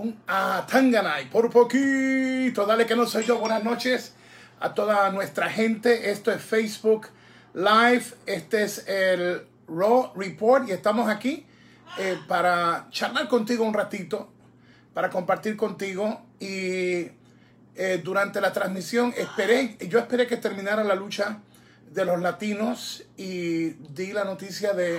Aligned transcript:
un 0.00 0.18
Atanganay, 0.26 1.28
por 1.28 1.50
poquito. 1.50 2.64
Dale 2.64 2.86
que 2.86 2.96
no 2.96 3.04
soy 3.04 3.24
yo. 3.24 3.38
Buenas 3.38 3.62
noches 3.62 4.14
a 4.58 4.72
toda 4.72 5.10
nuestra 5.10 5.50
gente. 5.50 6.10
Esto 6.10 6.32
es 6.32 6.40
Facebook 6.40 7.08
Live. 7.52 8.04
Este 8.24 8.62
es 8.62 8.88
el 8.88 9.42
Raw 9.68 10.12
Report 10.16 10.68
y 10.68 10.72
estamos 10.72 11.10
aquí 11.10 11.44
eh, 11.98 12.18
para 12.26 12.86
charlar 12.90 13.28
contigo 13.28 13.62
un 13.62 13.74
ratito, 13.74 14.32
para 14.94 15.10
compartir 15.10 15.54
contigo. 15.54 16.22
Y 16.38 17.10
eh, 17.74 18.00
durante 18.02 18.40
la 18.40 18.54
transmisión 18.54 19.12
esperé, 19.18 19.76
yo 19.86 19.98
esperé 19.98 20.26
que 20.26 20.38
terminara 20.38 20.82
la 20.82 20.94
lucha 20.94 21.40
de 21.90 22.06
los 22.06 22.18
latinos 22.20 23.04
y 23.18 23.70
di 23.92 24.14
la 24.14 24.24
noticia 24.24 24.72
de 24.72 24.98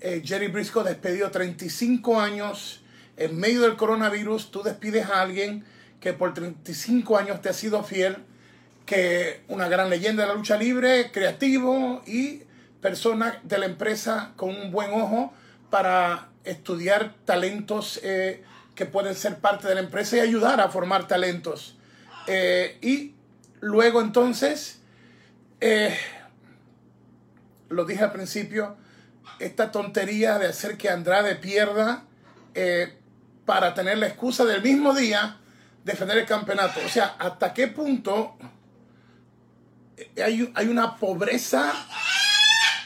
eh, 0.00 0.22
Jerry 0.24 0.46
Briscoe 0.46 0.84
despedido 0.84 1.28
35 1.28 2.20
años 2.20 2.84
en 3.18 3.38
medio 3.38 3.62
del 3.62 3.76
coronavirus. 3.76 4.50
Tú 4.50 4.62
despides 4.62 5.06
a 5.06 5.20
alguien 5.20 5.64
que 6.00 6.12
por 6.12 6.34
35 6.34 7.18
años 7.18 7.42
te 7.42 7.48
ha 7.48 7.52
sido 7.52 7.82
fiel, 7.84 8.16
que 8.86 9.42
una 9.48 9.68
gran 9.68 9.90
leyenda 9.90 10.22
de 10.22 10.28
la 10.28 10.34
lucha 10.34 10.56
libre, 10.56 11.10
creativo 11.12 12.02
y 12.06 12.42
persona 12.80 13.40
de 13.42 13.58
la 13.58 13.66
empresa 13.66 14.32
con 14.36 14.50
un 14.50 14.70
buen 14.70 14.92
ojo 14.92 15.32
para 15.70 16.28
estudiar 16.44 17.14
talentos 17.24 18.00
eh, 18.02 18.42
que 18.74 18.86
pueden 18.86 19.14
ser 19.14 19.38
parte 19.38 19.68
de 19.68 19.74
la 19.74 19.80
empresa 19.80 20.16
y 20.16 20.20
ayudar 20.20 20.60
a 20.60 20.68
formar 20.68 21.06
talentos. 21.08 21.76
Eh, 22.26 22.78
y 22.80 23.14
luego 23.60 24.00
entonces, 24.00 24.80
lo 27.68 27.84
dije 27.84 28.04
al 28.04 28.12
principio, 28.12 28.76
esta 29.38 29.70
tontería 29.70 30.38
de 30.38 30.46
hacer 30.46 30.76
que 30.76 30.88
Andrade 30.88 31.36
pierda 31.36 32.04
eh, 32.54 32.94
para 33.48 33.72
tener 33.72 33.96
la 33.96 34.08
excusa 34.08 34.44
del 34.44 34.62
mismo 34.62 34.92
día 34.92 35.38
defender 35.82 36.18
el 36.18 36.26
campeonato. 36.26 36.80
O 36.84 36.88
sea, 36.90 37.16
¿hasta 37.18 37.54
qué 37.54 37.68
punto 37.68 38.36
hay, 40.22 40.52
hay 40.54 40.68
una 40.68 40.96
pobreza? 40.96 41.72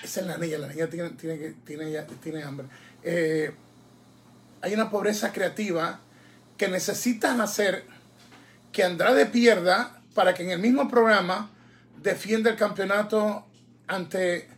Esa 0.04 0.20
es 0.20 0.26
la 0.28 0.38
niña, 0.38 0.58
la 0.58 0.68
niña 0.68 0.86
tiene, 0.86 1.10
tiene, 1.10 1.54
tiene, 1.66 2.02
tiene 2.22 2.42
hambre. 2.44 2.68
Eh, 3.02 3.52
hay 4.60 4.72
una 4.72 4.88
pobreza 4.88 5.32
creativa 5.32 5.98
que 6.56 6.68
necesitas 6.68 7.40
hacer 7.40 7.84
que 8.70 8.84
Andrade 8.84 9.26
pierda 9.26 10.00
para 10.14 10.32
que 10.32 10.44
en 10.44 10.50
el 10.50 10.60
mismo 10.60 10.88
programa 10.88 11.50
defienda 12.00 12.50
el 12.50 12.56
campeonato 12.56 13.48
ante 13.88 14.48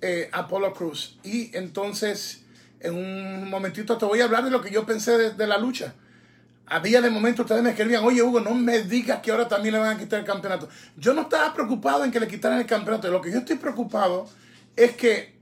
eh, 0.00 0.28
Apollo 0.32 0.74
Cruz. 0.74 1.20
Y 1.22 1.56
entonces, 1.56 2.45
en 2.80 2.94
un 2.94 3.50
momentito 3.50 3.96
te 3.96 4.04
voy 4.04 4.20
a 4.20 4.24
hablar 4.24 4.44
de 4.44 4.50
lo 4.50 4.60
que 4.60 4.70
yo 4.70 4.84
pensé 4.86 5.32
de, 5.32 5.46
la 5.46 5.58
lucha. 5.58 5.94
Había 6.66 7.00
de 7.00 7.10
momento 7.10 7.42
ustedes 7.42 7.62
me 7.62 7.70
escribían, 7.70 8.04
oye 8.04 8.22
Hugo, 8.22 8.40
no 8.40 8.54
me 8.54 8.82
digas 8.82 9.20
que 9.20 9.30
ahora 9.30 9.46
también 9.46 9.74
le 9.74 9.80
van 9.80 9.96
a 9.96 9.98
quitar 9.98 10.20
el 10.20 10.26
campeonato. 10.26 10.68
Yo 10.96 11.14
no 11.14 11.22
estaba 11.22 11.54
preocupado 11.54 12.04
en 12.04 12.10
que 12.10 12.20
le 12.20 12.26
quitaran 12.26 12.58
el 12.58 12.66
campeonato. 12.66 13.08
Lo 13.10 13.20
que 13.20 13.30
yo 13.30 13.38
estoy 13.38 13.56
preocupado 13.56 14.28
es 14.74 14.96
que 14.96 15.36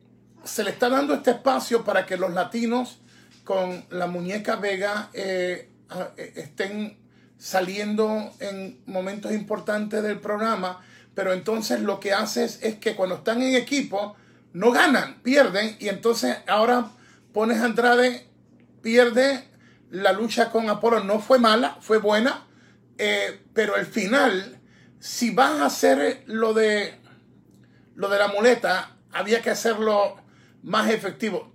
se 0.45 0.63
le 0.63 0.71
está 0.71 0.89
dando 0.89 1.15
este 1.15 1.31
espacio 1.31 1.85
para 1.85 2.05
que 2.05 2.17
los 2.17 2.33
latinos 2.33 2.99
con 3.43 3.85
la 3.91 4.07
muñeca 4.07 4.57
Vega 4.57 5.11
eh, 5.13 5.69
eh, 6.17 6.33
estén 6.37 6.99
saliendo 7.39 8.33
en 8.41 8.81
momentos 8.87 9.33
importantes 9.33 10.03
del 10.03 10.19
programa, 10.21 10.81
pero 11.15 11.33
entonces 11.33 11.81
lo 11.81 12.01
que 12.01 12.13
haces 12.13 12.59
es 12.63 12.77
que 12.77 12.95
cuando 12.95 13.17
están 13.17 13.43
en 13.43 13.55
equipo, 13.55 14.17
no 14.53 14.71
ganan, 14.71 15.17
pierden. 15.23 15.77
Y 15.79 15.89
entonces 15.89 16.37
ahora 16.47 16.91
pones 17.35 17.61
a 17.61 17.67
Andrade, 17.67 18.27
pierde 18.81 19.51
la 19.91 20.13
lucha 20.13 20.51
con 20.51 20.71
Apolo. 20.71 21.05
No 21.05 21.19
fue 21.21 21.39
mala, 21.39 21.77
fue 21.81 21.99
buena. 21.99 22.47
Eh, 22.97 23.41
pero 23.53 23.77
el 23.77 23.85
final, 23.85 24.61
si 25.01 25.31
vas 25.31 25.61
a 25.61 25.67
hacer 25.67 26.23
lo 26.27 26.55
de, 26.55 26.95
lo 27.97 28.09
de 28.09 28.19
la 28.19 28.29
muleta, 28.29 28.97
había 29.13 29.43
que 29.43 29.51
hacerlo 29.51 30.17
más 30.63 30.89
efectivo. 30.91 31.53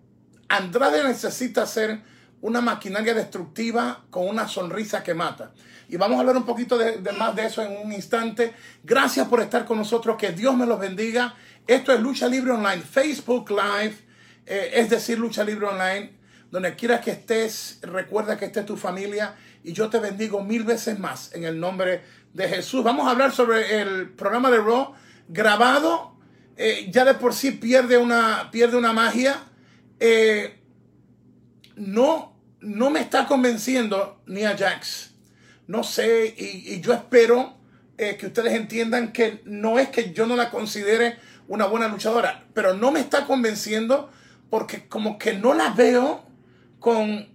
Andrade 0.49 1.03
necesita 1.03 1.65
ser 1.65 2.01
una 2.41 2.61
maquinaria 2.61 3.13
destructiva 3.13 4.05
con 4.09 4.27
una 4.27 4.47
sonrisa 4.47 5.01
que 5.01 5.13
mata. 5.13 5.53
Y 5.87 5.97
vamos 5.97 6.17
a 6.17 6.19
hablar 6.19 6.37
un 6.37 6.45
poquito 6.45 6.77
de, 6.77 6.99
más 7.13 7.35
de 7.35 7.45
eso 7.45 7.61
en 7.61 7.85
un 7.85 7.93
instante. 7.93 8.53
Gracias 8.83 9.27
por 9.27 9.41
estar 9.41 9.65
con 9.65 9.77
nosotros. 9.77 10.17
Que 10.17 10.33
Dios 10.33 10.55
me 10.55 10.65
los 10.65 10.79
bendiga. 10.79 11.35
Esto 11.65 11.93
es 11.93 12.01
Lucha 12.01 12.27
Libre 12.27 12.51
Online, 12.51 12.81
Facebook 12.81 13.49
Live, 13.49 14.08
eh, 14.49 14.71
es 14.73 14.89
decir, 14.89 15.19
Lucha 15.19 15.43
Libre 15.43 15.67
Online. 15.67 16.17
Donde 16.49 16.75
quieras 16.75 17.01
que 17.01 17.11
estés, 17.11 17.77
recuerda 17.83 18.35
que 18.35 18.45
esté 18.45 18.63
tu 18.63 18.75
familia 18.75 19.35
y 19.63 19.71
yo 19.71 19.87
te 19.91 19.99
bendigo 19.99 20.43
mil 20.43 20.63
veces 20.63 20.97
más 20.97 21.31
en 21.35 21.43
el 21.43 21.59
nombre 21.59 22.01
de 22.33 22.49
Jesús. 22.49 22.83
Vamos 22.83 23.07
a 23.07 23.11
hablar 23.11 23.31
sobre 23.31 23.79
el 23.79 24.09
programa 24.09 24.49
de 24.49 24.57
Raw 24.57 24.95
grabado. 25.27 26.17
Eh, 26.57 26.89
ya 26.91 27.05
de 27.05 27.13
por 27.13 27.35
sí 27.35 27.51
pierde 27.51 27.99
una, 27.99 28.49
pierde 28.51 28.77
una 28.77 28.93
magia. 28.93 29.43
Eh, 29.99 30.59
no, 31.75 32.35
no 32.61 32.89
me 32.89 33.01
está 33.01 33.27
convenciendo 33.27 34.23
ni 34.25 34.43
a 34.43 34.57
Jax. 34.57 35.11
No 35.67 35.83
sé, 35.83 36.33
y, 36.35 36.81
yo 36.81 36.93
espero 36.93 37.59
que 37.95 38.27
ustedes 38.27 38.53
entiendan 38.53 39.11
que 39.11 39.41
no 39.43 39.77
es 39.77 39.89
que 39.89 40.13
yo 40.13 40.25
no 40.25 40.37
la 40.37 40.49
considere 40.49 41.19
una 41.49 41.65
buena 41.65 41.89
luchadora, 41.89 42.45
pero 42.53 42.73
no 42.73 42.91
me 42.91 43.01
está 43.01 43.25
convenciendo 43.25 44.09
porque 44.49 44.87
como 44.87 45.17
que 45.17 45.33
no 45.33 45.53
la 45.53 45.69
veo 45.69 46.23
con, 46.79 47.27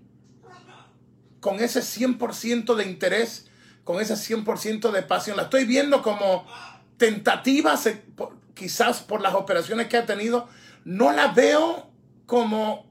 con 1.41 1.61
ese 1.61 1.81
100% 1.81 2.75
de 2.75 2.85
interés, 2.85 3.49
con 3.85 4.01
ese 4.01 4.15
100% 4.15 4.91
de 4.91 5.03
pasión. 5.03 5.37
La 5.37 5.45
estoy 5.45 5.65
viendo 5.65 6.03
como 6.03 6.47
tentativa, 6.97 7.79
quizás 8.55 9.01
por 9.01 9.21
las 9.21 9.35
operaciones 9.35 9.89
que 9.89 9.97
ha 9.97 10.07
tenido. 10.07 10.49
No 10.85 11.13
la 11.13 11.29
veo 11.29 11.91
como 12.27 12.87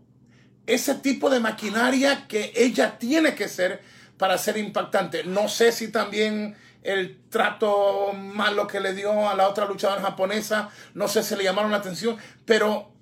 ese 0.66 0.95
tipo 0.95 1.29
de 1.29 1.39
maquinaria 1.39 2.28
que 2.28 2.53
ella 2.56 2.97
tiene 2.97 3.35
que 3.35 3.47
ser 3.47 3.81
para 4.17 4.38
ser 4.38 4.57
impactante. 4.57 5.23
No 5.23 5.50
sé 5.50 5.72
si 5.72 5.91
también 5.91 6.56
el 6.83 7.22
trato 7.29 8.13
malo 8.13 8.67
que 8.67 8.79
le 8.79 8.94
dio 8.94 9.28
a 9.29 9.35
la 9.35 9.47
otra 9.47 9.66
luchadora 9.66 10.01
japonesa, 10.01 10.69
no 10.94 11.07
sé 11.07 11.23
si 11.23 11.35
le 11.35 11.44
llamaron 11.44 11.72
la 11.72 11.78
atención, 11.78 12.17
pero 12.45 12.93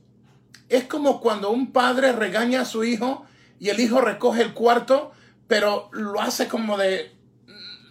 es 0.72 0.86
como 0.86 1.20
cuando 1.20 1.52
un 1.52 1.74
padre 1.74 2.14
regaña 2.14 2.62
a 2.62 2.66
su 2.66 2.86
hijo 2.86 3.26
y 3.60 3.70
el 3.70 3.80
hijo 3.82 4.00
recoge 4.00 4.42
el 4.42 4.54
cuarto, 4.54 5.12
pero 5.48 5.90
lo 5.92 6.22
hace 6.22 6.48
como 6.48 6.78
de, 6.78 7.12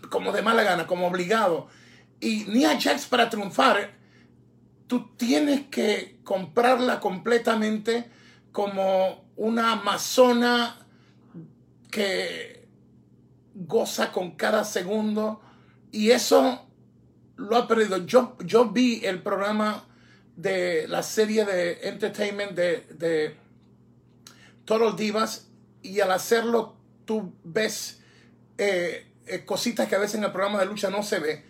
como 0.09 0.33
de 0.33 0.41
mala 0.41 0.63
gana, 0.63 0.87
como 0.87 1.07
obligado. 1.07 1.69
Y 2.21 2.47
Nia 2.49 2.81
Jax 2.81 3.05
para 3.05 3.29
triunfar, 3.29 3.93
tú 4.87 5.11
tienes 5.19 5.67
que 5.67 6.21
comprarla 6.25 7.01
completamente 7.01 8.11
como 8.51 9.27
una 9.37 9.73
amazona 9.73 10.87
que 11.91 12.67
goza 13.55 14.11
con 14.11 14.33
cada 14.37 14.65
segundo 14.65 15.43
y 15.93 16.13
eso 16.13 16.67
lo 17.37 17.57
ha 17.57 17.69
perdido. 17.69 18.07
Yo, 18.07 18.39
yo 18.43 18.71
vi 18.71 19.05
el 19.05 19.23
programa 19.23 19.85
de 20.41 20.89
la 20.89 21.03
serie 21.03 21.45
de 21.45 21.89
entertainment 21.89 22.53
de, 22.53 22.87
de 22.91 23.37
Total 24.65 24.97
Divas 24.97 25.49
y 25.83 26.01
al 26.01 26.11
hacerlo 26.13 26.77
tú 27.05 27.35
ves 27.45 28.01
eh, 28.57 29.07
eh, 29.27 29.45
cositas 29.45 29.89
que 29.89 29.97
a 29.97 29.99
veces 29.99 30.17
en 30.17 30.25
el 30.25 30.33
programa 30.33 30.61
de 30.61 30.67
lucha 30.67 30.89
no 30.91 31.03
se 31.03 31.19
ve 31.19 31.45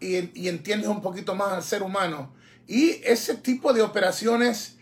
y, 0.00 0.38
y, 0.38 0.48
entiendes 0.48 0.88
un 0.88 1.00
poquito 1.00 1.34
más 1.34 1.52
al 1.52 1.62
ser 1.62 1.82
humano. 1.82 2.34
Y 2.66 3.00
ese 3.04 3.36
tipo 3.36 3.72
de 3.72 3.80
operaciones, 3.80 4.76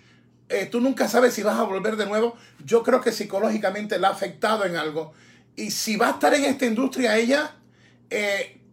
eh, 0.48 0.66
tú 0.66 0.80
nunca 0.80 1.06
sabes 1.06 1.34
si 1.34 1.42
vas 1.42 1.58
a 1.58 1.62
volver 1.62 1.96
de 1.96 2.06
nuevo. 2.06 2.36
Yo 2.64 2.82
creo 2.82 3.00
que 3.00 3.12
psicológicamente 3.12 3.98
la 4.00 4.08
ha 4.08 4.12
afectado 4.12 4.65
en 4.65 4.76
algo. 4.76 5.12
Y 5.54 5.70
si 5.70 5.97
va 5.97 6.08
a 6.08 6.10
estar 6.12 6.34
en 6.34 6.44
esta 6.44 6.66
industria 6.66 7.18
ella, 7.18 7.54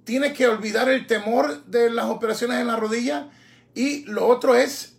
tiene 0.05 0.33
que 0.33 0.47
olvidar 0.47 0.89
el 0.89 1.05
temor 1.05 1.65
de 1.65 1.89
las 1.89 2.05
operaciones 2.05 2.59
en 2.59 2.67
la 2.67 2.77
rodilla 2.77 3.29
y 3.73 4.05
lo 4.05 4.27
otro 4.27 4.55
es, 4.55 4.97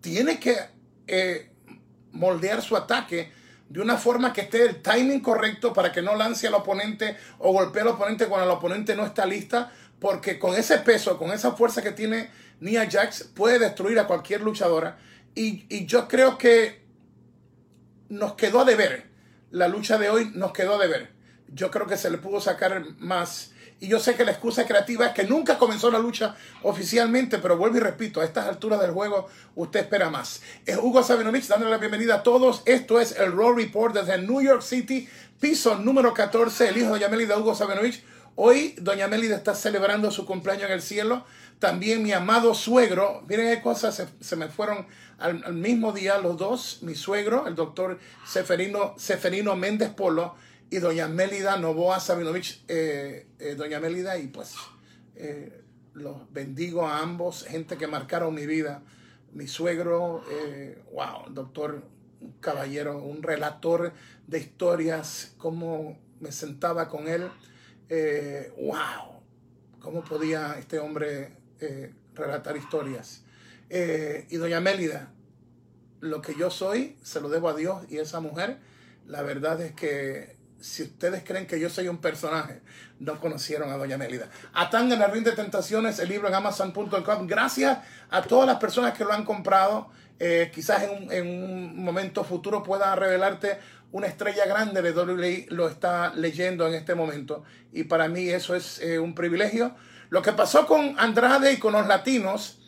tiene 0.00 0.38
que 0.38 0.56
eh, 1.06 1.50
moldear 2.12 2.62
su 2.62 2.76
ataque 2.76 3.32
de 3.68 3.80
una 3.80 3.96
forma 3.96 4.32
que 4.32 4.42
esté 4.42 4.62
el 4.62 4.82
timing 4.82 5.20
correcto 5.20 5.72
para 5.72 5.92
que 5.92 6.02
no 6.02 6.14
lance 6.14 6.46
al 6.46 6.54
oponente 6.54 7.16
o 7.38 7.52
golpee 7.52 7.82
al 7.82 7.88
oponente 7.88 8.26
cuando 8.26 8.46
el 8.46 8.56
oponente 8.56 8.94
no 8.94 9.04
está 9.04 9.26
lista, 9.26 9.72
porque 9.98 10.38
con 10.38 10.54
ese 10.54 10.78
peso, 10.78 11.18
con 11.18 11.32
esa 11.32 11.52
fuerza 11.52 11.82
que 11.82 11.90
tiene 11.90 12.30
Nia 12.60 12.88
Jax, 12.90 13.24
puede 13.24 13.58
destruir 13.58 13.98
a 13.98 14.06
cualquier 14.06 14.42
luchadora. 14.42 14.98
Y, 15.34 15.66
y 15.68 15.86
yo 15.86 16.06
creo 16.06 16.38
que 16.38 16.84
nos 18.08 18.34
quedó 18.34 18.60
a 18.60 18.64
deber. 18.64 19.10
La 19.50 19.68
lucha 19.68 19.98
de 19.98 20.10
hoy 20.10 20.30
nos 20.34 20.52
quedó 20.52 20.76
a 20.76 20.78
deber. 20.78 21.10
Yo 21.48 21.70
creo 21.70 21.86
que 21.86 21.96
se 21.96 22.10
le 22.10 22.18
pudo 22.18 22.40
sacar 22.40 22.84
más 22.98 23.52
Y 23.78 23.88
yo 23.88 24.00
sé 24.00 24.14
que 24.14 24.24
la 24.24 24.30
excusa 24.30 24.66
creativa 24.66 25.06
es 25.06 25.12
que 25.12 25.24
nunca 25.24 25.58
comenzó 25.58 25.90
la 25.90 25.98
lucha 25.98 26.34
oficialmente, 26.62 27.38
pero 27.38 27.58
vuelvo 27.58 27.76
y 27.76 27.80
repito, 27.80 28.20
a 28.20 28.24
estas 28.24 28.46
alturas 28.46 28.80
del 28.80 28.92
juego 28.92 29.28
usted 29.54 29.80
espera 29.80 30.08
más. 30.08 30.40
Es 30.64 30.78
Hugo 30.78 31.02
Sabinovich 31.02 31.46
dándole 31.46 31.72
la 31.72 31.78
bienvenida 31.78 32.16
a 32.16 32.22
todos. 32.22 32.62
Esto 32.64 33.00
es 33.00 33.16
el 33.18 33.36
Raw 33.36 33.52
Report 33.52 33.94
desde 33.94 34.16
New 34.18 34.40
York 34.40 34.62
City, 34.62 35.06
piso 35.38 35.76
número 35.76 36.14
14, 36.14 36.70
el 36.70 36.78
hijo 36.78 36.94
de 36.94 37.06
Doña 37.06 37.08
de 37.08 37.36
Hugo 37.36 37.54
Sabinovich. 37.54 38.02
Hoy 38.34 38.74
Doña 38.78 39.08
Melida 39.08 39.36
está 39.36 39.54
celebrando 39.54 40.10
su 40.10 40.24
cumpleaños 40.26 40.66
en 40.66 40.72
el 40.72 40.82
cielo. 40.82 41.24
También 41.58 42.02
mi 42.02 42.12
amado 42.12 42.54
suegro, 42.54 43.24
miren 43.28 43.54
qué 43.54 43.62
cosas 43.62 44.06
se, 44.20 44.36
me 44.36 44.48
fueron 44.48 44.86
al, 45.18 45.54
mismo 45.54 45.92
día 45.92 46.18
los 46.18 46.36
dos, 46.36 46.78
mi 46.82 46.94
suegro, 46.94 47.46
el 47.46 47.54
doctor 47.54 47.98
Seferino, 48.26 48.94
Seferino 48.98 49.56
Méndez 49.56 49.88
Polo, 49.88 50.34
y 50.70 50.78
doña 50.78 51.08
Mélida 51.08 51.56
Novoa 51.56 52.00
Sabinovich, 52.00 52.64
eh, 52.68 53.26
eh, 53.38 53.54
doña 53.54 53.78
Mélida, 53.78 54.18
y 54.18 54.26
pues 54.26 54.54
eh, 55.14 55.62
los 55.94 56.32
bendigo 56.32 56.86
a 56.86 57.00
ambos, 57.00 57.44
gente 57.44 57.76
que 57.76 57.86
marcaron 57.86 58.34
mi 58.34 58.46
vida. 58.46 58.82
Mi 59.32 59.46
suegro, 59.46 60.24
wow, 60.92 61.30
doctor, 61.30 61.82
un 62.22 62.32
caballero, 62.40 63.02
un 63.02 63.22
relator 63.22 63.92
de 64.26 64.38
historias, 64.38 65.34
cómo 65.36 65.98
me 66.20 66.32
sentaba 66.32 66.88
con 66.88 67.06
él, 67.06 67.28
wow, 68.56 69.20
cómo 69.78 70.02
podía 70.02 70.56
este 70.58 70.78
hombre 70.78 71.36
relatar 72.14 72.56
historias. 72.56 73.24
y 73.68 74.36
doña 74.36 74.60
Mélida, 74.60 75.12
lo 76.00 76.22
que 76.22 76.34
yo 76.34 76.50
soy, 76.50 76.96
se 77.02 77.20
lo 77.20 77.28
debo 77.28 77.50
a 77.50 77.54
Dios 77.54 77.84
y 77.90 77.98
a 77.98 78.02
esa 78.02 78.20
mujer. 78.20 78.58
La 79.06 79.20
verdad 79.20 79.60
es 79.60 79.72
que 79.72 80.35
si 80.60 80.82
ustedes 80.82 81.22
creen 81.24 81.46
que 81.46 81.60
yo 81.60 81.68
soy 81.68 81.88
un 81.88 81.98
personaje, 81.98 82.60
no 82.98 83.20
conocieron 83.20 83.70
a 83.70 83.76
Doña 83.76 83.98
Mélida. 83.98 84.28
Atanga 84.54 84.94
en 84.94 85.00
la 85.00 85.08
Ring 85.08 85.24
de 85.24 85.32
Tentaciones, 85.32 85.98
el 85.98 86.08
libro 86.08 86.28
en 86.28 86.34
Amazon.com. 86.34 87.26
Gracias 87.26 87.78
a 88.10 88.22
todas 88.22 88.46
las 88.46 88.56
personas 88.56 88.96
que 88.96 89.04
lo 89.04 89.12
han 89.12 89.24
comprado. 89.24 89.90
Eh, 90.18 90.50
quizás 90.54 90.82
en 91.10 91.26
un, 91.26 91.84
momento 91.84 92.24
futuro 92.24 92.62
pueda 92.62 92.94
revelarte 92.96 93.58
una 93.92 94.06
estrella 94.06 94.46
grande 94.46 94.80
de 94.80 94.92
WWE, 94.92 95.46
lo 95.50 95.68
está 95.68 96.12
leyendo 96.14 96.66
en 96.66 96.74
este 96.74 96.94
momento. 96.94 97.44
Y 97.72 97.84
para 97.84 98.08
mí 98.08 98.28
eso 98.28 98.54
es 98.54 98.80
eh, 98.80 98.98
un 98.98 99.14
privilegio. 99.14 99.74
Lo 100.08 100.22
que 100.22 100.32
pasó 100.32 100.66
con 100.66 100.98
Andrade 100.98 101.52
y 101.52 101.58
con 101.58 101.72
los 101.72 101.86
latinos, 101.86 102.58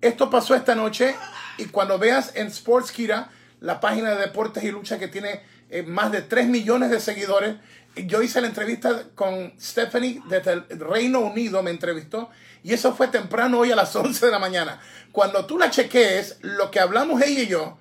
esto 0.00 0.28
pasó 0.28 0.54
esta 0.54 0.74
noche. 0.74 1.14
Y 1.56 1.66
cuando 1.66 1.98
veas 1.98 2.32
en 2.34 2.50
Sportskira, 2.50 3.30
la 3.60 3.80
página 3.80 4.10
de 4.10 4.20
deportes 4.20 4.62
y 4.62 4.70
lucha 4.70 4.98
que 4.98 5.08
tiene 5.08 5.40
eh, 5.74 5.82
más 5.82 6.12
de 6.12 6.22
3 6.22 6.46
millones 6.46 6.88
de 6.88 7.00
seguidores. 7.00 7.56
Yo 7.96 8.22
hice 8.22 8.40
la 8.40 8.46
entrevista 8.46 9.06
con 9.16 9.52
Stephanie 9.60 10.22
desde 10.28 10.52
el 10.52 10.78
Reino 10.78 11.18
Unido, 11.18 11.64
me 11.64 11.72
entrevistó, 11.72 12.30
y 12.62 12.72
eso 12.72 12.94
fue 12.94 13.08
temprano 13.08 13.58
hoy 13.58 13.72
a 13.72 13.76
las 13.76 13.96
11 13.96 14.24
de 14.24 14.30
la 14.30 14.38
mañana. 14.38 14.78
Cuando 15.10 15.46
tú 15.46 15.58
la 15.58 15.70
chequees, 15.70 16.38
lo 16.42 16.70
que 16.70 16.78
hablamos 16.78 17.20
ella 17.22 17.42
y 17.42 17.48
yo, 17.48 17.76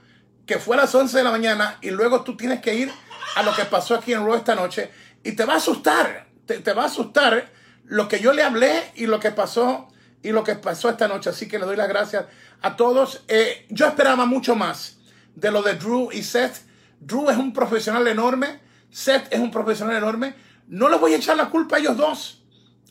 que 0.47 0.57
fue 0.57 0.75
a 0.75 0.81
las 0.81 0.95
11 0.95 1.15
de 1.15 1.23
la 1.23 1.29
mañana, 1.29 1.77
y 1.81 1.91
luego 1.91 2.23
tú 2.23 2.35
tienes 2.35 2.61
que 2.61 2.73
ir 2.73 2.91
a 3.35 3.43
lo 3.43 3.53
que 3.53 3.65
pasó 3.65 3.93
aquí 3.93 4.11
en 4.11 4.25
Raw 4.25 4.33
esta 4.33 4.55
noche, 4.55 4.89
y 5.23 5.33
te 5.33 5.45
va 5.45 5.53
a 5.53 5.57
asustar, 5.57 6.25
te, 6.47 6.73
va 6.73 6.81
a 6.81 6.87
asustar 6.87 7.51
lo 7.85 8.07
que 8.07 8.19
yo 8.19 8.33
le 8.33 8.41
hablé 8.41 8.91
y 8.95 9.05
lo 9.05 9.19
que 9.19 9.29
pasó 9.29 9.87
y 10.23 10.31
lo 10.31 10.43
que 10.43 10.55
pasó 10.55 10.89
esta 10.89 11.07
noche. 11.07 11.29
Así 11.29 11.47
que 11.47 11.59
le 11.59 11.65
doy 11.67 11.75
las 11.75 11.89
gracias 11.89 12.25
a 12.63 12.75
todos. 12.75 13.21
Eh, 13.27 13.67
yo 13.69 13.85
esperaba 13.85 14.25
mucho 14.25 14.55
más 14.55 14.97
de 15.35 15.51
lo 15.51 15.61
de 15.61 15.75
Drew 15.75 16.11
y 16.11 16.23
Seth 16.23 16.72
Drew 17.05 17.29
es 17.29 17.37
un 17.37 17.51
profesional 17.51 18.07
enorme, 18.07 18.59
Seth 18.89 19.31
es 19.31 19.39
un 19.39 19.51
profesional 19.51 19.97
enorme. 19.97 20.35
No 20.67 20.87
les 20.87 20.99
voy 20.99 21.13
a 21.13 21.17
echar 21.17 21.35
la 21.35 21.49
culpa 21.49 21.75
a 21.75 21.79
ellos 21.79 21.97
dos. 21.97 22.43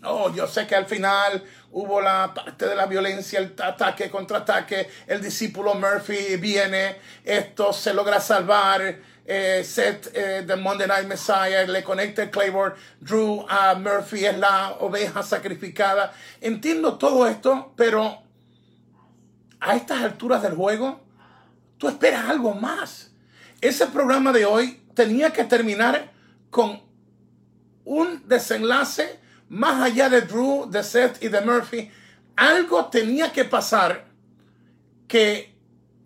Oh, 0.05 0.33
yo 0.35 0.47
sé 0.47 0.67
que 0.67 0.75
al 0.75 0.87
final 0.87 1.43
hubo 1.71 2.01
la 2.01 2.33
parte 2.35 2.67
de 2.67 2.75
la 2.75 2.87
violencia, 2.87 3.39
el 3.39 3.55
ataque, 3.63 4.11
contraataque, 4.11 4.91
el 5.07 5.23
discípulo 5.23 5.75
Murphy 5.75 6.37
viene, 6.37 6.97
esto 7.25 7.73
se 7.73 7.95
logra 7.95 8.21
salvar, 8.21 8.99
eh, 9.25 9.63
Seth 9.65 10.11
eh, 10.13 10.43
de 10.45 10.57
Monday 10.57 10.89
Night 10.89 11.07
Messiah 11.07 11.65
le 11.65 11.85
conecta 11.85 12.25
el 12.25 12.31
Drew 13.01 13.47
a 13.49 13.75
Murphy 13.77 14.27
es 14.27 14.37
la 14.37 14.73
oveja 14.81 15.23
sacrificada. 15.23 16.13
Entiendo 16.41 16.99
todo 16.99 17.27
esto, 17.29 17.73
pero 17.77 18.23
a 19.61 19.77
estas 19.77 20.03
alturas 20.03 20.43
del 20.43 20.57
juego, 20.57 21.01
tú 21.79 21.89
esperas 21.89 22.29
algo 22.29 22.55
más 22.55 23.12
ese 23.63 23.87
programa 23.87 24.33
de 24.33 24.45
hoy 24.45 24.83
tenía 24.95 25.33
que 25.33 25.45
terminar 25.45 26.13
con 26.51 26.83
un 27.85 28.29
desenlace 28.29 29.19
más 29.49 29.81
allá 29.83 30.09
de 30.09 30.23
Drew, 30.23 30.69
de 30.71 30.83
Seth 30.83 31.23
y 31.23 31.29
de 31.29 31.41
Murphy. 31.41 31.91
Algo 32.37 32.87
tenía 32.87 33.33
que 33.33 33.45
pasar 33.45 34.07
que 35.07 35.55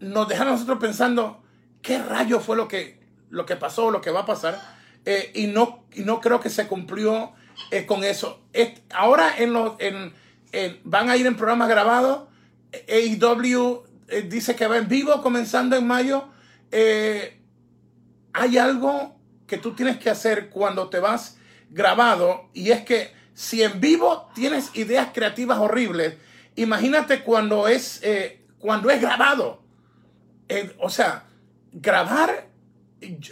nos 0.00 0.28
dejara 0.28 0.50
nosotros 0.50 0.78
pensando 0.78 1.42
qué 1.80 1.98
rayo 1.98 2.40
fue 2.40 2.56
lo 2.56 2.68
que, 2.68 3.00
lo 3.30 3.46
que 3.46 3.56
pasó, 3.56 3.90
lo 3.90 4.00
que 4.00 4.10
va 4.10 4.20
a 4.20 4.26
pasar. 4.26 4.60
Eh, 5.04 5.32
y, 5.34 5.46
no, 5.46 5.84
y 5.92 6.02
no 6.02 6.20
creo 6.20 6.40
que 6.40 6.50
se 6.50 6.66
cumplió 6.66 7.32
eh, 7.70 7.86
con 7.86 8.04
eso. 8.04 8.42
ahora 8.92 9.32
en 9.38 9.52
los, 9.52 9.76
van 10.84 11.08
a 11.08 11.16
ir 11.16 11.26
en 11.26 11.36
programas 11.36 11.68
grabados. 11.68 12.28
AEW 12.72 13.84
eh, 14.08 14.22
dice 14.22 14.54
que 14.56 14.66
va 14.66 14.76
en 14.76 14.88
vivo 14.88 15.22
comenzando 15.22 15.76
en 15.76 15.86
mayo 15.86 16.28
hay 18.36 18.58
algo 18.58 19.16
que 19.46 19.56
tú 19.56 19.72
tienes 19.72 19.96
que 19.96 20.10
hacer 20.10 20.50
cuando 20.50 20.88
te 20.88 20.98
vas 20.98 21.38
grabado 21.70 22.48
y 22.52 22.70
es 22.70 22.84
que 22.84 23.12
si 23.32 23.62
en 23.62 23.80
vivo 23.80 24.30
tienes 24.34 24.70
ideas 24.74 25.08
creativas 25.12 25.58
horribles, 25.58 26.14
imagínate 26.54 27.22
cuando 27.22 27.66
es, 27.66 28.00
eh, 28.02 28.42
cuando 28.58 28.90
es 28.90 29.00
grabado. 29.00 29.62
Eh, 30.48 30.74
o 30.80 30.90
sea, 30.90 31.24
grabar, 31.72 32.48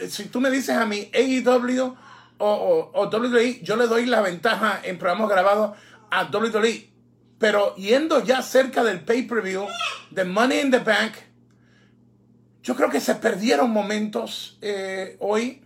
si 0.09 0.25
tú 0.27 0.41
me 0.41 0.51
dices 0.51 0.77
a 0.77 0.87
mí 0.87 1.11
AEW 1.15 1.97
o, 2.39 2.91
o, 2.93 3.07
WWE, 3.07 3.61
yo 3.63 3.77
le 3.77 3.87
doy 3.87 4.07
la 4.07 4.21
ventaja 4.21 4.81
en 4.83 4.99
programas 4.99 5.29
grabados 5.29 5.77
a 6.11 6.25
WWE. 6.25 6.91
Pero 7.39 7.75
yendo 7.77 8.23
ya 8.23 8.43
cerca 8.43 8.83
del 8.85 9.01
pay-per-view, 9.01 9.67
de 10.11 10.25
Money 10.25 10.61
in 10.61 10.71
the 10.71 10.79
Bank, 10.79 11.13
yo 12.65 12.75
creo 12.75 12.89
que 12.89 13.01
se 13.01 13.15
perdieron 13.17 13.71
momentos 13.71 14.57
eh, 14.63 15.17
hoy. 15.21 15.63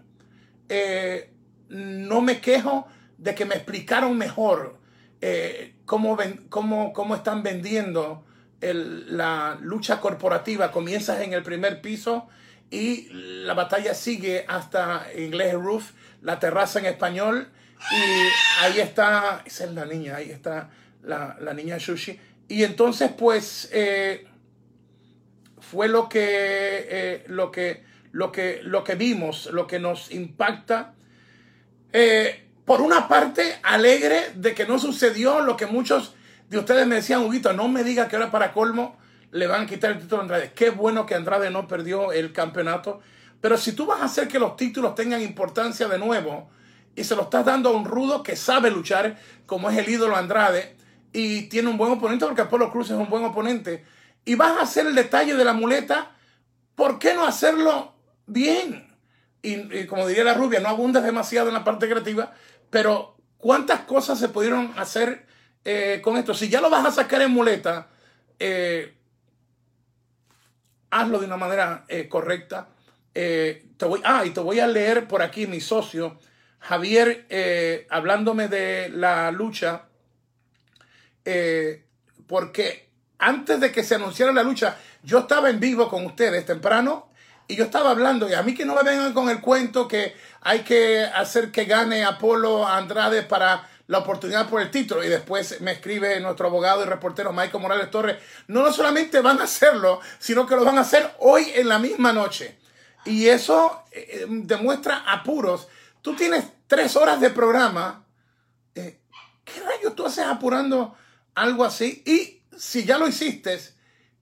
Eh, 0.68 1.30
no 1.68 2.20
me 2.20 2.40
quejo 2.40 2.88
de 3.16 3.34
que 3.34 3.44
me 3.44 3.54
explicaron 3.54 4.18
mejor 4.18 4.78
eh, 5.20 5.76
cómo, 5.86 6.18
cómo, 6.48 7.14
están 7.14 7.44
vendiendo 7.44 8.24
la 8.60 9.56
lucha 9.60 10.00
corporativa. 10.00 10.72
Comienzas 10.72 11.20
en 11.20 11.34
el 11.34 11.44
primer 11.44 11.80
piso 11.80 12.28
y 12.68 13.08
la 13.12 13.54
batalla 13.54 13.94
sigue 13.94 14.44
hasta 14.48 15.06
Inglés 15.16 15.54
Roof, 15.54 15.92
la 16.20 16.40
terraza 16.40 16.80
en 16.80 16.86
español. 16.86 17.48
Y 17.92 18.64
ahí 18.64 18.80
está, 18.80 19.44
es 19.46 19.60
la 19.70 19.84
niña, 19.84 20.16
ahí 20.16 20.30
está 20.30 20.70
la, 21.04 21.36
la 21.40 21.54
niña 21.54 21.78
Sushi. 21.78 22.18
Y 22.48 22.64
entonces, 22.64 23.12
pues, 23.16 23.70
fue 25.70 25.88
lo 25.88 26.08
que, 26.08 26.20
eh, 26.24 27.24
lo 27.26 27.50
que, 27.50 27.84
lo 28.12 28.32
que, 28.32 28.60
lo 28.62 28.84
que 28.84 28.94
vimos, 28.94 29.50
lo 29.52 29.66
que 29.66 29.78
nos 29.78 30.10
impacta. 30.10 30.94
Eh, 31.92 32.44
por 32.64 32.80
una 32.80 33.08
parte, 33.08 33.58
alegre 33.62 34.32
de 34.34 34.54
que 34.54 34.66
no 34.66 34.78
sucedió 34.78 35.40
lo 35.40 35.56
que 35.56 35.66
muchos 35.66 36.14
de 36.48 36.58
ustedes 36.58 36.86
me 36.86 36.96
decían, 36.96 37.22
Huguito, 37.22 37.52
no 37.52 37.68
me 37.68 37.84
diga 37.84 38.08
que 38.08 38.16
ahora 38.16 38.30
para 38.30 38.52
colmo 38.52 38.96
le 39.30 39.46
van 39.46 39.62
a 39.62 39.66
quitar 39.66 39.92
el 39.92 39.98
título 39.98 40.20
a 40.20 40.24
Andrade. 40.24 40.52
Qué 40.54 40.70
bueno 40.70 41.04
que 41.04 41.14
Andrade 41.14 41.50
no 41.50 41.68
perdió 41.68 42.12
el 42.12 42.32
campeonato. 42.32 43.00
Pero 43.40 43.58
si 43.58 43.72
tú 43.72 43.86
vas 43.86 44.00
a 44.00 44.06
hacer 44.06 44.26
que 44.26 44.38
los 44.38 44.56
títulos 44.56 44.94
tengan 44.94 45.22
importancia 45.22 45.86
de 45.86 45.98
nuevo 45.98 46.48
y 46.96 47.04
se 47.04 47.14
lo 47.14 47.22
estás 47.22 47.44
dando 47.44 47.68
a 47.68 47.72
un 47.72 47.84
rudo 47.84 48.22
que 48.22 48.36
sabe 48.36 48.70
luchar, 48.70 49.18
como 49.46 49.70
es 49.70 49.76
el 49.76 49.88
ídolo 49.88 50.16
Andrade, 50.16 50.76
y 51.12 51.42
tiene 51.42 51.68
un 51.68 51.76
buen 51.76 51.92
oponente, 51.92 52.26
porque 52.26 52.42
Apolo 52.42 52.70
Cruz 52.70 52.90
es 52.90 52.96
un 52.96 53.08
buen 53.08 53.24
oponente, 53.24 53.84
y 54.28 54.34
vas 54.34 54.58
a 54.58 54.60
hacer 54.60 54.86
el 54.86 54.94
detalle 54.94 55.34
de 55.34 55.44
la 55.44 55.54
muleta, 55.54 56.10
¿por 56.74 56.98
qué 56.98 57.14
no 57.14 57.26
hacerlo 57.26 57.94
bien? 58.26 58.94
Y, 59.40 59.86
como 59.86 60.06
diría 60.06 60.22
la 60.22 60.34
rubia, 60.34 60.60
no 60.60 60.68
abundes 60.68 61.02
demasiado 61.02 61.48
en 61.48 61.54
la 61.54 61.64
parte 61.64 61.88
creativa, 61.88 62.34
pero 62.68 63.16
¿cuántas 63.38 63.80
cosas 63.80 64.18
se 64.18 64.28
pudieron 64.28 64.74
hacer 64.76 65.24
eh, 65.64 66.00
con 66.02 66.18
esto? 66.18 66.34
Si 66.34 66.50
ya 66.50 66.60
lo 66.60 66.68
vas 66.68 66.84
a 66.84 66.90
sacar 66.90 67.22
en 67.22 67.30
muleta, 67.30 67.88
eh, 68.38 68.98
hazlo 70.90 71.20
de 71.20 71.24
una 71.24 71.38
manera 71.38 71.86
eh, 71.88 72.06
correcta. 72.06 72.68
te 73.14 73.64
voy, 73.80 74.02
ah, 74.04 74.26
y 74.26 74.30
te 74.32 74.40
voy 74.40 74.60
a 74.60 74.66
leer 74.66 75.08
por 75.08 75.22
aquí 75.22 75.46
mi 75.46 75.62
socio, 75.62 76.18
Javier, 76.58 77.86
hablándome 77.88 78.48
de 78.48 78.90
la 78.90 79.30
lucha, 79.30 79.86
porque 82.26 82.87
antes 83.18 83.60
de 83.60 83.72
que 83.72 83.82
se 83.82 83.96
anunciara 83.96 84.32
la 84.32 84.42
lucha, 84.42 84.76
yo 85.02 85.20
estaba 85.20 85.50
en 85.50 85.60
vivo 85.60 85.88
con 85.88 86.06
ustedes 86.06 86.46
temprano 86.46 87.08
y 87.46 87.56
yo 87.56 87.64
estaba 87.64 87.90
hablando, 87.90 88.28
y 88.28 88.34
a 88.34 88.42
mí 88.42 88.54
que 88.54 88.66
no 88.66 88.74
me 88.74 88.82
vengan 88.82 89.14
con 89.14 89.30
el 89.30 89.40
cuento 89.40 89.88
que 89.88 90.14
hay 90.42 90.60
que 90.60 91.02
hacer 91.02 91.50
que 91.50 91.64
gane 91.64 92.04
Apolo 92.04 92.66
Andrade 92.66 93.22
para 93.22 93.66
la 93.86 93.98
oportunidad 93.98 94.48
por 94.48 94.60
el 94.60 94.70
título. 94.70 95.02
Y 95.02 95.08
después 95.08 95.60
me 95.62 95.72
escribe 95.72 96.20
nuestro 96.20 96.46
abogado 96.46 96.82
y 96.82 96.86
reportero 96.86 97.32
Michael 97.32 97.62
Morales 97.62 97.90
Torres. 97.90 98.18
No, 98.46 98.62
no 98.62 98.70
solamente 98.70 99.20
van 99.20 99.40
a 99.40 99.44
hacerlo, 99.44 100.00
sino 100.18 100.46
que 100.46 100.56
lo 100.56 100.64
van 100.64 100.78
a 100.78 100.82
hacer 100.82 101.10
hoy 101.20 101.50
en 101.54 101.68
la 101.68 101.78
misma 101.78 102.12
noche. 102.12 102.58
Y 103.06 103.28
eso 103.28 103.84
eh, 103.92 104.26
demuestra 104.28 105.04
apuros. 105.10 105.68
Tú 106.02 106.14
tienes 106.14 106.44
tres 106.66 106.96
horas 106.96 107.18
de 107.18 107.30
programa. 107.30 108.04
Eh, 108.74 109.00
¿Qué 109.44 109.60
rayos 109.60 109.94
tú 109.94 110.04
haces 110.04 110.26
apurando 110.26 110.94
algo 111.34 111.64
así? 111.64 112.02
Y 112.04 112.37
si 112.58 112.84
ya 112.84 112.98
lo 112.98 113.08
hiciste 113.08 113.58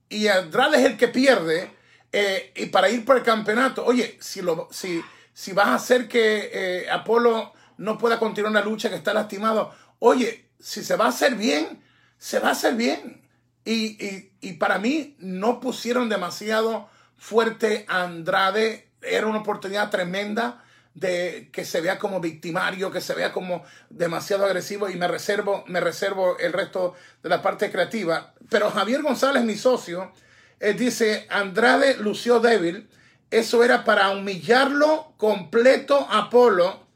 y 0.07 0.27
Andrade 0.27 0.77
es 0.77 0.85
el 0.85 0.97
que 0.97 1.09
pierde, 1.09 1.71
eh, 2.13 2.53
y 2.55 2.67
para 2.67 2.89
ir 2.89 3.03
por 3.03 3.17
el 3.17 3.23
campeonato, 3.23 3.85
oye, 3.85 4.17
si, 4.21 4.41
lo, 4.41 4.69
si, 4.71 5.01
si 5.33 5.51
vas 5.51 5.67
a 5.67 5.75
hacer 5.75 6.07
que 6.07 6.87
Apolo 6.89 7.53
no 7.77 7.97
pueda 7.97 8.19
continuar 8.19 8.53
la 8.53 8.63
lucha, 8.63 8.89
que 8.89 8.95
está 8.95 9.13
lastimado. 9.13 9.73
Oye, 9.99 10.49
si 10.59 10.83
se 10.83 10.95
va 10.95 11.05
a 11.05 11.09
hacer 11.09 11.35
bien, 11.35 11.83
se 12.17 12.39
va 12.39 12.49
a 12.49 12.51
hacer 12.51 12.75
bien. 12.75 13.21
Y, 13.65 14.53
para 14.53 14.79
mí 14.79 15.15
no 15.19 15.59
pusieron 15.59 16.07
demasiado 16.07 16.89
fuerte 17.17 17.85
a 17.89 18.03
Andrade. 18.03 18.89
Era 19.01 19.27
una 19.27 19.39
oportunidad 19.39 19.89
tremenda 19.89 20.63
de 20.97 21.49
que 21.53 21.63
se 21.63 21.79
vea 21.79 21.99
como 21.99 22.19
victimario, 22.19 22.91
que 22.91 23.01
se 23.01 23.13
vea 23.13 23.31
como 23.31 23.63
demasiado 23.91 24.45
agresivo 24.45 24.89
y 24.89 24.95
me 24.95 25.07
reservo, 25.07 25.63
me 25.67 25.79
reservo 25.79 26.37
el 26.39 26.53
resto 26.53 26.95
de 27.21 27.29
la 27.29 27.43
parte 27.43 27.71
creativa. 27.71 28.33
Pero 28.49 28.71
Javier 28.71 29.03
González, 29.03 29.43
mi 29.43 29.55
socio, 29.55 30.11
él 30.59 30.75
dice, 30.75 31.27
Andrade 31.29 31.97
lució 31.97 32.39
débil, 32.39 32.89
eso 33.29 33.63
era 33.63 33.83
para 33.83 34.09
humillarlo 34.09 35.13
completo 35.17 36.07
a 36.09 36.23
Apolo 36.23 36.87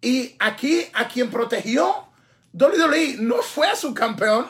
y 0.00 0.34
aquí 0.40 0.84
a 0.94 1.06
quien 1.06 1.30
protegió 1.30 2.08
WWE 2.52 3.16
no 3.18 3.42
fue 3.42 3.68
a 3.68 3.76
su 3.76 3.94
campeón, 3.94 4.46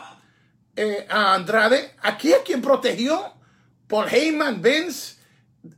eh, 0.77 1.07
a 1.11 1.35
Andrade. 1.35 1.91
Aquí 2.01 2.33
a 2.33 2.43
quien 2.43 2.63
protegió 2.63 3.35
Paul 3.89 4.09
Heyman, 4.09 4.63
Vince, 4.63 5.17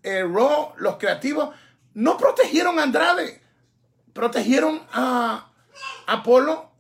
eh, 0.02 0.22
Raw, 0.22 0.75
los 0.76 0.98
creativos, 0.98 1.54
no 1.99 2.17
protegieron 2.17 2.78
a 2.78 2.85
Andrade. 2.85 3.40
Protegieron 4.12 4.83
a 4.93 5.50
Apolo. 6.07 6.71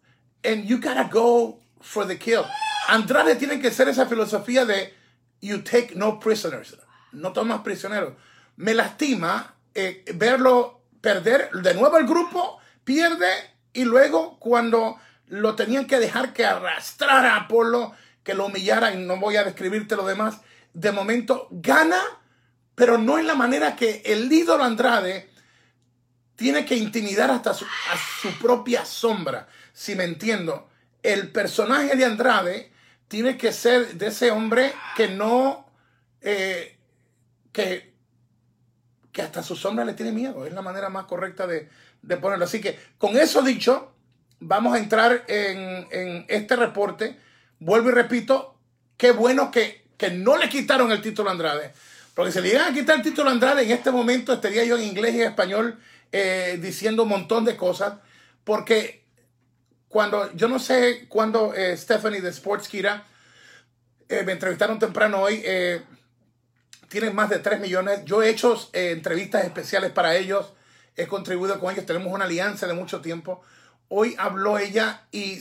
And 0.44 0.64
you 0.64 0.78
gotta 0.78 1.08
go 1.10 1.58
for 1.80 2.06
the 2.06 2.16
kill. 2.16 2.44
Andrade 2.88 3.34
tiene 3.34 3.60
que 3.60 3.72
ser 3.72 3.88
esa 3.88 4.06
filosofía 4.06 4.64
de 4.64 4.94
you 5.40 5.62
take 5.62 5.96
no 5.96 6.20
prisoners. 6.20 6.76
No 7.10 7.32
tomas 7.32 7.62
prisioneros. 7.62 8.12
Me 8.56 8.74
lastima 8.74 9.56
eh, 9.74 10.04
verlo 10.14 10.82
perder 11.00 11.50
de 11.50 11.74
nuevo 11.74 11.98
el 11.98 12.06
grupo 12.06 12.60
pierde 12.84 13.28
y 13.72 13.84
luego 13.84 14.38
cuando 14.38 15.00
lo 15.26 15.56
tenían 15.56 15.88
que 15.88 15.98
dejar 15.98 16.32
que 16.32 16.46
arrastrara 16.46 17.34
a 17.34 17.40
Apolo, 17.40 17.92
que 18.22 18.34
lo 18.34 18.46
humillara, 18.46 18.94
y 18.94 19.04
no 19.04 19.16
voy 19.16 19.34
a 19.36 19.42
describirte 19.42 19.96
lo 19.96 20.06
demás, 20.06 20.40
de 20.74 20.92
momento 20.92 21.48
gana, 21.50 22.00
pero 22.78 22.96
no 22.96 23.18
en 23.18 23.26
la 23.26 23.34
manera 23.34 23.76
que 23.76 24.02
el 24.06 24.32
ídolo 24.32 24.64
Andrade 24.64 25.28
tiene 26.36 26.64
que 26.64 26.76
intimidar 26.76 27.30
hasta 27.30 27.52
su, 27.52 27.64
a 27.64 27.96
su 28.22 28.30
propia 28.38 28.84
sombra, 28.84 29.48
si 29.72 29.96
me 29.96 30.04
entiendo. 30.04 30.68
El 31.02 31.30
personaje 31.30 31.96
de 31.96 32.04
Andrade 32.04 32.72
tiene 33.08 33.36
que 33.36 33.52
ser 33.52 33.94
de 33.94 34.06
ese 34.06 34.30
hombre 34.30 34.72
que 34.96 35.08
no, 35.08 35.68
eh, 36.20 36.78
que, 37.52 37.92
que 39.12 39.22
hasta 39.22 39.42
su 39.42 39.56
sombra 39.56 39.84
le 39.84 39.94
tiene 39.94 40.12
miedo. 40.12 40.46
Es 40.46 40.52
la 40.52 40.62
manera 40.62 40.88
más 40.88 41.06
correcta 41.06 41.46
de, 41.46 41.68
de 42.02 42.16
ponerlo. 42.16 42.44
Así 42.44 42.60
que 42.60 42.78
con 42.98 43.16
eso 43.16 43.42
dicho, 43.42 43.92
vamos 44.40 44.74
a 44.74 44.78
entrar 44.78 45.24
en, 45.28 46.24
este 46.28 46.56
reporte. 46.56 47.18
Vuelvo 47.58 47.88
y 47.88 47.92
repito, 47.92 48.56
qué 48.96 49.10
bueno 49.10 49.50
que, 49.50 49.86
no 50.12 50.36
le 50.36 50.48
quitaron 50.48 50.92
el 50.92 51.02
título 51.02 51.28
a 51.28 51.32
Andrade. 51.32 51.72
Porque 52.18 52.32
si 52.32 52.40
le 52.40 52.48
iban 52.48 52.72
a 52.72 52.74
quitar 52.74 52.96
el 52.96 53.02
título 53.02 53.30
Andrade, 53.30 53.62
en 53.62 53.70
este 53.70 53.92
momento 53.92 54.32
estaría 54.32 54.64
yo 54.64 54.76
en 54.76 54.82
inglés 54.82 55.14
y 55.14 55.22
español 55.22 55.78
eh, 56.10 56.58
diciendo 56.60 57.04
un 57.04 57.10
montón 57.10 57.44
de 57.44 57.56
cosas. 57.56 57.94
Porque 58.42 59.04
cuando, 59.86 60.32
yo 60.34 60.48
no 60.48 60.58
sé 60.58 61.06
cuando 61.08 61.54
eh, 61.54 61.76
Stephanie 61.76 62.20
de 62.20 62.32
Sportskira 62.32 63.06
eh, 64.08 64.24
me 64.26 64.32
entrevistaron 64.32 64.80
temprano 64.80 65.20
hoy, 65.20 65.44
tienen 66.88 67.14
más 67.14 67.30
de 67.30 67.38
3 67.38 67.60
millones. 67.60 68.04
Yo 68.04 68.20
he 68.20 68.30
hecho 68.30 68.68
entrevistas 68.72 69.44
especiales 69.44 69.92
para 69.92 70.16
ellos 70.16 70.54
he 70.96 71.06
contribuido 71.06 71.60
con 71.60 71.72
ellos, 71.72 71.86
tenemos 71.86 72.12
una 72.12 72.24
alianza 72.24 72.66
de 72.66 72.74
mucho 72.74 73.00
tiempo. 73.00 73.42
Hoy 73.88 74.16
habló 74.18 74.58
ella 74.58 75.02
y, 75.12 75.40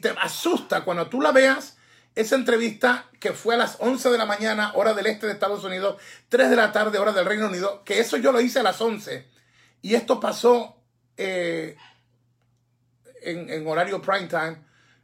te 0.00 0.10
asusta 0.10 0.84
cuando 0.84 1.08
tú 1.08 1.20
la 1.20 1.32
veas. 1.32 1.78
Esa 2.14 2.36
entrevista 2.36 3.06
que 3.20 3.32
fue 3.32 3.54
a 3.54 3.58
las 3.58 3.76
11 3.80 4.10
de 4.10 4.18
la 4.18 4.26
mañana, 4.26 4.72
hora 4.74 4.94
del 4.94 5.06
este 5.06 5.26
de 5.26 5.32
Estados 5.32 5.64
Unidos, 5.64 5.96
3 6.28 6.50
de 6.50 6.56
la 6.56 6.72
tarde, 6.72 6.98
hora 6.98 7.12
del 7.12 7.24
Reino 7.24 7.46
Unido, 7.46 7.82
que 7.84 8.00
eso 8.00 8.16
yo 8.16 8.32
lo 8.32 8.40
hice 8.40 8.60
a 8.60 8.62
las 8.62 8.80
11. 8.80 9.26
Y 9.80 9.94
esto 9.94 10.20
pasó 10.20 10.76
eh, 11.16 11.76
en, 13.22 13.66
horario 13.66 14.02
prime 14.02 14.26
time 14.26 14.58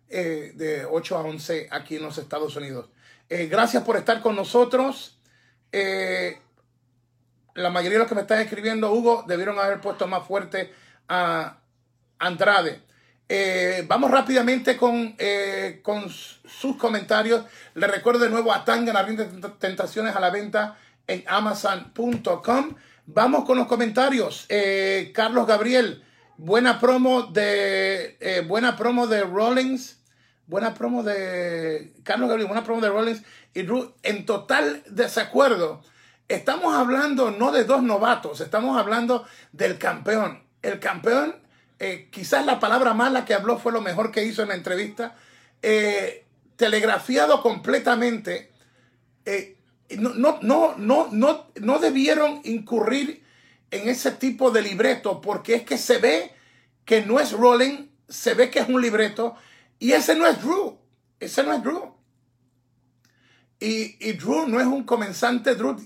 eh, 0.08 0.52
de 0.54 0.84
8 0.84 1.16
a 1.16 1.20
11 1.22 1.68
aquí 1.70 1.96
en 1.96 2.02
los 2.02 2.18
Estados 2.18 2.54
Unidos. 2.56 2.90
Eh, 3.28 3.46
gracias 3.46 3.82
por 3.82 3.96
estar 3.96 4.20
con 4.20 4.36
nosotros 4.36 5.14
la 7.58 7.70
mayoría 7.70 7.98
de 7.98 8.04
los 8.04 8.08
que 8.08 8.14
me 8.14 8.20
están 8.20 8.40
escribiendo, 8.40 8.92
Hugo, 8.92 9.24
debieron 9.26 9.58
haber 9.58 9.80
puesto 9.80 10.06
más 10.06 10.26
fuerte 10.26 10.72
a 11.08 11.58
Andrade. 12.18 12.82
Eh, 13.28 13.84
vamos 13.86 14.10
rápidamente 14.10 14.76
con, 14.76 15.14
eh, 15.18 15.80
con 15.82 16.08
sus 16.08 16.76
comentarios. 16.76 17.44
Le 17.74 17.86
recuerdo 17.86 18.24
de 18.24 18.30
nuevo 18.30 18.52
a 18.52 18.64
Tanga 18.64 19.02
de 19.02 19.26
Tentaciones 19.58 20.16
a 20.16 20.20
la 20.20 20.30
venta 20.30 20.78
en 21.06 21.24
amazon.com. 21.26 22.74
Vamos 23.06 23.44
con 23.44 23.58
los 23.58 23.66
comentarios. 23.66 24.46
Eh, 24.48 25.12
Carlos 25.14 25.46
Gabriel, 25.46 26.02
buena 26.36 26.78
promo 26.78 27.22
de 27.22 28.44
buena 28.46 28.76
promo 28.76 29.06
de 29.06 29.22
Rollins. 29.22 29.96
Buena 30.46 30.72
promo 30.72 31.02
de 31.02 31.92
Carlos 32.04 32.28
Gabriel, 32.28 32.48
buena 32.48 32.64
promo 32.64 32.80
de 32.80 32.88
Rollins 32.88 33.22
y 33.52 33.66
en 34.02 34.24
total 34.24 34.82
desacuerdo 34.88 35.82
Estamos 36.28 36.74
hablando 36.74 37.30
no 37.30 37.52
de 37.52 37.64
dos 37.64 37.82
novatos, 37.82 38.42
estamos 38.42 38.78
hablando 38.78 39.24
del 39.52 39.78
campeón. 39.78 40.42
El 40.60 40.78
campeón, 40.78 41.36
eh, 41.78 42.08
quizás 42.10 42.44
la 42.44 42.58
palabra 42.58 42.94
mala 42.94 43.24
que 43.24 43.34
habló 43.34 43.58
fue 43.58 43.72
lo 43.72 43.80
mejor 43.80 44.10
que 44.10 44.24
hizo 44.24 44.42
en 44.42 44.48
la 44.48 44.54
entrevista, 44.54 45.16
eh, 45.62 46.26
telegrafiado 46.56 47.42
completamente. 47.42 48.50
Eh, 49.24 49.56
no, 49.98 50.14
no, 50.14 50.38
no, 50.42 50.74
no, 50.76 51.08
no, 51.12 51.46
no 51.54 51.78
debieron 51.78 52.40
incurrir 52.44 53.24
en 53.70 53.88
ese 53.88 54.12
tipo 54.12 54.50
de 54.50 54.62
libreto 54.62 55.20
porque 55.20 55.54
es 55.54 55.62
que 55.62 55.78
se 55.78 55.98
ve 55.98 56.32
que 56.84 57.04
no 57.04 57.20
es 57.20 57.32
Rolling, 57.32 57.88
se 58.08 58.34
ve 58.34 58.50
que 58.50 58.60
es 58.60 58.68
un 58.68 58.80
libreto 58.80 59.36
y 59.78 59.92
ese 59.92 60.16
no 60.16 60.26
es 60.26 60.42
Drew, 60.42 60.78
ese 61.20 61.42
no 61.44 61.52
es 61.52 61.62
Drew. 61.62 61.94
Y, 63.60 63.96
y 64.00 64.12
Drew 64.12 64.46
no 64.46 64.60
es 64.60 64.66
un 64.66 64.84
comenzante, 64.84 65.54
Drew 65.54 65.76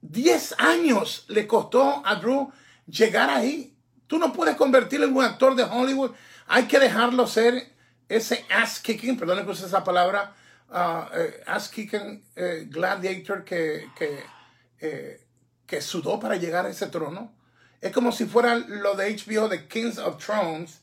10 0.00 0.54
años 0.58 1.24
le 1.28 1.46
costó 1.46 2.02
a 2.04 2.16
Drew 2.16 2.50
llegar 2.86 3.30
ahí. 3.30 3.75
Tú 4.06 4.18
no 4.18 4.32
puedes 4.32 4.56
convertirlo 4.56 5.06
en 5.06 5.16
un 5.16 5.24
actor 5.24 5.54
de 5.54 5.64
Hollywood. 5.64 6.12
Hay 6.46 6.64
que 6.64 6.78
dejarlo 6.78 7.26
ser 7.26 7.72
ese 8.08 8.44
ass 8.50 8.80
kicking, 8.80 9.18
perdón 9.18 9.44
que 9.44 9.52
esa 9.52 9.82
palabra, 9.82 10.34
uh, 10.70 11.12
eh, 11.12 11.42
ass 11.46 11.68
kicking 11.68 12.22
eh, 12.36 12.66
gladiator 12.68 13.44
que, 13.44 13.88
que, 13.96 14.20
eh, 14.80 15.20
que 15.66 15.80
sudó 15.80 16.20
para 16.20 16.36
llegar 16.36 16.66
a 16.66 16.70
ese 16.70 16.86
trono. 16.86 17.32
Es 17.80 17.92
como 17.92 18.12
si 18.12 18.26
fuera 18.26 18.56
lo 18.56 18.94
de 18.94 19.14
HBO 19.16 19.48
de 19.48 19.66
Kings 19.66 19.98
of 19.98 20.24
Thrones, 20.24 20.80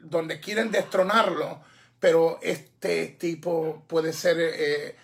donde 0.00 0.40
quieren 0.40 0.70
destronarlo, 0.70 1.60
pero 2.00 2.38
este 2.42 3.08
tipo 3.18 3.84
puede 3.86 4.12
ser 4.12 4.96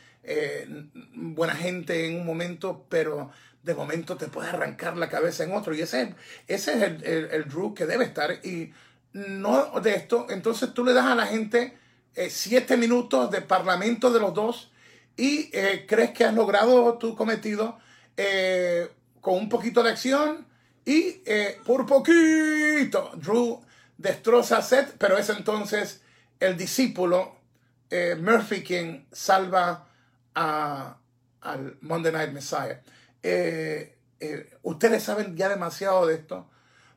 buena 1.14 1.54
gente 1.54 2.06
en 2.06 2.20
un 2.20 2.26
momento, 2.26 2.84
pero 2.88 3.30
de 3.62 3.74
momento 3.74 4.16
te 4.16 4.28
puede 4.28 4.48
arrancar 4.48 4.96
la 4.96 5.08
cabeza 5.08 5.44
en 5.44 5.52
otro. 5.52 5.74
Y 5.74 5.80
ese, 5.80 6.14
ese 6.48 6.72
es 6.72 6.82
el, 6.82 7.04
el, 7.30 7.48
Drew 7.48 7.74
que 7.74 7.86
debe 7.86 8.04
estar. 8.04 8.32
Y 8.44 8.72
no 9.12 9.80
de 9.80 9.94
esto, 9.94 10.26
entonces 10.30 10.74
tú 10.74 10.84
le 10.84 10.92
das 10.92 11.06
a 11.06 11.14
la 11.14 11.26
gente 11.26 11.78
eh, 12.14 12.30
siete 12.30 12.76
minutos 12.76 13.30
de 13.30 13.42
parlamento 13.42 14.12
de 14.12 14.20
los 14.20 14.34
dos 14.34 14.70
y 15.16 15.50
eh, 15.52 15.86
crees 15.88 16.10
que 16.10 16.24
has 16.24 16.34
logrado 16.34 16.98
tu 16.98 17.14
cometido 17.14 17.78
con 19.20 19.34
un 19.34 19.48
poquito 19.48 19.82
de 19.82 19.90
acción 19.90 20.46
y 20.84 21.22
por 21.64 21.86
poquito 21.86 23.10
Drew 23.16 23.60
destroza 23.96 24.58
a 24.58 24.62
Seth, 24.62 24.94
pero 24.98 25.16
es 25.16 25.28
entonces 25.30 26.02
el 26.38 26.56
discípulo 26.56 27.36
Murphy 28.20 28.62
quien 28.62 29.06
salva 29.10 29.88
al 30.34 31.78
Monday 31.80 32.12
Night 32.12 32.32
Messiah. 32.32 32.80
Eh, 33.22 33.96
eh, 34.20 34.58
ustedes 34.62 35.02
saben 35.02 35.36
ya 35.36 35.48
demasiado 35.48 36.06
de 36.06 36.14
esto. 36.14 36.48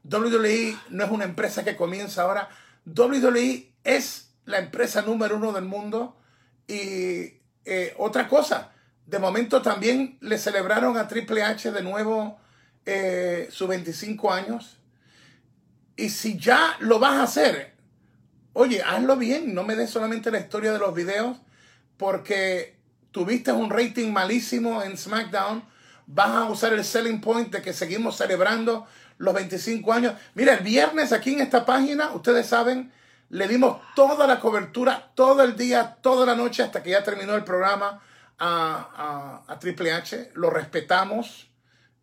WWE 0.04 0.78
no 0.90 1.04
es 1.04 1.12
una 1.12 1.26
empresa 1.26 1.64
que 1.64 1.76
comienza 1.76 2.24
ahora. 2.24 2.50
WWE 2.86 3.74
es 3.84 4.32
la 4.46 4.60
empresa 4.60 5.02
número 5.02 5.38
uno 5.38 5.52
del 5.52 5.66
mundo. 5.66 6.18
Y 6.68 7.40
eh, 7.66 7.94
otra 7.98 8.28
cosa, 8.28 8.72
de 9.06 9.20
momento 9.20 9.62
también 9.62 10.18
le 10.22 10.38
celebraron 10.38 10.98
a 10.98 11.08
Triple 11.08 11.44
H 11.44 11.72
de 11.72 11.82
nuevo 11.82 12.40
sus 13.50 13.68
25 13.68 14.32
años. 14.32 14.78
Y 15.96 16.10
si 16.10 16.38
ya 16.38 16.76
lo 16.80 17.00
vas 17.00 17.14
a 17.14 17.24
hacer, 17.24 17.74
oye, 18.54 18.82
hazlo 18.84 19.18
bien, 19.18 19.54
no 19.54 19.64
me 19.64 19.76
des 19.76 19.90
solamente 19.90 20.30
la 20.30 20.40
historia 20.40 20.72
de 20.72 20.80
los 20.80 20.94
videos, 20.94 21.38
porque 21.98 22.76
tuviste 23.12 23.52
un 23.52 23.70
rating 23.70 24.12
malísimo 24.12 24.84
en 24.84 24.98
SmackDown, 24.98 25.64
vas 26.08 26.30
a 26.30 26.46
usar 26.46 26.74
el 26.74 26.84
selling 26.84 27.22
point 27.22 27.52
de 27.52 27.62
que 27.62 27.74
seguimos 27.74 28.18
celebrando 28.18 28.88
los 29.18 29.34
25 29.34 29.94
años. 29.94 30.14
Mira, 30.34 30.54
el 30.54 30.64
viernes 30.64 31.12
aquí 31.12 31.34
en 31.34 31.42
esta 31.42 31.66
página, 31.66 32.12
ustedes 32.12 32.48
saben, 32.48 32.92
le 33.30 33.48
dimos 33.48 33.82
toda 33.96 34.28
la 34.28 34.40
cobertura, 34.40 35.12
todo 35.16 35.44
el 35.44 35.56
día, 35.56 35.98
toda 36.02 36.26
la 36.26 36.36
noche, 36.36 36.64
hasta 36.64 36.84
que 36.84 36.92
ya 36.92 37.04
terminó 37.04 37.34
el 37.36 37.44
programa 37.44 38.02
a, 38.38 39.44
a, 39.48 39.60
Triple 39.60 39.92
H. 39.94 40.32
Lo 40.36 40.50
respetamos, 40.50 41.50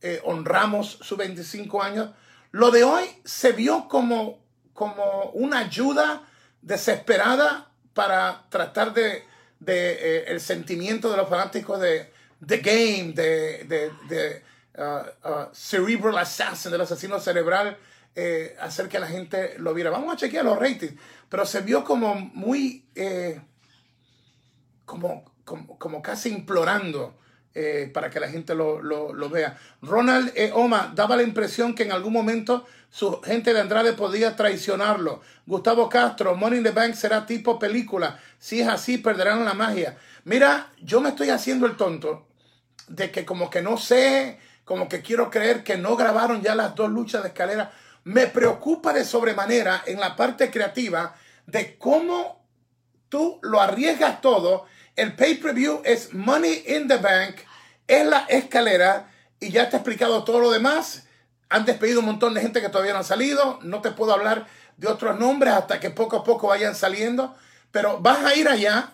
eh, 0.00 0.20
honramos 0.24 0.98
sus 1.00 1.18
25 1.18 1.82
años. 1.82 2.10
Lo 2.50 2.70
de 2.70 2.84
hoy 2.84 3.04
se 3.24 3.52
vio 3.52 3.88
como, 3.88 4.40
como 4.72 5.30
una 5.34 5.58
ayuda 5.58 6.22
desesperada 6.60 7.70
para 7.94 8.44
tratar 8.48 8.92
de, 8.92 9.24
de 9.60 9.92
eh, 9.92 10.24
el 10.28 10.40
sentimiento 10.40 11.10
de 11.10 11.16
los 11.16 11.28
fanáticos 11.28 11.80
de 11.80 12.11
The 12.44 12.58
Game, 12.58 13.12
de, 13.12 13.64
de, 13.64 13.90
de 14.08 14.42
uh, 14.78 15.28
uh, 15.28 15.48
Cerebral 15.52 16.18
Assassin, 16.18 16.72
del 16.72 16.80
asesino 16.80 17.20
cerebral, 17.20 17.76
eh, 18.14 18.56
hacer 18.60 18.88
que 18.88 18.98
la 18.98 19.06
gente 19.06 19.54
lo 19.58 19.72
viera. 19.72 19.90
Vamos 19.90 20.12
a 20.12 20.16
chequear 20.16 20.44
los 20.44 20.58
ratings, 20.58 20.94
pero 21.28 21.46
se 21.46 21.60
vio 21.60 21.84
como 21.84 22.14
muy, 22.14 22.84
eh, 22.94 23.40
como, 24.84 25.24
como, 25.44 26.02
casi 26.02 26.28
implorando 26.28 27.14
eh, 27.54 27.90
para 27.92 28.10
que 28.10 28.20
la 28.20 28.28
gente 28.28 28.54
lo, 28.54 28.82
lo, 28.82 29.30
vea. 29.30 29.58
Ronald 29.80 30.32
Oma 30.52 30.92
daba 30.94 31.16
la 31.16 31.22
impresión 31.22 31.74
que 31.74 31.84
en 31.84 31.92
algún 31.92 32.12
momento 32.12 32.66
su 32.90 33.20
gente 33.22 33.54
de 33.54 33.60
Andrade 33.60 33.94
podía 33.94 34.36
traicionarlo. 34.36 35.22
Gustavo 35.46 35.88
Castro, 35.88 36.34
Money 36.34 36.58
in 36.58 36.64
the 36.64 36.70
Bank 36.70 36.94
será 36.94 37.24
tipo 37.24 37.58
película. 37.58 38.20
Si 38.38 38.60
es 38.60 38.68
así, 38.68 38.98
perderán 38.98 39.44
la 39.44 39.54
magia. 39.54 39.96
Mira, 40.24 40.70
yo 40.82 41.00
me 41.00 41.10
estoy 41.10 41.30
haciendo 41.30 41.66
el 41.66 41.76
tonto 41.76 42.26
de 42.92 43.10
que 43.10 43.24
como 43.24 43.48
que 43.48 43.62
no 43.62 43.78
sé, 43.78 44.38
como 44.64 44.88
que 44.88 45.00
quiero 45.00 45.30
creer 45.30 45.64
que 45.64 45.76
no 45.76 45.96
grabaron 45.96 46.42
ya 46.42 46.54
las 46.54 46.74
dos 46.74 46.90
luchas 46.90 47.22
de 47.22 47.28
escalera 47.28 47.72
me 48.04 48.26
preocupa 48.26 48.92
de 48.92 49.04
sobremanera 49.04 49.82
en 49.86 50.00
la 50.00 50.16
parte 50.16 50.50
creativa 50.50 51.14
de 51.46 51.76
cómo 51.78 52.44
tú 53.08 53.38
lo 53.42 53.60
arriesgas 53.60 54.20
todo. 54.20 54.66
El 54.96 55.14
pay-per-view 55.14 55.82
es 55.84 56.12
Money 56.12 56.64
in 56.66 56.88
the 56.88 56.98
Bank, 56.98 57.36
es 57.86 58.06
la 58.06 58.26
escalera 58.28 59.10
y 59.40 59.50
ya 59.50 59.68
te 59.68 59.76
he 59.76 59.78
explicado 59.78 60.24
todo 60.24 60.40
lo 60.40 60.50
demás. 60.50 61.06
Han 61.48 61.64
despedido 61.64 62.00
un 62.00 62.06
montón 62.06 62.34
de 62.34 62.40
gente 62.40 62.60
que 62.60 62.68
todavía 62.68 62.92
no 62.92 63.00
ha 63.00 63.04
salido. 63.04 63.58
No 63.62 63.80
te 63.82 63.90
puedo 63.90 64.12
hablar 64.12 64.46
de 64.76 64.88
otros 64.88 65.18
nombres 65.18 65.54
hasta 65.54 65.80
que 65.80 65.90
poco 65.90 66.16
a 66.16 66.24
poco 66.24 66.48
vayan 66.48 66.74
saliendo. 66.74 67.34
Pero 67.70 68.00
vas 68.00 68.24
a 68.24 68.34
ir 68.34 68.48
allá. 68.48 68.92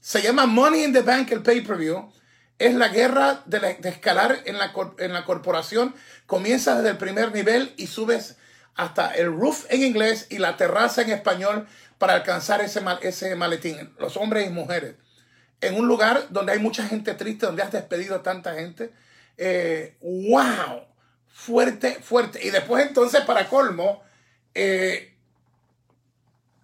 Se 0.00 0.22
llama 0.22 0.46
Money 0.46 0.84
in 0.84 0.92
the 0.92 1.02
Bank 1.02 1.30
el 1.32 1.42
pay-per-view. 1.42 2.10
Es 2.58 2.74
la 2.74 2.88
guerra 2.88 3.42
de, 3.46 3.78
escalar 3.84 4.38
en 4.44 4.58
la, 4.58 4.72
en 4.98 5.12
la 5.12 5.24
corporación. 5.24 5.94
Comienzas 6.26 6.78
desde 6.78 6.90
el 6.90 6.98
primer 6.98 7.32
nivel 7.32 7.72
y 7.76 7.86
subes 7.86 8.36
hasta 8.74 9.12
el 9.14 9.26
roof 9.32 9.66
en 9.70 9.82
inglés 9.82 10.26
y 10.30 10.38
la 10.38 10.56
terraza 10.56 11.02
en 11.02 11.10
español 11.10 11.66
para 11.98 12.14
alcanzar 12.14 12.60
ese, 12.60 12.80
ese 13.02 13.34
maletín, 13.34 13.92
los 13.98 14.16
hombres 14.16 14.46
y 14.46 14.50
mujeres. 14.50 14.94
En 15.60 15.74
un 15.74 15.88
lugar 15.88 16.28
donde 16.30 16.52
hay 16.52 16.60
mucha 16.60 16.86
gente 16.86 17.14
triste, 17.14 17.46
donde 17.46 17.62
has 17.62 17.72
despedido 17.72 18.14
a 18.14 18.22
tanta 18.22 18.54
gente. 18.54 18.92
Eh, 19.36 19.96
¡Wow! 20.00 20.86
Fuerte, 21.26 21.94
fuerte. 22.02 22.44
Y 22.44 22.50
después 22.50 22.86
entonces, 22.86 23.22
para 23.22 23.48
colmo, 23.48 24.02
eh, 24.54 25.16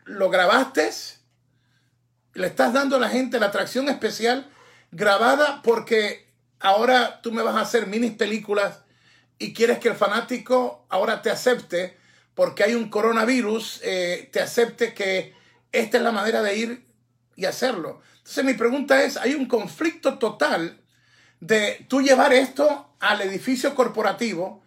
lo 0.05 0.31
grabaste, 0.31 0.91
le 2.35 2.47
estás 2.47 2.73
dando 2.73 2.97
a 2.97 3.01
la 3.01 3.09
gente 3.09 3.41
la 3.41 3.47
atracción 3.47 3.89
especial 3.89 4.51
grabada 4.95 5.61
porque 5.63 6.27
ahora 6.61 7.21
tú 7.21 7.33
me 7.33 7.43
vas 7.43 7.57
a 7.57 7.61
hacer 7.61 7.87
mini 7.87 8.11
películas 8.11 8.81
y 9.39 9.53
quieres 9.53 9.79
que 9.79 9.89
el 9.89 9.97
fanático 9.97 10.87
ahora 10.89 11.21
te 11.21 11.31
acepte 11.31 11.97
porque 12.35 12.65
hay 12.65 12.75
un 12.75 12.89
coronavirus, 12.89 13.81
eh, 13.85 14.29
te 14.33 14.41
acepte 14.41 14.95
que 14.95 15.35
esta 15.73 15.99
es 15.99 16.03
la 16.03 16.13
manera 16.13 16.43
de 16.43 16.57
ir 16.57 16.87
y 17.37 17.45
hacerlo. 17.45 18.01
Entonces 18.19 18.45
mi 18.45 18.55
pregunta 18.55 19.03
es, 19.03 19.17
hay 19.17 19.35
un 19.35 19.47
conflicto 19.47 20.19
total 20.19 20.81
de 21.41 21.85
tú 21.89 22.01
llevar 22.01 22.33
esto 22.33 22.95
al 23.01 23.21
edificio 23.21 23.75
corporativo 23.75 24.63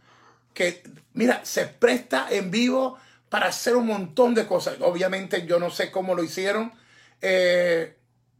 que, 0.53 0.83
mira, 1.13 1.43
se 1.43 1.65
presta 1.65 2.27
en 2.29 2.51
vivo 2.51 2.97
para 3.29 3.47
hacer 3.47 3.75
un 3.75 3.87
montón 3.87 4.33
de 4.33 4.45
cosas. 4.45 4.77
Obviamente 4.81 5.45
yo 5.45 5.59
no 5.59 5.69
sé 5.69 5.91
cómo 5.91 6.15
lo 6.15 6.23
hicieron, 6.23 6.71
eh, 7.21 7.96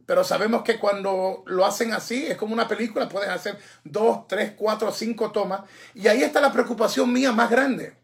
pero 0.08 0.24
sabemos 0.24 0.62
que 0.62 0.78
cuando 0.78 1.44
lo 1.44 1.66
hacen 1.66 1.92
así, 1.92 2.24
es 2.24 2.38
como 2.38 2.54
una 2.54 2.66
película, 2.66 3.10
puedes 3.10 3.28
hacer 3.28 3.58
dos, 3.84 4.26
tres, 4.26 4.54
cuatro, 4.56 4.90
cinco 4.90 5.32
tomas. 5.32 5.60
Y 5.94 6.08
ahí 6.08 6.22
está 6.22 6.40
la 6.40 6.50
preocupación 6.50 7.12
mía 7.12 7.30
más 7.30 7.50
grande 7.50 7.94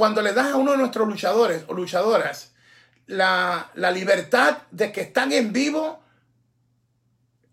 cuando 0.00 0.22
le 0.22 0.32
das 0.32 0.52
a 0.52 0.56
uno 0.56 0.70
de 0.72 0.78
nuestros 0.78 1.06
luchadores 1.06 1.64
o 1.68 1.74
luchadoras 1.74 2.52
la, 3.06 3.70
libertad 3.92 4.62
de 4.70 4.92
que 4.92 5.02
están 5.02 5.30
en 5.32 5.52
vivo, 5.52 6.02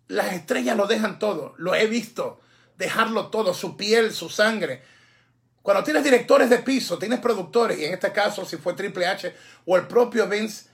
las 0.06 0.32
estrellas 0.32 0.74
lo 0.74 0.86
dejan 0.86 1.18
todo. 1.18 1.54
Lo 1.58 1.74
he 1.74 1.86
visto. 1.88 2.40
Dejarlo 2.78 3.26
todo, 3.26 3.52
su 3.52 3.76
piel, 3.76 4.14
su 4.14 4.30
sangre. 4.30 4.82
Cuando 5.60 5.84
tienes 5.84 6.04
directores 6.04 6.48
de 6.48 6.60
piso, 6.60 6.98
tienes 6.98 7.20
productores, 7.20 7.78
y 7.78 7.84
en 7.84 7.92
este 7.92 8.12
caso 8.12 8.46
si 8.46 8.56
fue 8.56 8.72
Triple 8.72 9.06
H 9.06 9.34
o 9.66 9.76
el 9.76 9.86
propio 9.86 10.26
Vince, 10.26 10.70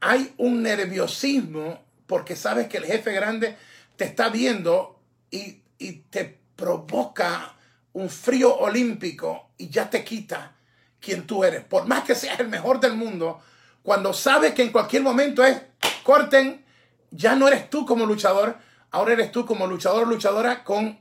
hay 0.00 0.32
un 0.38 0.62
nerviosismo 0.62 1.84
porque 2.08 2.34
sabes 2.34 2.66
que 2.66 2.78
el 2.78 2.86
jefe 2.86 3.12
grande 3.12 3.56
te 3.96 4.06
está 4.06 4.30
viendo 4.30 4.98
y, 5.30 5.60
y 5.78 5.92
te 6.10 6.40
provoca 6.56 7.54
un 7.92 8.10
frío 8.10 8.56
olímpico 8.56 9.50
y 9.56 9.68
ya 9.68 9.88
te 9.88 10.02
quita 10.02 10.56
quien 11.00 11.26
tú 11.26 11.44
eres. 11.44 11.62
Por 11.64 11.86
más 11.86 12.02
que 12.02 12.16
seas 12.16 12.40
el 12.40 12.48
mejor 12.48 12.80
del 12.80 12.94
mundo, 12.94 13.40
cuando 13.82 14.12
sabes 14.12 14.54
que 14.54 14.62
en 14.62 14.72
cualquier 14.72 15.02
momento 15.02 15.44
es 15.44 15.60
corten, 16.02 16.64
ya 17.10 17.36
no 17.36 17.46
eres 17.46 17.70
tú 17.70 17.86
como 17.86 18.06
luchador, 18.06 18.56
ahora 18.90 19.12
eres 19.12 19.30
tú 19.30 19.46
como 19.46 19.66
luchador 19.66 20.08
luchadora 20.08 20.64
con 20.64 20.98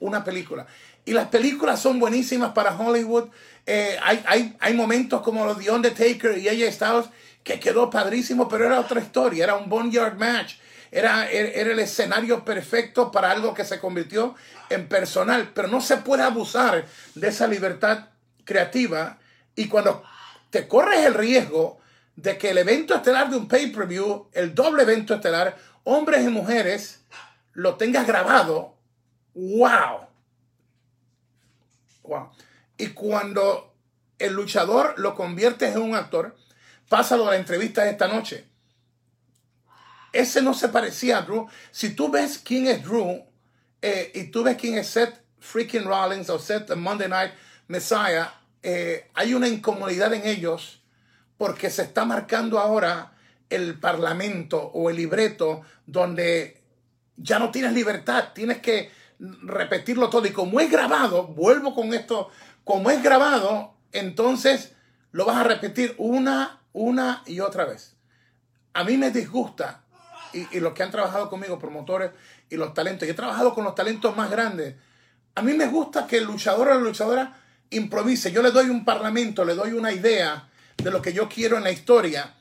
una 0.00 0.24
película. 0.24 0.66
Y 1.04 1.12
las 1.12 1.28
películas 1.28 1.80
son 1.80 1.98
buenísimas 1.98 2.52
para 2.52 2.76
Hollywood. 2.76 3.28
Eh, 3.66 3.98
hay, 4.02 4.56
hay, 4.58 4.74
momentos 4.74 5.22
como 5.22 5.44
los 5.44 5.58
de 5.58 5.70
Undertaker 5.70 6.38
y 6.38 6.48
AJ 6.48 6.72
Styles 6.72 7.06
que 7.44 7.60
quedó 7.60 7.90
padrísimo, 7.90 8.48
pero 8.48 8.64
era 8.66 8.80
otra 8.80 9.00
historia, 9.00 9.44
era 9.44 9.54
un 9.54 9.68
Boneyard 9.68 10.16
Match. 10.16 10.56
Era, 10.90 11.28
era, 11.28 11.72
el 11.72 11.78
escenario 11.78 12.44
perfecto 12.44 13.10
para 13.10 13.30
algo 13.30 13.52
que 13.52 13.64
se 13.64 13.80
convirtió 13.80 14.34
en 14.70 14.88
personal, 14.88 15.50
pero 15.54 15.68
no 15.68 15.80
se 15.80 15.98
puede 15.98 16.22
abusar 16.22 16.86
de 17.14 17.28
esa 17.28 17.46
libertad 17.46 18.08
creativa 18.44 19.18
y 19.56 19.68
cuando 19.68 20.02
te 20.50 20.68
corres 20.68 21.04
el 21.04 21.14
riesgo 21.14 21.80
de 22.16 22.38
que 22.38 22.50
el 22.50 22.58
evento 22.58 22.94
estelar 22.94 23.28
de 23.28 23.36
un 23.36 23.48
pay-per-view, 23.48 24.28
el 24.32 24.54
doble 24.54 24.84
evento 24.84 25.14
estelar, 25.14 25.56
hombres 25.82 26.24
y 26.24 26.28
mujeres, 26.28 27.02
lo 27.52 27.74
tengas 27.74 28.06
grabado, 28.06 28.76
wow. 29.34 30.06
Wow. 32.04 32.30
Y 32.76 32.88
cuando 32.88 33.74
el 34.18 34.34
luchador 34.34 34.94
lo 34.96 35.14
conviertes 35.14 35.74
en 35.74 35.82
un 35.82 35.94
actor, 35.94 36.36
pásalo 36.88 37.26
a 37.26 37.32
la 37.32 37.36
entrevista 37.36 37.88
esta 37.88 38.08
noche. 38.08 38.46
Ese 40.12 40.42
no 40.42 40.54
se 40.54 40.68
parecía 40.68 41.18
a 41.18 41.22
Drew. 41.22 41.48
Si 41.70 41.94
tú 41.94 42.10
ves 42.10 42.38
quién 42.38 42.68
es 42.68 42.84
Drew 42.84 43.24
eh, 43.82 44.12
y 44.14 44.24
tú 44.24 44.44
ves 44.44 44.56
quién 44.56 44.78
es 44.78 44.88
Seth 44.88 45.20
freaking 45.40 45.84
Rollins 45.84 46.30
o 46.30 46.38
Seth 46.38 46.74
Monday 46.76 47.08
Night 47.08 47.32
Messiah, 47.66 48.32
eh, 48.62 49.10
hay 49.14 49.34
una 49.34 49.48
incomodidad 49.48 50.14
en 50.14 50.26
ellos 50.26 50.82
porque 51.36 51.68
se 51.68 51.82
está 51.82 52.04
marcando 52.04 52.58
ahora 52.58 53.12
el 53.50 53.78
parlamento 53.78 54.58
o 54.58 54.88
el 54.88 54.96
libreto 54.96 55.62
donde 55.86 56.62
ya 57.16 57.38
no 57.38 57.50
tienes 57.50 57.72
libertad, 57.72 58.28
tienes 58.34 58.58
que 58.58 58.90
repetirlo 59.18 60.10
todo. 60.10 60.26
Y 60.26 60.32
como 60.32 60.60
es 60.60 60.70
grabado, 60.70 61.26
vuelvo 61.26 61.74
con 61.74 61.94
esto, 61.94 62.30
como 62.64 62.90
es 62.90 63.02
grabado, 63.02 63.74
entonces 63.92 64.72
lo 65.12 65.24
vas 65.24 65.36
a 65.36 65.44
repetir 65.44 65.94
una, 65.98 66.60
una 66.74 67.22
y 67.24 67.40
otra 67.40 67.64
vez. 67.64 67.96
A 68.74 68.84
mí 68.84 68.98
me 68.98 69.10
disgusta, 69.10 69.84
y, 70.34 70.46
y 70.54 70.60
los 70.60 70.74
que 70.74 70.82
han 70.82 70.90
trabajado 70.90 71.30
conmigo, 71.30 71.58
promotores 71.58 72.10
y 72.50 72.56
los 72.56 72.74
talentos, 72.74 73.08
y 73.08 73.12
he 73.12 73.14
trabajado 73.14 73.54
con 73.54 73.64
los 73.64 73.74
talentos 73.74 74.14
más 74.14 74.30
grandes, 74.30 74.74
a 75.34 75.42
mí 75.42 75.54
me 75.54 75.66
gusta 75.66 76.06
que 76.06 76.18
el 76.18 76.24
luchador 76.24 76.68
o 76.68 76.74
la 76.74 76.80
luchadora 76.80 77.40
improvise. 77.70 78.30
Yo 78.30 78.42
le 78.42 78.50
doy 78.50 78.68
un 78.68 78.84
parlamento, 78.84 79.44
le 79.44 79.54
doy 79.54 79.72
una 79.72 79.92
idea 79.92 80.48
de 80.76 80.90
lo 80.90 81.02
que 81.02 81.12
yo 81.12 81.28
quiero 81.28 81.56
en 81.56 81.64
la 81.64 81.70
historia. 81.70 82.34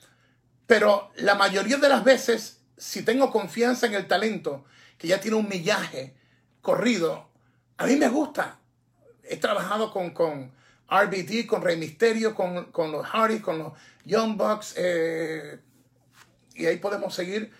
Pero 0.68 1.12
la 1.16 1.36
mayoría 1.36 1.78
de 1.78 1.90
las 1.90 2.04
veces, 2.04 2.60
si 2.78 3.04
tengo 3.04 3.32
confianza 3.32 3.88
en 3.88 3.96
el 3.96 4.08
talento, 4.08 4.66
que 4.98 5.08
ya 5.08 5.20
tiene 5.20 5.38
un 5.38 5.50
millaje 5.50 6.16
corrido, 6.62 7.30
a 7.78 7.86
mí 7.86 7.96
me 7.96 8.10
gusta. 8.10 8.60
He 9.24 9.38
trabajado 9.38 9.92
con, 9.92 10.12
con 10.12 10.52
RBD, 10.94 11.48
con 11.48 11.62
Rey 11.62 11.78
Misterio, 11.78 12.36
con, 12.36 12.66
con 12.66 12.92
los 12.92 13.06
Hardy, 13.06 13.40
con 13.40 13.58
los 13.58 13.74
Young 14.06 14.38
Bucks, 14.38 14.76
eh, 14.78 15.60
y 16.56 16.66
ahí 16.66 16.78
podemos 16.78 17.16
seguir. 17.16 17.52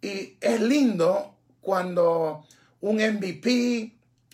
Y 0.00 0.36
es 0.40 0.60
lindo 0.60 1.36
cuando 1.60 2.44
un 2.80 2.96
MVP, 2.96 3.92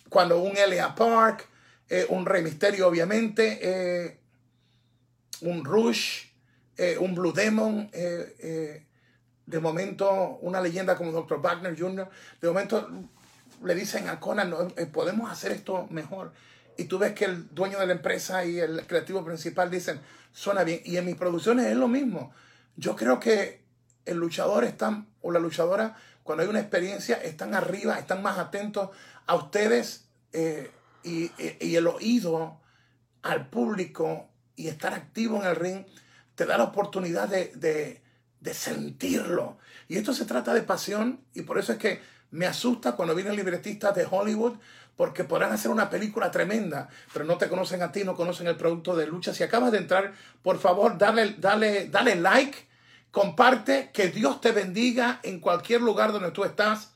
cuando 0.09 0.41
un 0.41 0.57
Elia 0.57 0.93
Park, 0.93 1.47
eh, 1.87 2.05
un 2.09 2.25
Rey 2.25 2.43
Misterio, 2.43 2.87
obviamente, 2.87 3.59
eh, 3.61 4.19
un 5.41 5.63
Rush, 5.63 6.25
un 6.99 7.13
Blue 7.13 7.33
Demon, 7.33 7.91
de 7.91 9.59
momento 9.59 10.39
una 10.41 10.61
leyenda 10.61 10.95
como 10.95 11.11
Dr. 11.11 11.41
Wagner 11.41 11.77
Jr., 11.77 12.09
de 12.39 12.47
momento 12.47 12.89
le 13.65 13.75
dicen 13.75 14.07
a 14.07 14.17
Conan, 14.17 14.53
podemos 14.93 15.29
hacer 15.29 15.51
esto 15.51 15.87
mejor 15.89 16.31
y 16.79 16.85
tú 16.85 16.97
ves 16.97 17.13
que 17.13 17.25
el 17.25 17.53
dueño 17.53 17.77
de 17.77 17.87
la 17.87 17.91
empresa 17.91 18.45
y 18.45 18.57
el 18.57 18.87
creativo 18.87 19.25
principal 19.25 19.69
dicen, 19.69 19.99
suena 20.31 20.63
bien. 20.63 20.79
Y 20.85 20.95
en 20.95 21.05
mis 21.05 21.15
producciones 21.15 21.65
es 21.65 21.75
lo 21.75 21.89
mismo. 21.89 22.31
Yo 22.77 22.95
creo 22.95 23.19
que 23.19 23.61
el 24.05 24.15
luchador 24.15 24.63
está, 24.63 25.05
o 25.21 25.31
la 25.31 25.39
luchadora, 25.39 25.97
cuando 26.23 26.43
hay 26.43 26.49
una 26.49 26.61
experiencia, 26.61 27.17
están 27.17 27.53
arriba, 27.53 27.99
están 27.99 28.23
más 28.23 28.37
atentos 28.37 28.91
a 29.25 29.35
ustedes 29.35 30.05
eh, 30.31 30.71
y, 31.03 31.29
el 31.59 31.85
oído 31.85 32.61
al 33.23 33.49
público 33.49 34.29
y 34.55 34.69
estar 34.69 34.93
activo 34.93 35.41
en 35.41 35.49
el 35.49 35.57
ring 35.57 35.85
te 36.35 36.45
da 36.45 36.57
la 36.57 36.63
oportunidad 36.63 37.27
de, 37.27 38.01
de 38.39 38.53
sentirlo. 38.53 39.57
Y 39.89 39.97
esto 39.97 40.13
se 40.13 40.23
trata 40.23 40.53
de 40.53 40.61
pasión 40.61 41.19
y 41.33 41.41
por 41.41 41.59
eso 41.59 41.73
es 41.73 41.77
que 41.77 41.99
me 42.31 42.45
asusta 42.45 42.93
cuando 42.93 43.15
vienen 43.15 43.35
libretistas 43.35 43.93
de 43.95 44.07
Hollywood 44.09 44.57
porque 44.99 45.23
podrán 45.23 45.53
hacer 45.53 45.71
una 45.71 45.89
película 45.89 46.29
tremenda, 46.29 46.89
pero 47.13 47.23
no 47.23 47.37
te 47.37 47.47
conocen 47.47 47.81
a 47.81 47.89
ti, 47.89 48.03
no 48.03 48.17
conocen 48.17 48.47
el 48.47 48.57
producto 48.57 48.97
de 48.97 49.07
lucha. 49.07 49.33
Si 49.33 49.43
acabas 49.43 49.71
de 49.71 49.77
entrar, 49.77 50.11
por 50.43 50.59
favor, 50.59 50.97
dale, 50.97 51.35
dale, 51.37 51.87
dale 51.87 52.17
like, 52.17 52.67
comparte, 53.09 53.91
que 53.93 54.09
Dios 54.09 54.41
te 54.41 54.51
bendiga 54.51 55.21
en 55.23 55.39
cualquier 55.39 55.79
lugar 55.79 56.11
donde 56.11 56.31
tú 56.31 56.43
estás. 56.43 56.91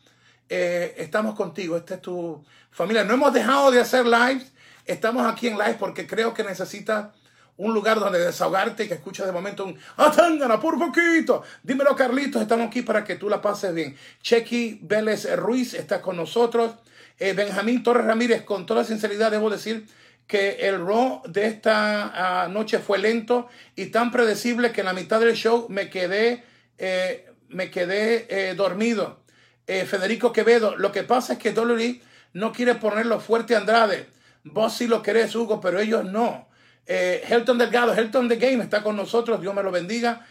Eh, 0.50 0.96
estamos 0.98 1.34
contigo, 1.34 1.78
esta 1.78 1.94
es 1.94 2.02
tu 2.02 2.44
familia. 2.72 3.06
No 3.06 3.13
hemos 3.13 3.32
dejado 3.32 3.72
de 3.72 3.80
hacer 3.80 4.06
lives, 4.06 4.52
estamos 4.84 5.26
aquí 5.26 5.48
en 5.48 5.58
live 5.58 5.78
porque 5.80 6.06
creo 6.06 6.34
que 6.34 6.44
necesitas 6.44 7.08
un 7.56 7.74
lugar 7.74 8.02
donde 8.02 8.20
desahogarte 8.20 8.84
y 8.84 8.88
que 8.89 8.96
escuches 8.96 9.26
de 9.26 9.32
momento 9.32 9.63
un 9.63 9.80
¡Atángana, 9.96 10.60
por 10.60 10.78
poquito! 10.78 11.44
Dímelo, 11.63 11.96
Carlitos, 11.96 12.42
estamos 12.42 12.68
aquí 12.68 12.82
para 12.82 13.06
que 13.06 13.16
tú 13.16 13.30
la 13.30 13.42
pases 13.42 13.74
bien. 13.74 13.96
Chequi 14.22 14.80
Vélez 14.82 15.34
Ruiz 15.38 15.74
está 15.74 16.02
con 16.02 16.18
nosotros. 16.18 16.76
Eh, 17.19 17.34
Benjamín 17.34 17.84
Torres 17.84 18.06
Ramírez, 18.06 18.43
con 18.43 18.65
toda 18.65 18.84
sinceridad 18.84 19.32
debo 19.32 19.49
decir 19.49 19.86
que 20.26 20.67
el 20.67 20.80
Raw 20.86 21.21
de 21.28 21.45
esta 21.45 22.43
ah, 22.43 22.47
noche 22.47 22.80
fue 22.80 22.97
lento 22.97 23.47
y 23.76 23.88
tan 23.88 24.12
predecible 24.12 24.71
que 24.71 24.82
en 24.82 24.88
la 24.88 24.93
mitad 24.93 25.19
del 25.19 25.36
show 25.36 25.67
me 25.69 25.89
quedé, 25.89 26.43
eh, 26.78 27.30
me 27.49 27.69
quedé 27.69 28.28
eh, 28.30 28.56
dormido. 28.56 29.21
Federico 29.65 30.34
Quevedo, 30.34 30.76
lo 30.76 30.91
que 30.91 31.04
pasa 31.04 31.34
es 31.34 31.39
que 31.39 31.54
Dolly 31.54 32.02
no 32.34 32.52
quiere 32.52 32.76
ponerlo 32.76 33.21
fuerte 33.21 33.56
a 33.56 33.60
Andrade. 33.60 34.08
Vos 34.43 34.73
sí 34.76 34.88
lo 34.88 35.02
querés, 35.02 35.34
Hugo, 35.34 35.62
pero 35.62 35.80
ellos 35.80 36.04
no. 36.04 36.49
Helton 36.86 37.58
Delgado, 37.58 37.93
Helton 37.93 38.28
The 38.28 38.36
Game 38.36 38.62
está 38.62 38.84
con 38.84 38.97
nosotros, 38.97 39.39
Dios 39.39 39.56
me 39.56 39.63
lo 39.63 39.71
bendiga. 39.71 40.28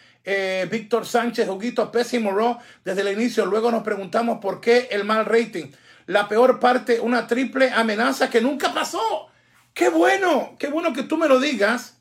Víctor 0.70 1.06
Sánchez, 1.06 1.48
Huguito, 1.48 1.90
pésimo 1.90 2.30
Raw 2.32 2.58
desde 2.84 3.00
el 3.00 3.18
inicio. 3.18 3.46
Luego 3.46 3.70
nos 3.70 3.82
preguntamos 3.82 4.38
por 4.38 4.60
qué 4.60 4.88
el 4.90 5.04
mal 5.04 5.24
rating 5.24 5.70
la 6.06 6.28
peor 6.28 6.60
parte, 6.60 7.00
una 7.00 7.26
triple 7.26 7.70
amenaza 7.70 8.30
que 8.30 8.40
nunca 8.40 8.72
pasó. 8.72 9.28
Qué 9.74 9.88
bueno, 9.88 10.56
qué 10.58 10.68
bueno 10.68 10.92
que 10.92 11.02
tú 11.02 11.16
me 11.16 11.28
lo 11.28 11.40
digas, 11.40 11.96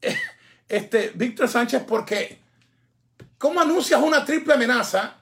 este, 0.68 1.12
Víctor 1.14 1.48
Sánchez, 1.48 1.82
porque 1.86 2.38
¿cómo 3.38 3.60
anuncias 3.60 4.00
una 4.00 4.24
triple 4.24 4.54
amenaza 4.54 5.16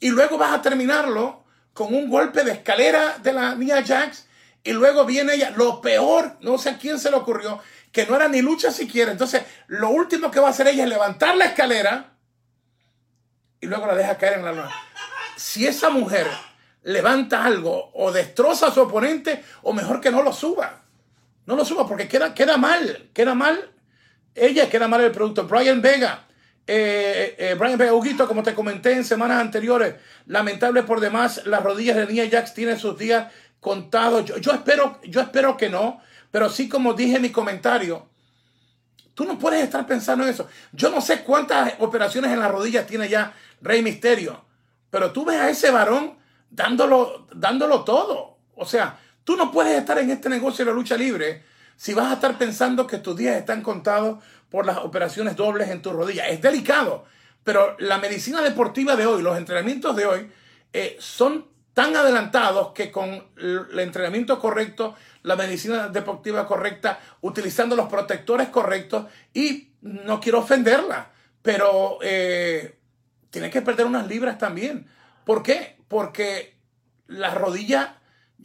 y 0.00 0.10
luego 0.10 0.38
vas 0.38 0.52
a 0.52 0.62
terminarlo 0.62 1.44
con 1.72 1.94
un 1.94 2.08
golpe 2.08 2.42
de 2.42 2.52
escalera 2.52 3.18
de 3.18 3.32
la 3.32 3.54
Nia 3.54 3.84
Jax 3.84 4.26
y 4.64 4.72
luego 4.72 5.04
viene 5.04 5.34
ella, 5.34 5.50
lo 5.50 5.80
peor, 5.80 6.38
no 6.40 6.58
sé 6.58 6.70
a 6.70 6.78
quién 6.78 6.98
se 6.98 7.10
le 7.10 7.16
ocurrió, 7.16 7.60
que 7.92 8.04
no 8.06 8.16
era 8.16 8.28
ni 8.28 8.42
lucha 8.42 8.72
siquiera. 8.72 9.12
Entonces, 9.12 9.42
lo 9.68 9.90
último 9.90 10.30
que 10.30 10.40
va 10.40 10.48
a 10.48 10.50
hacer 10.50 10.66
ella 10.66 10.82
es 10.82 10.88
levantar 10.88 11.36
la 11.36 11.44
escalera 11.44 12.14
y 13.60 13.66
luego 13.66 13.86
la 13.86 13.94
deja 13.94 14.18
caer 14.18 14.34
en 14.34 14.44
la 14.44 14.52
luna. 14.52 14.70
Si 15.36 15.66
esa 15.66 15.90
mujer 15.90 16.26
levanta 16.86 17.44
algo 17.44 17.90
o 17.94 18.12
destroza 18.12 18.68
a 18.68 18.70
su 18.70 18.80
oponente, 18.80 19.42
o 19.62 19.72
mejor 19.72 20.00
que 20.00 20.10
no 20.10 20.22
lo 20.22 20.32
suba. 20.32 20.82
No 21.44 21.56
lo 21.56 21.64
suba 21.64 21.86
porque 21.86 22.06
queda, 22.08 22.32
queda 22.32 22.56
mal, 22.56 23.10
queda 23.12 23.34
mal. 23.34 23.70
Ella 24.34 24.68
queda 24.70 24.86
mal 24.86 25.00
el 25.00 25.10
producto. 25.10 25.48
Brian 25.48 25.82
Vega, 25.82 26.26
eh, 26.66 27.34
eh, 27.38 27.56
Brian 27.58 27.78
Vega, 27.78 27.92
Huguito, 27.92 28.28
como 28.28 28.42
te 28.42 28.54
comenté 28.54 28.92
en 28.92 29.04
semanas 29.04 29.40
anteriores, 29.40 29.96
lamentable 30.26 30.84
por 30.84 31.00
demás, 31.00 31.44
las 31.46 31.62
rodillas 31.62 31.96
de 31.96 32.06
Nia 32.06 32.28
Jax 32.30 32.54
tienen 32.54 32.78
sus 32.78 32.96
días 32.96 33.32
contados. 33.58 34.24
Yo, 34.24 34.36
yo, 34.38 34.52
espero, 34.52 35.00
yo 35.04 35.20
espero 35.20 35.56
que 35.56 35.68
no, 35.68 36.00
pero 36.30 36.48
sí 36.48 36.68
como 36.68 36.94
dije 36.94 37.16
en 37.16 37.22
mi 37.22 37.30
comentario, 37.30 38.08
tú 39.14 39.24
no 39.24 39.38
puedes 39.40 39.64
estar 39.64 39.86
pensando 39.88 40.22
en 40.22 40.30
eso. 40.30 40.48
Yo 40.70 40.90
no 40.90 41.00
sé 41.00 41.22
cuántas 41.22 41.74
operaciones 41.80 42.30
en 42.30 42.38
las 42.38 42.50
rodillas 42.52 42.86
tiene 42.86 43.08
ya 43.08 43.34
Rey 43.60 43.82
Misterio, 43.82 44.44
pero 44.88 45.10
tú 45.10 45.24
ves 45.24 45.40
a 45.40 45.50
ese 45.50 45.72
varón 45.72 46.24
dándolo, 46.56 47.26
dándolo 47.34 47.84
todo. 47.84 48.38
O 48.54 48.64
sea, 48.64 48.98
tú 49.22 49.36
no 49.36 49.52
puedes 49.52 49.78
estar 49.78 49.98
en 49.98 50.10
este 50.10 50.28
negocio 50.28 50.64
de 50.64 50.70
la 50.70 50.76
lucha 50.76 50.96
libre 50.96 51.44
si 51.76 51.92
vas 51.92 52.10
a 52.10 52.14
estar 52.14 52.38
pensando 52.38 52.86
que 52.86 52.98
tus 52.98 53.14
días 53.16 53.36
están 53.36 53.62
contados 53.62 54.24
por 54.50 54.64
las 54.64 54.78
operaciones 54.78 55.36
dobles 55.36 55.68
en 55.68 55.82
tu 55.82 55.92
rodilla. 55.92 56.26
Es 56.28 56.40
delicado, 56.40 57.04
pero 57.44 57.76
la 57.78 57.98
medicina 57.98 58.40
deportiva 58.40 58.96
de 58.96 59.04
hoy, 59.06 59.22
los 59.22 59.36
entrenamientos 59.36 59.94
de 59.94 60.06
hoy, 60.06 60.30
eh, 60.72 60.96
son 60.98 61.46
tan 61.74 61.94
adelantados 61.94 62.72
que 62.72 62.90
con 62.90 63.22
el 63.36 63.78
entrenamiento 63.78 64.40
correcto, 64.40 64.94
la 65.22 65.36
medicina 65.36 65.88
deportiva 65.88 66.46
correcta, 66.46 66.98
utilizando 67.20 67.76
los 67.76 67.88
protectores 67.90 68.48
correctos, 68.48 69.04
y 69.34 69.72
no 69.82 70.18
quiero 70.18 70.38
ofenderla, 70.38 71.10
pero 71.42 71.98
eh, 72.00 72.78
tiene 73.28 73.50
que 73.50 73.60
perder 73.60 73.84
unas 73.84 74.06
libras 74.06 74.38
también. 74.38 74.86
¿Por 75.26 75.42
qué? 75.42 75.75
Porque 75.88 76.56
la 77.06 77.34
rodilla 77.34 77.98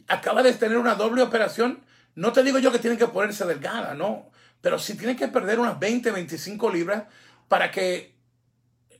acaba 0.08 0.42
de 0.42 0.52
tener 0.52 0.78
una 0.78 0.94
doble 0.94 1.22
operación. 1.22 1.84
No 2.14 2.32
te 2.32 2.42
digo 2.42 2.58
yo 2.58 2.72
que 2.72 2.78
tiene 2.78 2.96
que 2.96 3.06
ponerse 3.06 3.44
delgada, 3.44 3.94
no. 3.94 4.30
Pero 4.60 4.78
sí 4.78 4.96
tiene 4.96 5.16
que 5.16 5.28
perder 5.28 5.58
unas 5.58 5.78
20, 5.78 6.10
25 6.10 6.70
libras 6.70 7.04
para 7.48 7.70
que 7.70 8.14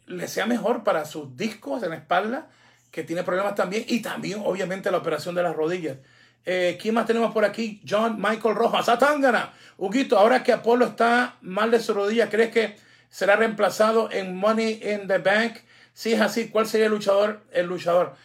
le 0.07 0.29
sea 0.29 0.47
mejor 0.47 0.85
para 0.85 1.05
sus 1.05 1.37
discos 1.37 1.83
en 1.83 1.91
la 1.91 1.97
espalda, 1.97 2.49
que 2.91 3.05
tiene 3.05 3.23
problemas 3.23 3.55
también, 3.55 3.85
y 3.87 4.03
también, 4.03 4.43
obviamente, 4.45 4.91
la 4.91 4.99
operación 4.99 5.35
de 5.35 5.43
las 5.43 5.55
rodillas. 5.55 5.99
Eh, 6.45 6.77
¿Quién 6.81 6.95
más 6.95 7.07
tenemos 7.07 7.33
por 7.33 7.45
aquí? 7.45 7.81
John 7.89 8.17
Michael 8.21 8.57
Rojas. 8.57 8.89
Atangana. 8.89 9.53
Huguito, 9.79 10.19
ahora 10.19 10.43
que 10.43 10.53
Apolo 10.53 10.87
está 10.87 11.37
mal 11.41 11.71
de 11.71 11.81
su 11.81 11.95
rodilla, 11.95 12.29
¿crees 12.29 12.51
que 12.51 12.77
será 13.09 13.37
reemplazado 13.37 14.11
en 14.11 14.37
Money 14.37 14.81
in 14.83 15.07
the 15.07 15.19
Bank? 15.19 15.59
Si 15.95 16.13
es 16.13 16.21
así, 16.21 16.49
¿cuál 16.49 16.67
sería 16.67 16.87
el 16.87 16.93
luchador? 16.93 17.43
El 17.53 17.67
luchador. 17.67 18.17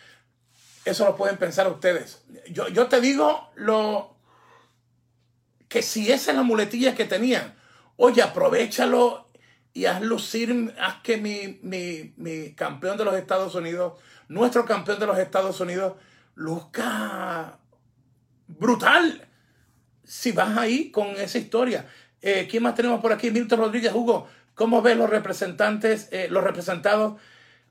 Eso 0.87 1.03
lo 1.03 1.17
pueden 1.17 1.35
pensar 1.35 1.67
ustedes. 1.67 2.23
Yo, 2.49 2.69
yo 2.69 2.87
te 2.87 3.01
digo 3.01 3.51
lo 3.55 4.15
que 5.67 5.81
si 5.81 6.13
esa 6.13 6.31
es 6.31 6.37
la 6.37 6.43
muletilla 6.43 6.95
que 6.95 7.03
tenían, 7.03 7.55
oye, 7.97 8.21
aprovechalo 8.21 9.27
y 9.73 9.83
haz 9.83 10.01
lucir, 10.01 10.73
haz 10.79 11.01
que 11.03 11.17
mi, 11.17 11.59
mi, 11.61 12.13
mi 12.15 12.53
campeón 12.53 12.97
de 12.97 13.03
los 13.03 13.15
Estados 13.15 13.53
Unidos, 13.55 13.99
nuestro 14.29 14.63
campeón 14.63 14.97
de 14.97 15.07
los 15.07 15.19
Estados 15.19 15.59
Unidos, 15.59 15.97
luzca 16.35 17.59
brutal. 18.47 19.27
Si 20.05 20.31
vas 20.31 20.57
ahí 20.57 20.89
con 20.89 21.07
esa 21.17 21.37
historia. 21.37 21.85
Eh, 22.21 22.47
¿Quién 22.49 22.63
más 22.63 22.75
tenemos 22.75 23.01
por 23.01 23.11
aquí? 23.11 23.29
Milton 23.29 23.59
Rodríguez, 23.59 23.93
Hugo. 23.93 24.29
¿Cómo 24.55 24.81
ves 24.81 24.95
los 24.95 25.09
representantes, 25.09 26.07
eh, 26.13 26.29
los 26.29 26.45
representados 26.45 27.19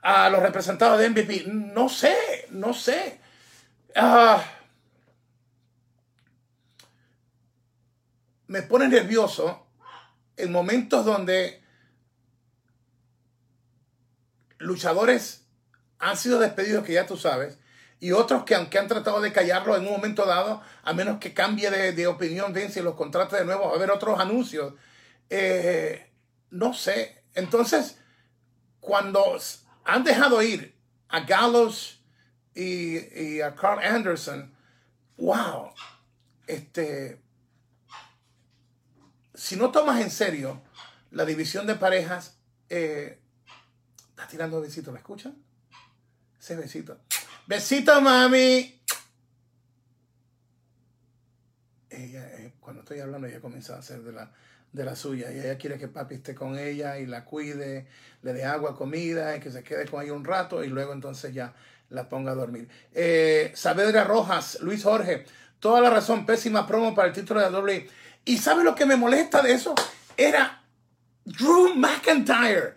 a 0.07 0.31
los 0.31 0.41
representados 0.41 1.01
de 1.01 1.11
MVP. 1.11 1.47
No 1.49 1.89
sé, 1.89 2.47
no 2.51 2.73
sé. 2.73 3.19
Ah, 3.97 4.41
me 8.47 8.63
pone 8.63 8.87
nervioso 8.87 9.67
en 10.37 10.53
momentos 10.53 11.05
donde 11.05 11.61
luchadores 14.59 15.45
han 15.99 16.17
sido 16.17 16.39
despedidos, 16.39 16.85
que 16.85 16.93
ya 16.93 17.07
tú 17.07 17.17
sabes, 17.17 17.59
y 17.99 18.13
otros 18.13 18.45
que 18.45 18.55
aunque 18.55 18.79
han 18.79 18.87
tratado 18.87 19.21
de 19.21 19.33
callarlo 19.33 19.75
en 19.75 19.87
un 19.87 19.93
momento 19.95 20.25
dado, 20.25 20.63
a 20.85 20.93
menos 20.93 21.19
que 21.19 21.35
cambie 21.35 21.69
de, 21.69 22.07
opinión 22.07 22.53
Vince 22.53 22.79
y 22.79 22.85
los 22.85 22.95
contratos 22.95 23.41
de 23.41 23.45
nuevo, 23.45 23.65
va 23.67 23.73
a 23.73 23.75
haber 23.75 23.91
otros 23.91 24.21
anuncios. 24.21 24.73
Eh, 25.31 26.13
no 26.51 26.75
sé. 26.75 27.25
Entonces, 27.35 27.99
cuando 28.79 29.37
han 29.87 30.03
dejado 30.03 30.43
ir 30.43 30.77
a 31.09 31.21
Gallows 31.21 32.03
y, 32.55 33.41
a 33.41 33.55
Carl 33.55 33.83
Anderson, 33.85 34.53
wow, 35.17 35.73
este, 36.47 37.21
si 39.35 39.57
no 39.57 39.71
tomas 39.71 40.01
en 40.01 40.11
serio 40.11 40.63
la 41.13 41.25
división 41.25 41.67
de 41.67 41.77
parejas, 41.77 42.39
eh, 42.69 43.21
está 44.11 44.27
tirando 44.27 44.61
besitos, 44.61 44.93
¿me 44.93 44.99
escuchan? 44.99 45.37
Ese 46.39 46.57
besito. 46.57 46.99
Besito, 47.47 48.01
mami. 48.01 48.83
Ella, 51.91 52.27
eh, 52.39 52.55
cuando 52.59 52.83
estoy 52.83 52.99
hablando, 52.99 53.29
ella 53.29 53.41
comienza 53.41 53.77
a 53.77 53.79
hacer 53.79 54.03
de 54.03 54.13
la, 54.13 54.33
de 54.77 54.85
la 54.85 54.95
suya. 54.95 55.33
Y 55.33 55.39
ella 55.39 55.57
quiere 55.57 55.79
que 55.79 55.89
papi 55.89 56.17
esté 56.17 56.35
con 56.35 56.59
ella 56.59 56.99
y 56.99 57.07
la 57.07 57.25
cuide, 57.25 57.87
le 58.23 58.33
dé 58.33 58.45
agua, 58.45 58.77
comida, 58.77 59.35
y 59.35 59.41
que 59.41 59.51
se 59.51 59.65
quede 59.65 59.87
con 59.87 60.03
ella 60.03 60.13
un 60.13 60.25
rato 60.25 60.63
y 60.63 60.69
luego 60.69 60.93
entonces 60.93 61.33
ya 61.33 61.55
la 61.89 62.09
ponga 62.09 62.33
a 62.33 62.35
dormir. 62.35 62.69
Eh, 62.93 63.53
Saavedra 63.55 64.05
Rojas, 64.05 64.59
Luis 64.61 64.85
Jorge, 64.85 65.25
toda 65.61 65.81
la 65.81 65.89
razón, 65.89 66.27
pésima 66.27 66.67
promo 66.67 66.95
para 66.95 67.09
el 67.09 67.15
título 67.15 67.41
de 67.41 67.49
WWE. 67.49 67.89
¿Y 68.27 68.37
sabe 68.39 68.65
lo 68.65 68.75
que 68.75 68.85
me 68.85 68.97
molesta 68.97 69.41
de 69.41 69.53
eso? 69.53 69.75
Era 70.17 70.63
Drew 71.25 71.75
McIntyre, 71.75 72.75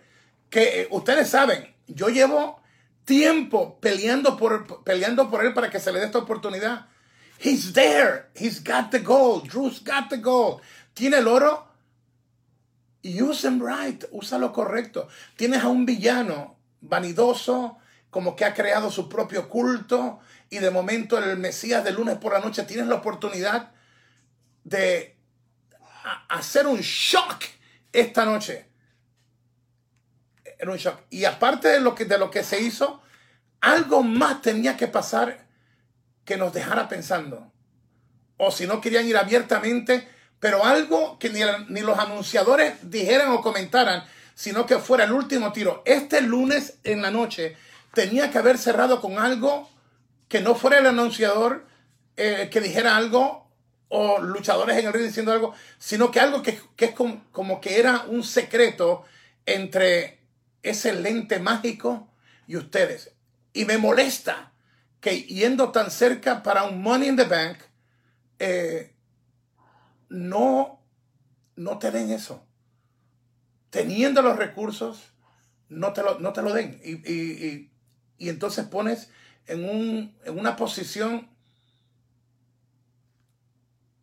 que 0.48 0.82
eh, 0.82 0.88
ustedes 0.90 1.28
saben, 1.28 1.74
yo 1.86 2.08
llevo 2.08 2.62
tiempo 3.04 3.78
peleando 3.78 4.38
por, 4.38 4.82
peleando 4.84 5.28
por 5.28 5.44
él 5.44 5.52
para 5.52 5.68
que 5.68 5.80
se 5.80 5.92
le 5.92 5.98
dé 5.98 6.06
esta 6.06 6.18
oportunidad. 6.18 6.86
He's 7.38 7.72
there. 7.72 8.30
He's 8.34 8.62
got 8.62 8.90
the 8.90 9.00
gold. 9.00 9.48
Drew's 9.48 9.80
got 9.80 10.08
the 10.08 10.18
gold. 10.18 10.60
Tiene 10.94 11.18
el 11.18 11.28
oro. 11.28 11.69
Use 13.02 13.46
him 13.46 13.60
right. 13.64 14.04
Usa 14.10 14.38
lo 14.38 14.52
correcto. 14.52 15.08
Tienes 15.36 15.62
a 15.62 15.68
un 15.68 15.86
villano 15.86 16.58
vanidoso, 16.80 17.78
como 18.10 18.36
que 18.36 18.44
ha 18.44 18.54
creado 18.54 18.90
su 18.90 19.08
propio 19.08 19.48
culto. 19.48 20.20
Y 20.50 20.58
de 20.58 20.70
momento 20.70 21.18
el 21.18 21.38
Mesías 21.38 21.84
de 21.84 21.92
lunes 21.92 22.18
por 22.18 22.32
la 22.32 22.40
noche 22.40 22.64
tienes 22.64 22.86
la 22.86 22.96
oportunidad 22.96 23.72
de 24.64 25.16
hacer 26.28 26.66
un 26.66 26.80
shock 26.80 27.44
esta 27.92 28.24
noche. 28.24 28.68
Era 30.58 30.70
un 30.70 30.78
shock. 30.78 31.00
Y 31.10 31.24
aparte 31.24 31.68
de 31.68 31.80
lo 31.80 31.94
que, 31.94 32.04
de 32.04 32.18
lo 32.18 32.30
que 32.30 32.44
se 32.44 32.60
hizo, 32.60 33.02
algo 33.60 34.02
más 34.02 34.42
tenía 34.42 34.76
que 34.76 34.88
pasar 34.88 35.46
que 36.24 36.36
nos 36.36 36.52
dejara 36.52 36.88
pensando. 36.88 37.52
O 38.36 38.50
si 38.50 38.66
no 38.66 38.80
querían 38.80 39.06
ir 39.06 39.16
abiertamente, 39.16 40.08
pero 40.40 40.64
algo 40.64 41.18
que 41.18 41.30
ni, 41.30 41.40
ni 41.68 41.80
los 41.82 41.98
anunciadores 41.98 42.74
dijeran 42.82 43.30
o 43.30 43.42
comentaran, 43.42 44.04
sino 44.34 44.66
que 44.66 44.78
fuera 44.78 45.04
el 45.04 45.12
último 45.12 45.52
tiro. 45.52 45.82
Este 45.84 46.22
lunes 46.22 46.78
en 46.82 47.02
la 47.02 47.10
noche 47.10 47.56
tenía 47.92 48.30
que 48.30 48.38
haber 48.38 48.58
cerrado 48.58 49.00
con 49.00 49.18
algo 49.18 49.70
que 50.28 50.40
no 50.40 50.54
fuera 50.54 50.78
el 50.78 50.86
anunciador 50.86 51.66
eh, 52.16 52.48
que 52.50 52.60
dijera 52.60 52.96
algo 52.96 53.50
o 53.88 54.20
luchadores 54.20 54.78
en 54.78 54.86
el 54.86 54.92
ring 54.92 55.06
diciendo 55.06 55.32
algo, 55.32 55.54
sino 55.78 56.10
que 56.10 56.20
algo 56.20 56.42
que, 56.42 56.60
es 56.78 56.92
como, 56.92 57.24
como, 57.32 57.60
que 57.60 57.78
era 57.78 58.04
un 58.06 58.22
secreto 58.22 59.04
entre 59.46 60.20
ese 60.62 60.92
lente 60.92 61.40
mágico 61.40 62.08
y 62.46 62.56
ustedes. 62.56 63.12
Y 63.52 63.64
me 63.64 63.78
molesta 63.78 64.52
que 65.00 65.22
yendo 65.22 65.72
tan 65.72 65.90
cerca 65.90 66.42
para 66.42 66.64
un 66.64 66.82
Money 66.82 67.08
in 67.08 67.16
the 67.16 67.24
Bank, 67.24 67.58
eh, 68.38 68.94
no, 70.10 70.82
no 71.56 71.78
te 71.78 71.90
den 71.90 72.10
eso. 72.10 72.44
Teniendo 73.70 74.20
los 74.20 74.36
recursos, 74.36 75.12
no 75.68 75.94
te 75.94 76.02
lo, 76.02 76.18
no 76.18 76.34
te 76.34 76.42
lo 76.42 76.52
den. 76.52 76.78
Y, 76.84 77.70
entonces 78.18 78.66
pones 78.66 79.10
en, 79.46 79.64
un, 79.64 80.14
en 80.24 80.38
una 80.38 80.56
posición 80.56 81.30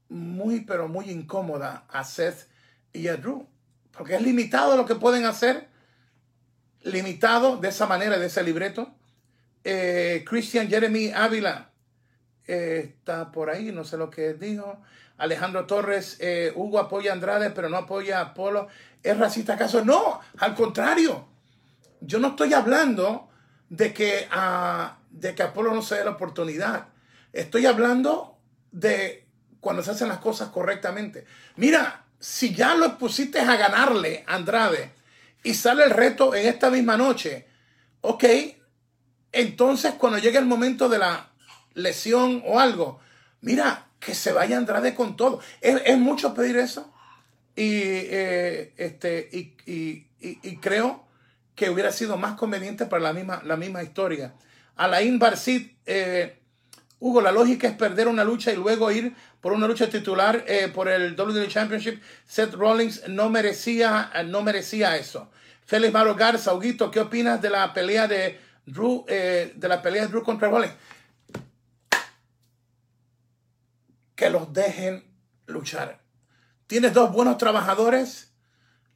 muy, 0.10 0.62
pero 0.62 0.88
muy 0.88 1.12
incómoda 1.12 1.86
a 1.90 2.04
Seth 2.04 2.48
y 2.94 3.10
a 3.10 3.18
Drew. 3.18 3.48
Porque 3.92 4.16
es 4.16 4.22
limitado 4.22 4.78
lo 4.78 4.86
que 4.86 4.96
pueden 4.96 5.26
hacer. 5.26 5.68
Limitado 6.82 7.58
de 7.58 7.68
esa 7.68 7.86
manera, 7.86 8.18
de 8.18 8.28
ese 8.28 8.44
libreto. 8.44 8.96
Eh, 9.64 10.24
Christian 10.26 10.70
Jeremy 10.70 11.12
Ávila 11.12 11.72
eh, 12.48 12.94
está 12.96 13.32
por 13.34 13.50
ahí, 13.50 13.74
no 13.74 13.84
sé 13.84 13.98
lo 13.98 14.10
que 14.10 14.34
dijo. 14.34 14.82
Alejandro 15.18 15.66
Torres, 15.66 16.18
eh, 16.20 16.52
Hugo 16.56 16.80
apoya 16.80 17.12
a 17.12 17.14
Andrade, 17.14 17.50
pero 17.52 17.70
no 17.70 17.78
apoya 17.78 18.20
a 18.20 18.22
Apolo. 18.22 18.68
¿Es 19.02 19.18
racista 19.18 19.54
acaso? 19.54 19.84
No, 19.84 20.20
al 20.38 20.56
contrario. 20.56 21.28
Yo 22.02 22.20
no 22.20 22.30
estoy 22.30 22.54
hablando 22.54 23.30
de 23.70 23.94
que, 23.94 24.28
a, 24.32 24.98
de 25.10 25.34
que 25.34 25.44
Apolo 25.44 25.74
no 25.74 25.82
se 25.82 25.96
dé 25.96 26.04
la 26.04 26.12
oportunidad. 26.12 26.90
Estoy 27.34 27.66
hablando 27.66 28.38
de 28.72 29.28
cuando 29.60 29.82
se 29.82 29.92
hacen 29.92 30.08
las 30.08 30.20
cosas 30.20 30.50
correctamente. 30.50 31.26
Mira, 31.56 32.06
si 32.20 32.54
ya 32.54 32.76
lo 32.76 32.98
pusiste 32.98 33.40
a 33.40 33.56
ganarle 33.56 34.24
a 34.28 34.36
Andrade 34.36 34.92
y 35.44 35.54
sale 35.54 35.84
el 35.84 35.92
reto 35.92 36.36
en 36.36 36.48
esta 36.48 36.70
misma 36.70 36.98
noche, 36.98 37.48
ok, 38.02 38.24
entonces, 39.32 39.94
cuando 39.96 40.20
llegue 40.20 40.38
el 40.38 40.46
momento 40.46 40.90
de 40.90 41.00
la 41.00 41.30
lesión 41.74 42.42
o 42.46 42.60
algo, 42.60 43.00
mira, 43.42 43.87
que 44.00 44.14
se 44.16 44.32
vaya 44.32 44.58
Andrade 44.58 44.96
con 44.96 45.16
todo. 45.16 45.40
Es, 45.62 45.98
mucho 45.98 46.34
pedir 46.34 46.58
eso. 46.58 46.92
Y, 47.56 47.82
eh, 47.84 48.74
este, 48.78 49.30
y, 49.32 50.56
creo 50.62 51.06
que 51.56 51.70
hubiera 51.70 51.92
sido 51.92 52.18
más 52.18 52.36
conveniente 52.36 52.86
para 52.86 53.04
la 53.04 53.14
misma, 53.14 53.42
la 53.44 53.58
misma 53.58 53.84
historia. 53.84 54.34
Alain 54.76 55.18
Barcid, 55.18 55.72
eh, 55.86 56.40
Hugo, 57.00 57.22
la 57.22 57.32
lógica 57.32 57.68
es 57.68 57.76
perder 57.76 58.08
una 58.08 58.24
lucha 58.24 58.52
y 58.52 58.56
luego 58.56 58.92
ir 58.92 59.16
por 59.42 59.54
una 59.54 59.68
lucha 59.68 59.90
titular 59.90 60.44
eh, 60.48 60.68
por 60.68 60.88
el 60.88 61.20
WWE 61.20 61.48
Championship. 61.48 62.02
Seth 62.26 62.54
Rollins 62.54 63.08
no 63.08 63.30
merecía, 63.30 64.12
no 64.26 64.42
merecía 64.42 64.98
eso. 64.98 65.30
Félix 65.66 65.94
Maro 65.94 66.16
Garza, 66.16 66.54
Huguito, 66.54 66.90
¿qué 66.90 67.00
opinas 67.00 67.42
de 67.42 67.50
la 67.50 67.74
pelea 67.74 68.08
de 68.08 68.40
Drew, 68.66 69.06
eh, 69.08 69.54
de 69.56 69.68
la 69.68 69.82
pelea 69.82 70.04
de 70.04 70.08
Drew 70.10 70.24
contra 70.24 70.50
Rollins, 70.50 70.74
que 74.18 74.30
los 74.32 74.52
dejen 74.52 75.06
luchar. 75.46 76.02
Tienes 76.66 76.94
dos 76.94 77.14
buenos 77.14 77.38
trabajadores. 77.38 78.34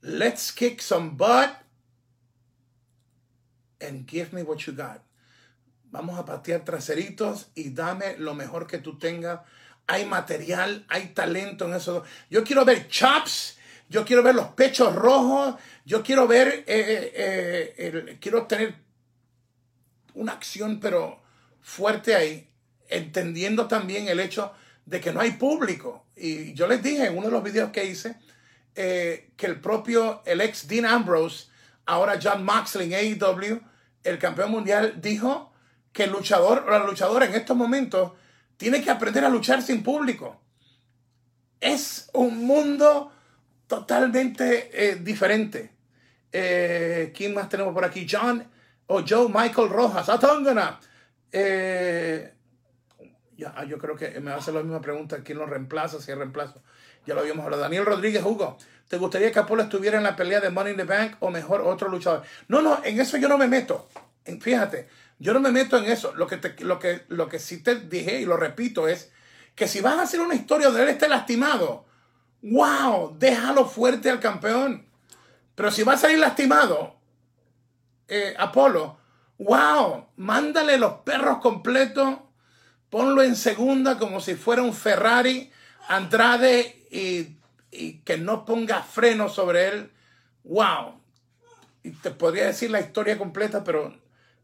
Let's 0.02 0.52
kick 0.52 0.82
some 0.82 1.12
butt 1.12 1.50
and 3.80 4.10
give 4.10 4.34
me 4.34 4.42
what 4.42 4.58
you 4.66 4.74
got. 4.74 5.02
Vamos 5.92 6.18
a 6.18 6.26
patear 6.26 6.66
traseritos 6.66 7.52
y 7.54 7.70
dame 7.70 8.18
lo 8.18 8.34
mejor 8.34 8.66
que 8.66 8.80
tú 8.80 8.98
tengas. 8.98 9.42
Hay 9.88 10.06
material, 10.06 10.86
hay 10.90 11.10
talento 11.10 11.66
en 11.66 11.76
eso. 11.76 12.04
Yo 12.30 12.44
quiero 12.44 12.66
ver 12.66 12.88
chops, 12.88 13.58
yo 13.90 14.04
quiero 14.04 14.24
ver 14.24 14.34
los 14.34 14.48
pechos 14.48 14.96
rojos, 14.96 15.56
yo 15.86 16.02
quiero 16.02 16.28
ver, 16.28 16.64
eh, 16.66 17.76
eh, 17.78 18.18
quiero 18.20 18.48
tener 18.48 18.76
una 20.16 20.32
acción 20.32 20.80
pero 20.80 21.22
fuerte 21.62 22.16
ahí, 22.16 22.50
entendiendo 22.90 23.68
también 23.68 24.08
el 24.08 24.20
hecho 24.20 24.54
de 24.86 25.00
que 25.00 25.14
no 25.14 25.20
hay 25.20 25.32
público. 25.32 26.06
Y 26.16 26.54
yo 26.54 26.68
les 26.68 26.82
dije 26.82 27.06
en 27.06 27.18
uno 27.18 27.28
de 27.28 27.32
los 27.32 27.44
videos 27.44 27.72
que 27.72 27.86
hice 27.86 28.18
eh, 28.76 29.32
que 29.36 29.46
el 29.46 29.60
propio, 29.60 30.22
el 30.26 30.42
ex 30.42 30.68
Dean 30.68 30.86
Ambrose, 30.86 31.48
ahora 31.86 32.20
John 32.22 32.44
Moxley 32.46 32.94
en 32.94 33.22
AEW, 33.22 33.62
el 34.04 34.20
campeón 34.20 34.52
mundial, 34.52 35.02
dijo 35.02 35.52
que 35.92 36.06
el 36.06 36.12
luchador 36.12 36.66
o 36.68 36.72
la 36.72 36.86
luchadora 36.86 37.26
en 37.26 37.36
estos 37.36 37.56
momentos 37.56 38.14
tiene 38.58 38.82
que 38.82 38.92
aprender 38.92 39.26
a 39.26 39.30
luchar 39.30 39.62
sin 39.62 39.84
público. 39.84 40.40
Es 41.60 42.10
un 42.14 42.46
mundo 42.46 43.12
totalmente 43.68 44.70
eh, 44.74 44.96
diferente. 44.96 45.72
Eh, 46.32 47.12
¿Quién 47.16 47.34
más 47.34 47.50
tenemos 47.50 47.74
por 47.74 47.86
aquí? 47.86 48.08
John 48.10 48.48
o 48.88 49.02
Joe 49.08 49.28
Michael 49.28 49.70
Rojas, 49.70 50.10
Atóngana. 50.10 50.80
Eh, 51.32 52.34
ya, 53.42 53.56
ah, 53.58 53.66
yo 53.66 53.80
creo 53.80 53.96
que 53.96 54.20
me 54.20 54.30
va 54.30 54.36
a 54.36 54.40
hacer 54.40 54.54
la 54.54 54.62
misma 54.62 54.82
pregunta, 54.82 55.24
¿quién 55.24 55.40
lo 55.40 55.48
reemplaza? 55.48 56.00
Si 56.00 56.12
es 56.12 56.18
reemplazo. 56.18 56.62
Ya 57.08 57.16
lo 57.16 57.22
habíamos 57.22 57.44
hablado. 57.44 57.64
Daniel 57.64 57.88
Rodríguez 57.88 58.24
Hugo, 58.24 58.56
¿te 58.88 58.98
gustaría 58.98 59.32
que 59.32 59.40
Apolo 59.40 59.64
estuviera 59.64 59.98
en 59.98 60.04
la 60.04 60.16
pelea 60.16 60.40
de 60.40 60.52
Money 60.52 60.74
in 60.74 60.78
the 60.78 60.84
Bank 60.84 61.16
o 61.22 61.32
mejor 61.32 61.62
otro 61.62 61.90
luchador? 61.90 62.22
No, 62.48 62.62
no, 62.62 62.80
en 62.84 63.00
eso 63.00 63.18
yo 63.18 63.28
no 63.28 63.40
me 63.40 63.48
meto. 63.48 63.90
Fíjate, 64.42 64.88
yo 65.18 65.34
no 65.34 65.40
me 65.40 65.52
meto 65.52 65.76
en 65.80 65.86
eso. 65.86 66.14
Lo 66.16 66.28
que, 66.28 66.40
lo 66.60 66.78
que, 66.78 67.02
lo 67.08 67.28
que 67.28 67.40
sí 67.40 67.64
te 67.64 67.74
dije 67.80 68.22
y 68.22 68.26
lo 68.26 68.38
repito 68.38 68.88
es 68.88 69.12
que 69.56 69.68
si 69.68 69.82
vas 69.82 69.96
a 69.96 70.04
hacer 70.04 70.20
una 70.20 70.36
historia 70.36 70.68
donde 70.68 70.84
él 70.84 70.90
esté 70.90 71.10
lastimado, 71.10 71.86
wow, 72.44 73.18
déjalo 73.18 73.66
fuerte 73.66 74.12
al 74.12 74.20
campeón. 74.20 74.86
Pero 75.56 75.72
si 75.72 75.82
va 75.82 75.94
a 75.94 75.98
salir 75.98 76.20
lastimado, 76.20 76.96
eh, 78.08 78.36
Apolo, 78.38 79.00
wow, 79.40 80.10
mándale 80.18 80.78
los 80.78 80.94
perros 81.00 81.40
completos, 81.40 82.20
ponlo 82.92 83.24
en 83.24 83.36
segunda 83.36 83.98
como 83.98 84.20
si 84.20 84.36
fuera 84.36 84.62
un 84.62 84.76
Ferrari, 84.76 85.50
Andrade 85.88 86.86
y, 86.92 87.38
que 88.04 88.18
no 88.18 88.46
ponga 88.46 88.84
freno 88.84 89.30
sobre 89.30 89.70
él. 89.70 89.90
Wow, 90.44 91.00
y 91.84 91.92
te 91.92 92.12
podría 92.12 92.46
decir 92.46 92.70
la 92.70 92.82
historia 92.82 93.18
completa, 93.18 93.64
pero 93.64 93.98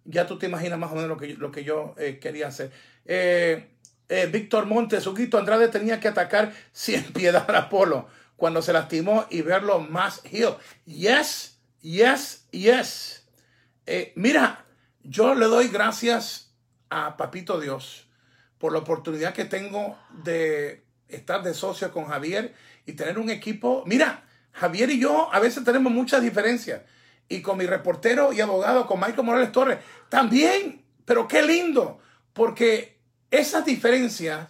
ya 0.05 0.25
tú 0.25 0.39
te 0.39 0.47
imaginas 0.47 0.79
más 0.79 0.91
o 0.91 0.95
menos 0.95 1.21
lo 1.37 1.51
que, 1.51 1.63
yo 1.63 1.93
eh, 1.97 2.19
quería 2.19 2.47
hacer. 2.47 2.71
Eh, 3.05 3.67
eh, 4.07 4.29
Víctor 4.31 4.65
Montes, 4.65 5.05
Andrade 5.05 5.67
tenía 5.67 5.99
que 5.99 6.07
atacar 6.07 6.53
sin 6.71 7.03
piedad 7.03 7.45
a 7.51 7.57
Apolo 7.57 8.07
cuando 8.37 8.61
se 8.61 8.71
lastimó 8.71 9.25
y 9.29 9.41
verlo 9.41 9.79
más 9.79 10.21
heel. 10.23 10.55
Yes, 10.85 11.59
yes, 11.81 12.47
yes. 12.51 13.27
mira, 14.15 14.65
yo 15.03 15.35
le 15.35 15.47
doy 15.47 15.67
gracias 15.67 16.53
a 16.89 17.17
Papito 17.17 17.59
Dios 17.59 18.06
por 18.57 18.73
la 18.73 18.79
oportunidad 18.79 19.33
que 19.33 19.45
tengo 19.45 19.97
de 20.23 20.83
estar 21.07 21.43
de 21.43 21.53
socio 21.53 21.91
con 21.91 22.05
Javier 22.05 22.53
y 22.85 22.93
tener 22.93 23.19
un 23.19 23.29
equipo. 23.29 23.83
Mira, 23.85 24.25
Javier 24.51 24.89
y 24.89 24.99
yo 24.99 25.33
a 25.33 25.39
veces 25.39 25.63
tenemos 25.63 25.91
muchas 25.91 26.21
diferencias. 26.21 26.81
Y 27.29 27.41
con 27.41 27.57
mi 27.57 27.65
reportero 27.65 28.31
y 28.31 28.41
abogado, 28.41 28.87
con 28.87 28.99
Michael 28.99 29.23
Morales 29.23 29.51
Torres, 29.51 29.79
también. 30.09 30.83
Pero 31.05 31.27
qué 31.27 31.41
lindo, 31.41 31.99
porque 32.33 32.99
esas 33.31 33.65
diferencias 33.65 34.49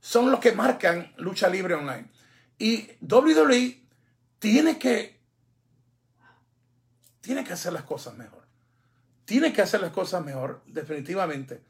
son 0.00 0.30
los 0.30 0.40
que 0.40 0.52
marcan 0.52 1.12
lucha 1.16 1.48
libre 1.48 1.74
online. 1.74 2.10
Y 2.58 2.90
WWE 3.00 3.82
tiene 4.38 4.78
que, 4.78 5.20
tiene 7.20 7.44
que 7.44 7.52
hacer 7.52 7.72
las 7.72 7.82
cosas 7.82 8.14
mejor. 8.14 8.46
Tiene 9.24 9.52
que 9.52 9.62
hacer 9.62 9.80
las 9.80 9.92
cosas 9.92 10.24
mejor, 10.24 10.62
definitivamente. 10.66 11.62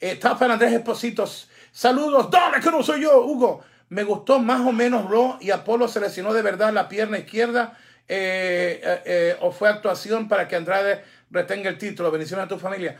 Está 0.00 0.38
para 0.38 0.54
Andrés 0.54 0.72
Espositos. 0.72 1.48
Saludos. 1.72 2.30
Dale, 2.30 2.60
que 2.60 2.70
no 2.70 2.82
soy 2.82 3.02
yo, 3.02 3.24
Hugo. 3.24 3.64
Me 3.88 4.02
gustó 4.02 4.38
más 4.38 4.60
o 4.60 4.72
menos 4.72 5.08
Raw 5.08 5.38
y 5.40 5.50
Apolo 5.50 5.86
se 5.88 6.00
lesionó 6.00 6.32
de 6.32 6.42
verdad 6.42 6.72
la 6.72 6.88
pierna 6.88 7.18
izquierda. 7.18 7.78
Eh, 8.08 8.80
eh, 8.82 9.02
eh, 9.04 9.36
o 9.40 9.50
fue 9.50 9.68
actuación 9.68 10.28
para 10.28 10.46
que 10.46 10.56
Andrade 10.56 11.02
retenga 11.30 11.70
el 11.70 11.78
título. 11.78 12.10
Bendiciones 12.10 12.46
a 12.46 12.48
tu 12.48 12.58
familia. 12.58 12.98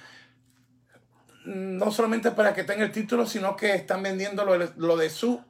No 1.44 1.90
solamente 1.90 2.30
para 2.32 2.54
que 2.54 2.64
tenga 2.64 2.84
el 2.84 2.92
título, 2.92 3.26
sino 3.26 3.56
que 3.56 3.74
están 3.74 4.02
vendiendo 4.02 4.44
lo, 4.44 4.96
de 4.96 5.10
su 5.10 5.44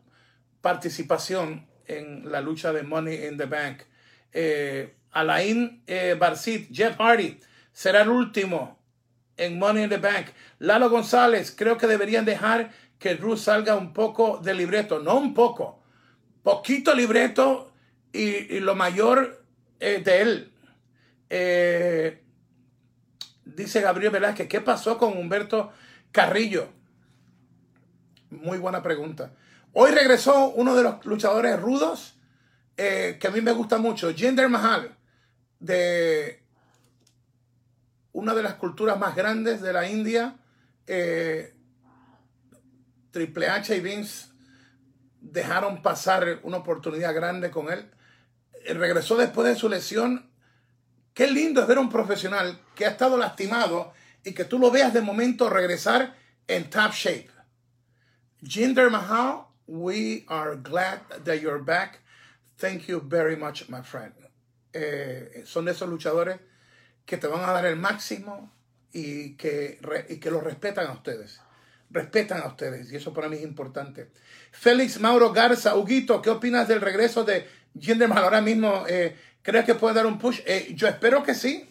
participación 0.61 1.67
en 1.87 2.31
la 2.31 2.41
lucha 2.41 2.73
de 2.73 2.83
Money 2.83 3.27
in 3.27 3.37
the 3.39 3.47
Bank. 3.47 3.83
Alain 5.13 5.83
Barcit, 6.19 6.69
Jeff 6.71 6.99
Hardy, 6.99 7.41
será 7.73 8.03
el 8.03 8.11
último 8.11 8.79
en 9.37 9.59
Money 9.59 9.85
in 9.85 9.91
the 9.91 9.99
Bank. 9.99 10.29
Lalo 10.59 10.91
González, 10.91 11.55
creo 11.57 11.77
que 11.77 11.87
deberían 11.87 12.25
dejar 12.25 12.73
que 12.99 13.15
Ruth 13.15 13.39
salga 13.39 13.77
un 13.77 13.93
poco 13.93 14.39
de 14.39 14.55
libreto, 14.55 15.01
no 15.01 15.17
un 15.17 15.35
poco, 15.35 15.83
poquito 16.43 16.95
libreto 16.95 17.73
y, 18.13 18.61
lo 18.61 18.75
mayor 18.75 19.45
eh, 19.81 20.01
de 20.03 20.21
él. 20.23 20.53
Eh, 21.29 22.23
dice 23.45 23.81
Gabriel 23.81 24.13
Velázquez, 24.13 24.49
¿qué 24.49 24.61
pasó 24.61 24.97
con 24.97 25.17
Humberto 25.17 25.73
Carrillo? 26.13 26.69
Muy 28.31 28.59
buena 28.59 28.83
pregunta. 28.83 29.33
Hoy 29.73 29.91
regresó 29.91 30.49
uno 30.51 30.75
de 30.75 30.83
los 30.83 31.05
luchadores 31.05 31.61
rudos 31.61 32.15
eh, 32.77 33.19
que 33.21 33.29
a 33.29 33.31
mí 33.31 33.41
me 33.41 33.53
gusta 33.53 33.79
mucho, 33.79 34.13
Jinder 34.13 34.49
Mahal, 34.49 34.97
de 35.59 36.46
una 38.17 38.35
de 38.35 38.43
las 38.43 38.55
culturas 38.55 38.99
más 38.99 39.15
grandes 39.15 39.61
de 39.61 39.75
la 39.75 39.87
India. 39.87 40.39
Triple 43.11 43.47
H 43.47 43.77
y 43.77 43.81
Vince 43.81 44.29
dejaron 45.21 45.83
pasar 45.83 46.41
una 46.43 46.57
oportunidad 46.57 47.15
grande 47.15 47.51
con 47.51 47.71
él. 47.71 47.91
él. 48.65 48.79
Regresó 48.79 49.17
después 49.17 49.47
de 49.47 49.55
su 49.55 49.69
lesión. 49.69 50.31
Qué 51.13 51.31
lindo 51.31 51.61
es 51.61 51.69
ver 51.69 51.77
a 51.77 51.83
un 51.83 51.91
profesional 51.91 52.59
que 52.75 52.87
ha 52.87 52.91
estado 52.91 53.19
lastimado 53.19 53.93
y 54.25 54.33
que 54.33 54.47
tú 54.47 54.59
lo 54.59 54.71
veas 54.71 54.95
de 54.95 55.03
momento 55.03 55.51
regresar 55.51 56.17
en 56.49 56.71
top 56.71 56.93
shape. 56.93 57.31
Jinder 58.43 58.91
Mahal, 58.91 59.49
we 59.67 60.25
are 60.29 60.57
glad 60.57 61.01
that 61.25 61.37
you're 61.37 61.63
back. 61.63 62.01
Thank 62.57 62.87
you 62.87 63.03
very 63.07 63.37
much, 63.37 63.69
my 63.69 63.83
friend. 63.83 64.15
Eh, 64.73 65.43
son 65.45 65.67
de 65.67 65.73
esos 65.73 65.89
luchadores 65.91 66.41
que 67.07 67.17
te 67.17 67.27
van 67.27 67.49
a 67.49 67.53
dar 67.53 67.65
el 67.65 67.77
máximo 67.77 68.53
y 68.93 69.35
que, 69.37 69.79
y 70.09 70.17
que 70.17 70.31
lo 70.31 70.41
respetan 70.41 70.87
a 70.89 70.93
ustedes 70.93 71.41
respetan 71.91 72.43
a 72.43 72.47
ustedes 72.47 72.91
y 72.91 72.97
eso 72.97 73.13
para 73.13 73.29
mí 73.29 73.37
es 73.37 73.43
importante. 73.43 74.11
Félix 74.53 75.01
Mauro 75.01 75.33
Garza, 75.33 75.77
Huguito, 75.77 76.21
¿qué 76.21 76.31
opinas 76.31 76.69
del 76.69 76.81
regreso 76.81 77.25
de 77.25 77.49
Jinderman 77.79 78.19
ahora 78.19 78.41
mismo? 78.41 78.85
Eh, 78.89 79.17
¿Crees 79.43 79.65
que 79.65 79.75
puede 79.75 79.95
dar 79.95 80.07
un 80.07 80.19
push? 80.19 80.41
Eh, 80.47 80.73
yo 80.75 80.89
espero 80.89 81.23
que 81.23 81.35
sí. 81.35 81.69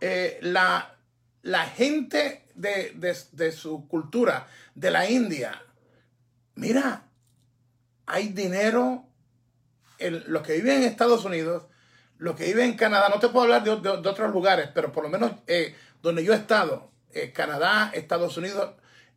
Eh, 0.00 0.38
la, 0.42 0.96
la 1.42 1.66
gente 1.66 2.46
de, 2.54 2.92
de, 3.32 3.52
su 3.52 3.86
cultura, 3.86 4.46
de 4.74 4.90
la 4.90 5.08
India, 5.10 5.62
mira, 6.54 7.04
hay 8.06 8.28
dinero 8.28 9.06
en 9.98 10.24
los 10.32 10.42
que 10.42 10.54
viven 10.54 10.78
en 10.78 10.84
Estados 10.84 11.24
Unidos, 11.26 11.64
los 12.20 12.36
que 12.36 12.44
viven 12.44 12.70
en 12.70 12.76
Canadá, 12.76 13.08
no 13.08 13.18
te 13.18 13.28
puedo 13.28 13.42
hablar 13.42 13.64
de, 13.64 13.76
de 13.76 14.08
otros 14.08 14.30
lugares, 14.32 14.68
pero 14.72 14.92
por 14.92 15.02
lo 15.02 15.10
menos 15.10 15.32
donde 16.00 16.22
yo 16.22 16.32
he 16.32 16.36
estado, 16.36 16.92
Canadá, 17.34 17.90
Estados 17.92 18.36
Unidos, 18.36 18.70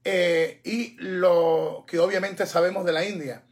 eh, 0.05 0.59
y 0.65 0.95
lo 0.99 1.85
que 1.87 1.99
obviamente 1.99 2.45
sabemos 2.45 2.85
de 2.85 2.91
la 2.91 3.05
India. 3.05 3.43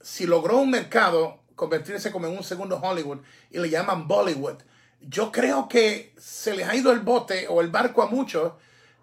Si 0.00 0.26
logró 0.26 0.58
un 0.58 0.70
mercado 0.70 1.42
convertirse 1.54 2.10
como 2.10 2.26
en 2.26 2.36
un 2.36 2.44
segundo 2.44 2.80
Hollywood 2.82 3.18
y 3.50 3.58
le 3.58 3.68
llaman 3.68 4.08
Bollywood, 4.08 4.56
yo 5.00 5.30
creo 5.30 5.68
que 5.68 6.14
se 6.18 6.54
les 6.54 6.66
ha 6.66 6.74
ido 6.74 6.92
el 6.92 7.00
bote 7.00 7.46
o 7.48 7.60
el 7.60 7.68
barco 7.68 8.02
a 8.02 8.06
muchos 8.06 8.54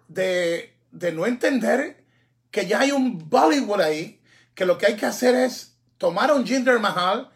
de, 0.08 0.74
de 0.90 1.12
no 1.12 1.26
entender 1.26 2.04
que 2.50 2.66
ya 2.66 2.80
hay 2.80 2.90
un 2.90 3.28
Bollywood 3.28 3.80
ahí, 3.80 4.20
que 4.54 4.66
lo 4.66 4.78
que 4.78 4.86
hay 4.86 4.96
que 4.96 5.06
hacer 5.06 5.34
es 5.34 5.76
tomar 5.98 6.32
un 6.32 6.44
Jinder 6.44 6.80
Mahal 6.80 7.30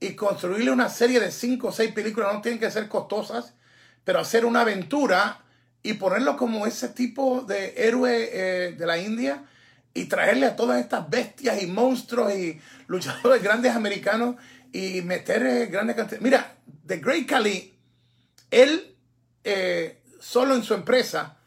y 0.00 0.14
construirle 0.14 0.70
una 0.70 0.88
serie 0.88 1.20
de 1.20 1.30
cinco 1.30 1.68
o 1.68 1.72
seis 1.72 1.92
películas, 1.92 2.32
no 2.32 2.40
tienen 2.40 2.58
que 2.58 2.70
ser 2.70 2.88
costosas, 2.88 3.54
pero 4.02 4.18
hacer 4.18 4.46
una 4.46 4.62
aventura 4.62 5.44
y 5.82 5.94
ponerlo 5.94 6.36
como 6.36 6.66
ese 6.66 6.88
tipo 6.88 7.42
de 7.42 7.74
héroe 7.76 8.30
eh, 8.32 8.72
de 8.72 8.86
la 8.86 8.98
India 8.98 9.44
y 9.92 10.06
traerle 10.06 10.46
a 10.46 10.56
todas 10.56 10.80
estas 10.80 11.08
bestias 11.08 11.62
y 11.62 11.66
monstruos 11.66 12.32
y 12.34 12.60
luchadores 12.86 13.42
grandes 13.42 13.74
americanos 13.74 14.36
y 14.72 15.02
meter 15.02 15.44
eh, 15.44 15.66
grandes 15.66 15.96
cantidades. 15.96 16.22
Mira, 16.22 16.56
The 16.86 16.96
Great 16.98 17.26
Khali, 17.26 17.74
él 18.50 18.96
eh, 19.44 20.02
solo 20.18 20.54
en 20.54 20.62
su 20.62 20.74
empresa, 20.74 21.38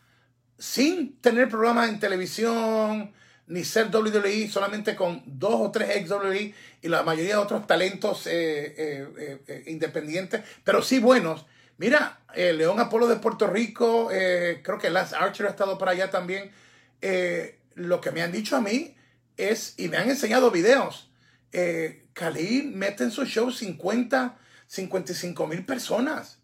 sin 0.57 1.19
tener 1.21 1.49
programas 1.49 1.89
en 1.89 1.99
televisión, 1.99 3.13
ni 3.53 3.63
ser 3.63 3.95
WWE, 3.95 4.49
solamente 4.49 4.95
con 4.95 5.21
dos 5.25 5.55
o 5.55 5.71
tres 5.71 5.95
ex 5.95 6.09
WWE 6.09 6.53
y 6.81 6.87
la 6.87 7.03
mayoría 7.03 7.35
de 7.35 7.41
otros 7.41 7.67
talentos 7.67 8.27
independientes, 9.65 10.41
pero 10.63 10.81
sí 10.81 10.99
buenos, 10.99 11.45
Mira, 11.77 12.19
León 12.35 12.79
Apolo 12.79 13.07
de 13.07 13.15
Puerto 13.15 13.47
Rico, 13.47 14.09
eh, 14.11 14.61
creo 14.63 14.77
que 14.77 14.89
Lance 14.89 15.15
Archer 15.15 15.47
ha 15.47 15.49
estado 15.49 15.77
para 15.77 15.91
allá 15.91 16.09
también. 16.09 16.51
Eh, 17.01 17.59
lo 17.75 17.99
que 17.99 18.11
me 18.11 18.21
han 18.21 18.31
dicho 18.31 18.55
a 18.55 18.61
mí 18.61 18.95
es, 19.37 19.73
y 19.77 19.89
me 19.89 19.97
han 19.97 20.09
enseñado 20.09 20.51
videos, 20.51 21.09
eh, 21.51 22.05
Cali 22.13 22.71
mete 22.73 23.03
en 23.03 23.11
su 23.11 23.25
show 23.25 23.51
50, 23.51 24.37
55 24.67 25.47
mil 25.47 25.65
personas. 25.65 26.39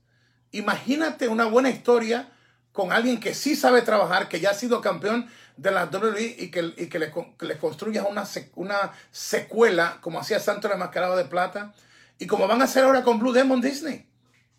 Imagínate 0.52 1.28
una 1.28 1.45
buena 1.45 1.69
historia 1.69 2.32
con 2.72 2.91
alguien 2.91 3.19
que 3.19 3.36
sí 3.36 3.56
sabe 3.56 3.84
trabajar, 3.84 4.30
que 4.30 4.39
ya 4.39 4.52
ha 4.52 4.56
sido 4.56 4.82
campeón 4.82 5.30
de 5.60 5.72
la 5.72 5.86
WWE 5.86 6.36
y 6.39 6.52
que, 6.52 6.74
y 6.78 6.88
que 6.88 7.00
le, 7.00 7.12
le 7.41 7.58
construyas 7.58 8.06
una, 8.10 8.24
una 8.56 8.93
secuela 9.12 9.98
como 10.02 10.19
hacía 10.19 10.39
Santo 10.39 10.72
el 10.72 10.78
Mascarado 10.78 11.17
de 11.17 11.26
Plata 11.26 11.74
y 12.17 12.28
como 12.28 12.48
van 12.48 12.62
a 12.62 12.65
hacer 12.65 12.86
ahora 12.86 13.04
con 13.04 13.19
Blue 13.19 13.34
Demon 13.34 13.60
Disney 13.60 14.08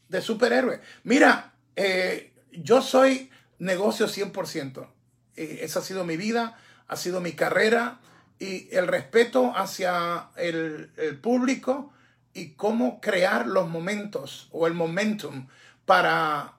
de 0.09 0.21
superhéroe. 0.21 0.81
Mira, 1.05 1.55
eh, 1.77 2.33
yo 2.53 2.83
soy 2.83 3.31
negocio 3.59 4.07
100%. 4.07 4.89
Eh, 5.37 5.61
esa 5.63 5.79
ha 5.79 5.83
sido 5.83 6.05
mi 6.05 6.17
vida, 6.17 6.59
ha 6.87 6.97
sido 6.97 7.21
mi 7.21 7.33
carrera 7.33 8.01
y 8.39 8.69
el 8.75 8.87
respeto 8.87 9.53
hacia 9.57 10.31
el, 10.37 10.91
público 11.23 11.93
y 12.35 12.51
cómo 12.51 13.01
crear 13.01 13.47
los 13.47 13.69
momentos 13.69 14.49
o 14.51 14.67
el 14.67 14.75
momentum 14.75 15.49
para 15.87 16.55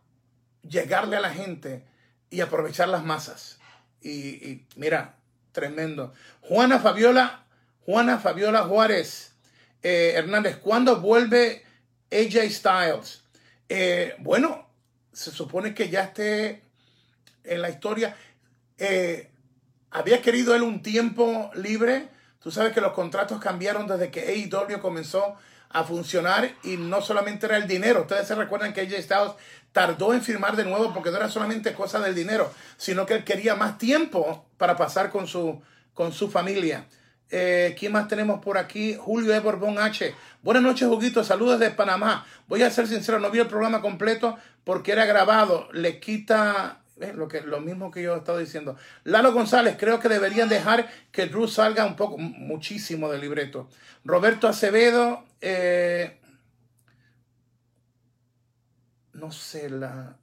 llegarle 0.67 1.17
a 1.17 1.21
la 1.21 1.31
gente 1.31 1.83
y 2.29 2.41
aprovechar 2.41 2.87
las 2.89 3.03
masas. 3.03 3.60
Y, 4.01 4.65
mira, 4.75 5.15
tremendo. 5.51 6.13
Juana 6.41 6.79
Fabiola, 6.79 7.45
Juana 7.85 8.17
Fabiola 8.19 8.63
Juárez 8.63 9.35
eh, 9.83 10.13
Hernández, 10.15 10.57
¿cuándo 10.57 10.99
vuelve 11.01 11.63
AJ 12.11 12.49
Styles? 12.49 13.23
Eh, 13.69 14.15
bueno, 14.19 14.67
se 15.11 15.31
supone 15.31 15.73
que 15.73 15.89
ya 15.89 16.03
esté 16.03 16.63
en 17.43 17.61
la 17.61 17.69
historia. 17.69 18.15
Eh, 18.77 19.29
había 19.91 20.21
querido 20.21 20.55
él 20.55 20.63
un 20.63 20.81
tiempo 20.81 21.51
libre. 21.55 22.09
Tú 22.39 22.51
sabes 22.51 22.73
que 22.73 22.81
los 22.81 22.93
contratos 22.93 23.39
cambiaron 23.39 23.87
desde 23.87 24.09
que 24.09 24.21
AEW 24.21 24.79
comenzó 24.79 25.35
a 25.73 25.83
funcionar 25.83 26.55
y 26.63 26.77
no 26.77 27.01
solamente 27.01 27.45
era 27.45 27.57
el 27.57 27.67
dinero. 27.67 28.01
Ustedes 28.01 28.27
se 28.27 28.35
recuerdan 28.35 28.73
que 28.73 28.81
AJ 28.81 29.01
Styles 29.01 29.31
tardó 29.71 30.13
en 30.13 30.21
firmar 30.21 30.55
de 30.55 30.65
nuevo 30.65 30.93
porque 30.93 31.11
no 31.11 31.17
era 31.17 31.29
solamente 31.29 31.73
cosa 31.73 31.99
del 31.99 32.15
dinero, 32.15 32.51
sino 32.77 33.05
que 33.05 33.15
él 33.15 33.23
quería 33.23 33.55
más 33.55 33.77
tiempo 33.77 34.45
para 34.57 34.75
pasar 34.75 35.09
con 35.09 35.27
su, 35.27 35.61
con 35.93 36.11
su 36.11 36.29
familia. 36.29 36.85
Eh, 37.29 37.75
¿Quién 37.79 37.93
más 37.93 38.09
tenemos 38.09 38.41
por 38.43 38.57
aquí? 38.57 38.97
Julio 38.99 39.33
E. 39.33 39.79
H. 39.79 40.15
Buenas 40.41 40.63
noches, 40.63 40.87
Juguito. 40.87 41.23
Saludos 41.23 41.59
de 41.59 41.71
Panamá. 41.71 42.25
Voy 42.47 42.61
a 42.63 42.69
ser 42.69 42.87
sincero, 42.87 43.19
no 43.19 43.31
vi 43.31 43.39
el 43.39 43.47
programa 43.47 43.81
completo 43.81 44.37
porque 44.65 44.91
era 44.91 45.05
grabado. 45.05 45.69
Le 45.71 46.01
quita 46.01 46.80
lo, 47.15 47.27
que, 47.27 47.41
lo 47.41 47.59
mismo 47.59 47.91
que 47.91 48.03
yo 48.03 48.15
he 48.15 48.17
estado 48.17 48.37
diciendo. 48.37 48.77
Lalo 49.03 49.33
González, 49.33 49.75
creo 49.79 49.99
que 49.99 50.09
deberían 50.09 50.49
dejar 50.49 50.89
que 51.11 51.25
Drew 51.25 51.47
salga 51.47 51.85
un 51.85 51.95
poco, 51.95 52.17
muchísimo 52.17 53.09
del 53.09 53.21
libreto. 53.21 53.67
Roberto 54.03 54.47
Acevedo, 54.47 55.25
eh, 55.41 56.19
no 59.13 59.31
sé, 59.31 59.69
la. 59.69 60.17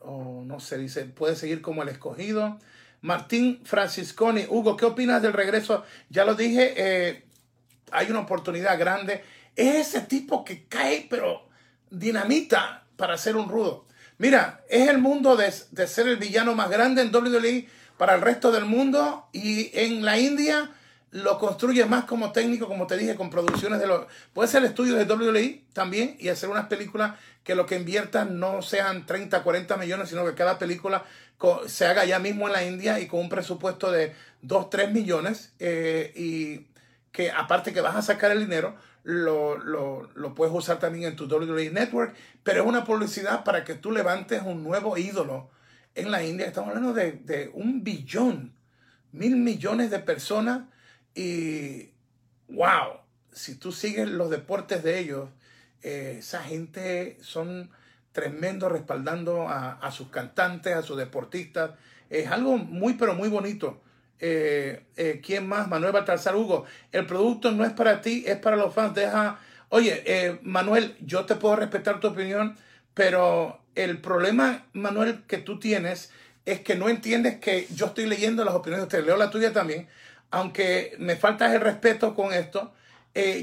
O 0.00 0.42
no 0.44 0.60
sé, 0.60 0.78
dice, 0.78 1.04
puede 1.06 1.36
seguir 1.36 1.62
como 1.62 1.82
el 1.82 1.88
escogido. 1.88 2.58
Martín 3.00 3.60
Francisconi, 3.64 4.46
Hugo, 4.48 4.76
¿qué 4.76 4.86
opinas 4.86 5.20
del 5.20 5.32
regreso? 5.32 5.84
Ya 6.08 6.24
lo 6.24 6.34
dije, 6.34 6.74
eh, 6.76 7.24
hay 7.90 8.10
una 8.10 8.20
oportunidad 8.20 8.78
grande. 8.78 9.22
Es 9.56 9.88
ese 9.88 10.00
tipo 10.00 10.44
que 10.44 10.64
cae, 10.64 11.06
pero 11.08 11.48
dinamita 11.90 12.86
para 12.96 13.16
ser 13.18 13.36
un 13.36 13.48
rudo. 13.48 13.86
Mira, 14.18 14.62
es 14.68 14.88
el 14.88 14.98
mundo 14.98 15.36
de, 15.36 15.50
ser 15.52 16.08
el 16.08 16.16
villano 16.16 16.54
más 16.54 16.70
grande 16.70 17.02
en 17.02 17.14
WWE 17.14 17.68
para 17.96 18.14
el 18.14 18.20
resto 18.20 18.52
del 18.52 18.64
mundo 18.64 19.28
y 19.32 19.70
en 19.72 20.04
la 20.04 20.18
India 20.18 20.70
lo 21.10 21.38
construye 21.38 21.84
más 21.84 22.04
como 22.04 22.32
técnico, 22.32 22.66
como 22.66 22.86
te 22.86 22.96
dije, 22.96 23.14
con 23.14 23.30
producciones 23.30 23.78
de 23.78 23.86
los... 23.86 24.06
Puede 24.32 24.48
ser 24.48 24.64
estudio 24.64 24.96
de 24.96 25.04
WWE 25.04 25.64
también 25.72 26.16
y 26.18 26.28
hacer 26.28 26.48
unas 26.48 26.66
películas 26.66 27.14
que 27.44 27.54
lo 27.54 27.66
que 27.66 27.76
inviertan 27.76 28.40
no 28.40 28.62
sean 28.62 29.06
30, 29.06 29.42
40 29.42 29.76
millones, 29.76 30.08
sino 30.08 30.24
que 30.24 30.34
cada 30.34 30.58
película 30.58 31.04
se 31.66 31.86
haga 31.86 32.04
ya 32.04 32.18
mismo 32.18 32.46
en 32.46 32.52
la 32.52 32.64
India 32.64 33.00
y 33.00 33.06
con 33.06 33.20
un 33.20 33.28
presupuesto 33.28 33.90
de 33.90 34.14
2, 34.42 34.70
3 34.70 34.92
millones 34.92 35.52
eh, 35.58 36.12
y 36.16 36.66
que 37.12 37.30
aparte 37.30 37.72
que 37.72 37.80
vas 37.80 37.96
a 37.96 38.02
sacar 38.02 38.30
el 38.30 38.40
dinero, 38.40 38.74
lo, 39.04 39.58
lo, 39.58 40.34
puedes 40.34 40.54
usar 40.54 40.78
también 40.78 41.04
en 41.04 41.16
tu 41.16 41.26
WWE 41.26 41.70
Network, 41.70 42.16
pero 42.42 42.62
es 42.62 42.66
una 42.66 42.84
publicidad 42.84 43.44
para 43.44 43.62
que 43.62 43.74
tú 43.74 43.92
levantes 43.92 44.42
un 44.42 44.64
nuevo 44.64 44.96
ídolo 44.96 45.50
en 45.94 46.10
la 46.10 46.24
India. 46.24 46.46
Estamos 46.46 46.70
hablando 46.70 46.94
de, 46.94 47.50
un 47.52 47.84
billón, 47.84 48.54
mil 49.12 49.36
millones 49.36 49.90
de 49.90 49.98
personas 49.98 50.62
y 51.14 51.90
wow, 52.48 53.00
si 53.30 53.56
tú 53.56 53.72
sigues 53.72 54.08
los 54.08 54.30
deportes 54.30 54.82
de 54.82 54.98
ellos, 54.98 55.28
eh, 55.82 56.16
esa 56.20 56.42
gente 56.42 57.18
son 57.20 57.70
tremendos 58.12 58.72
respaldando 58.72 59.48
a, 59.48 59.72
a, 59.72 59.92
sus 59.92 60.08
cantantes, 60.08 60.74
a 60.74 60.82
sus 60.82 60.96
deportistas. 60.96 61.72
Es 62.08 62.30
algo 62.30 62.56
muy, 62.56 62.94
pero 62.94 63.14
muy 63.14 63.28
bonito. 63.28 63.83
Eh, 64.20 64.84
eh, 64.96 65.20
¿Quién 65.24 65.48
más? 65.48 65.68
Manuel 65.68 65.92
Baltasar 65.92 66.36
Hugo. 66.36 66.64
El 66.92 67.06
producto 67.06 67.50
no 67.50 67.64
es 67.64 67.72
para 67.72 68.00
ti, 68.00 68.24
es 68.26 68.36
para 68.38 68.56
los 68.56 68.74
fans. 68.74 68.94
Deja. 68.94 69.38
Oye, 69.68 70.02
eh, 70.06 70.38
Manuel, 70.42 70.96
yo 71.00 71.24
te 71.26 71.34
puedo 71.34 71.56
respetar 71.56 72.00
tu 72.00 72.08
opinión, 72.08 72.56
pero 72.94 73.60
el 73.74 74.00
problema, 74.00 74.66
Manuel, 74.72 75.24
que 75.26 75.38
tú 75.38 75.58
tienes 75.58 76.10
es 76.46 76.60
que 76.60 76.76
no 76.76 76.88
entiendes 76.88 77.38
que 77.38 77.66
yo 77.74 77.86
estoy 77.86 78.06
leyendo 78.06 78.44
las 78.44 78.54
opiniones 78.54 78.82
de 78.82 78.86
ustedes. 78.86 79.06
Leo 79.06 79.16
la 79.16 79.30
tuya 79.30 79.52
también, 79.52 79.88
aunque 80.30 80.94
me 80.98 81.16
falta 81.16 81.52
el 81.54 81.60
respeto 81.60 82.14
con 82.14 82.32
esto. 82.32 82.72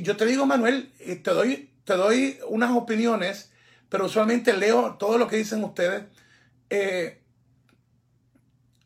yo 0.02 0.18
te 0.18 0.26
digo, 0.26 0.46
Manuel, 0.46 0.92
te 1.00 1.32
doy, 1.32 1.70
te 1.84 1.94
doy 1.94 2.40
unas 2.48 2.72
opiniones, 2.72 3.52
pero 3.90 4.06
usualmente 4.06 4.54
leo 4.54 4.96
todo 5.00 5.18
lo 5.18 5.28
que 5.28 5.38
dicen 5.38 5.64
ustedes. 5.64 6.04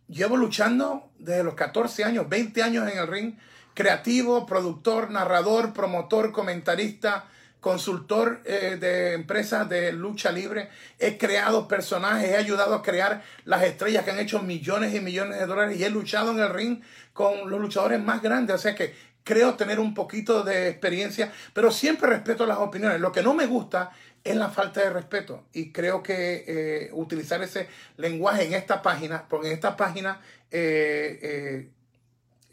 Llevo 0.07 0.37
luchando 0.37 1.09
desde 1.19 1.43
los 1.43 1.55
14 1.55 2.03
años, 2.03 2.29
20 2.29 2.63
años 2.63 2.91
en 2.91 2.97
el 2.97 3.07
ring, 3.07 3.35
creativo, 3.73 4.45
productor, 4.45 5.11
narrador, 5.11 5.73
promotor, 5.73 6.31
comentarista, 6.31 7.25
consultor 7.59 8.41
eh, 8.45 8.77
de 8.79 9.13
empresas 9.13 9.67
de 9.67 9.91
lucha 9.91 10.31
libre. 10.31 10.69
He 10.99 11.17
creado 11.17 11.67
personajes, 11.67 12.29
he 12.29 12.37
ayudado 12.37 12.75
a 12.75 12.83
crear 12.83 13.23
las 13.43 13.63
estrellas 13.63 14.05
que 14.05 14.11
han 14.11 14.19
hecho 14.19 14.41
millones 14.41 14.93
y 14.93 15.01
millones 15.01 15.39
de 15.39 15.45
dólares 15.47 15.79
y 15.79 15.83
he 15.83 15.89
luchado 15.89 16.31
en 16.31 16.39
el 16.39 16.53
ring 16.53 16.81
con 17.11 17.49
los 17.49 17.59
luchadores 17.59 17.99
más 18.01 18.21
grandes. 18.21 18.55
O 18.55 18.59
sea 18.59 18.75
que 18.75 18.93
creo 19.23 19.55
tener 19.55 19.79
un 19.79 19.95
poquito 19.95 20.43
de 20.43 20.69
experiencia, 20.69 21.33
pero 21.53 21.71
siempre 21.71 22.07
respeto 22.07 22.45
las 22.45 22.59
opiniones. 22.59 23.01
Lo 23.01 23.11
que 23.11 23.23
no 23.23 23.33
me 23.33 23.47
gusta 23.47 23.91
es 24.25 24.35
la 24.35 24.49
falta 24.49 24.81
de 24.81 24.89
respeto 24.89 25.45
y 25.53 25.71
creo 25.71 26.01
que 26.01 26.43
eh, 26.47 26.89
utilizar 26.93 27.41
ese 27.43 27.67
lenguaje 27.95 28.45
en 28.45 28.53
esta 28.53 28.81
página, 28.81 29.27
porque 29.29 29.47
en 29.47 29.53
esta 29.53 29.77
página 29.77 30.19
eh, 30.49 31.19
eh, 31.21 31.69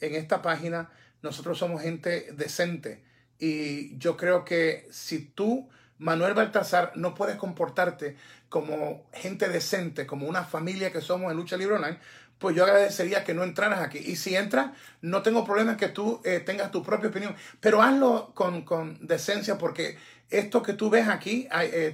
en 0.00 0.14
esta 0.14 0.42
página 0.42 0.90
nosotros 1.22 1.58
somos 1.58 1.82
gente 1.82 2.28
decente. 2.32 3.02
Y 3.38 3.96
yo 3.96 4.16
creo 4.18 4.44
que 4.44 4.86
si 4.90 5.24
tú, 5.24 5.68
Manuel 5.98 6.34
Baltasar, 6.34 6.92
no 6.94 7.14
puedes 7.14 7.36
comportarte 7.36 8.16
como 8.50 9.08
gente 9.14 9.48
decente, 9.48 10.06
como 10.06 10.28
una 10.28 10.44
familia 10.44 10.92
que 10.92 11.00
somos 11.00 11.30
en 11.30 11.38
Lucha 11.38 11.56
Libre 11.56 11.76
Online, 11.76 11.98
pues 12.42 12.54
yo 12.54 12.64
agradecería 12.64 13.24
que 13.24 13.32
no 13.32 13.42
entraras 13.42 13.80
aquí. 13.80 13.98
Y 13.98 14.16
si 14.16 14.36
entras, 14.36 14.72
no 15.00 15.22
tengo 15.22 15.46
problema 15.46 15.72
en 15.72 15.76
que 15.78 15.88
tú 15.88 16.20
eh, 16.24 16.40
tengas 16.40 16.70
tu 16.70 16.82
propia 16.82 17.08
opinión, 17.08 17.34
pero 17.60 17.80
hazlo 17.80 18.32
con, 18.34 18.62
con, 18.62 18.98
decencia 19.06 19.56
porque 19.56 19.96
esto 20.28 20.62
que 20.62 20.74
tú 20.74 20.90
ves 20.90 21.08
aquí, 21.08 21.48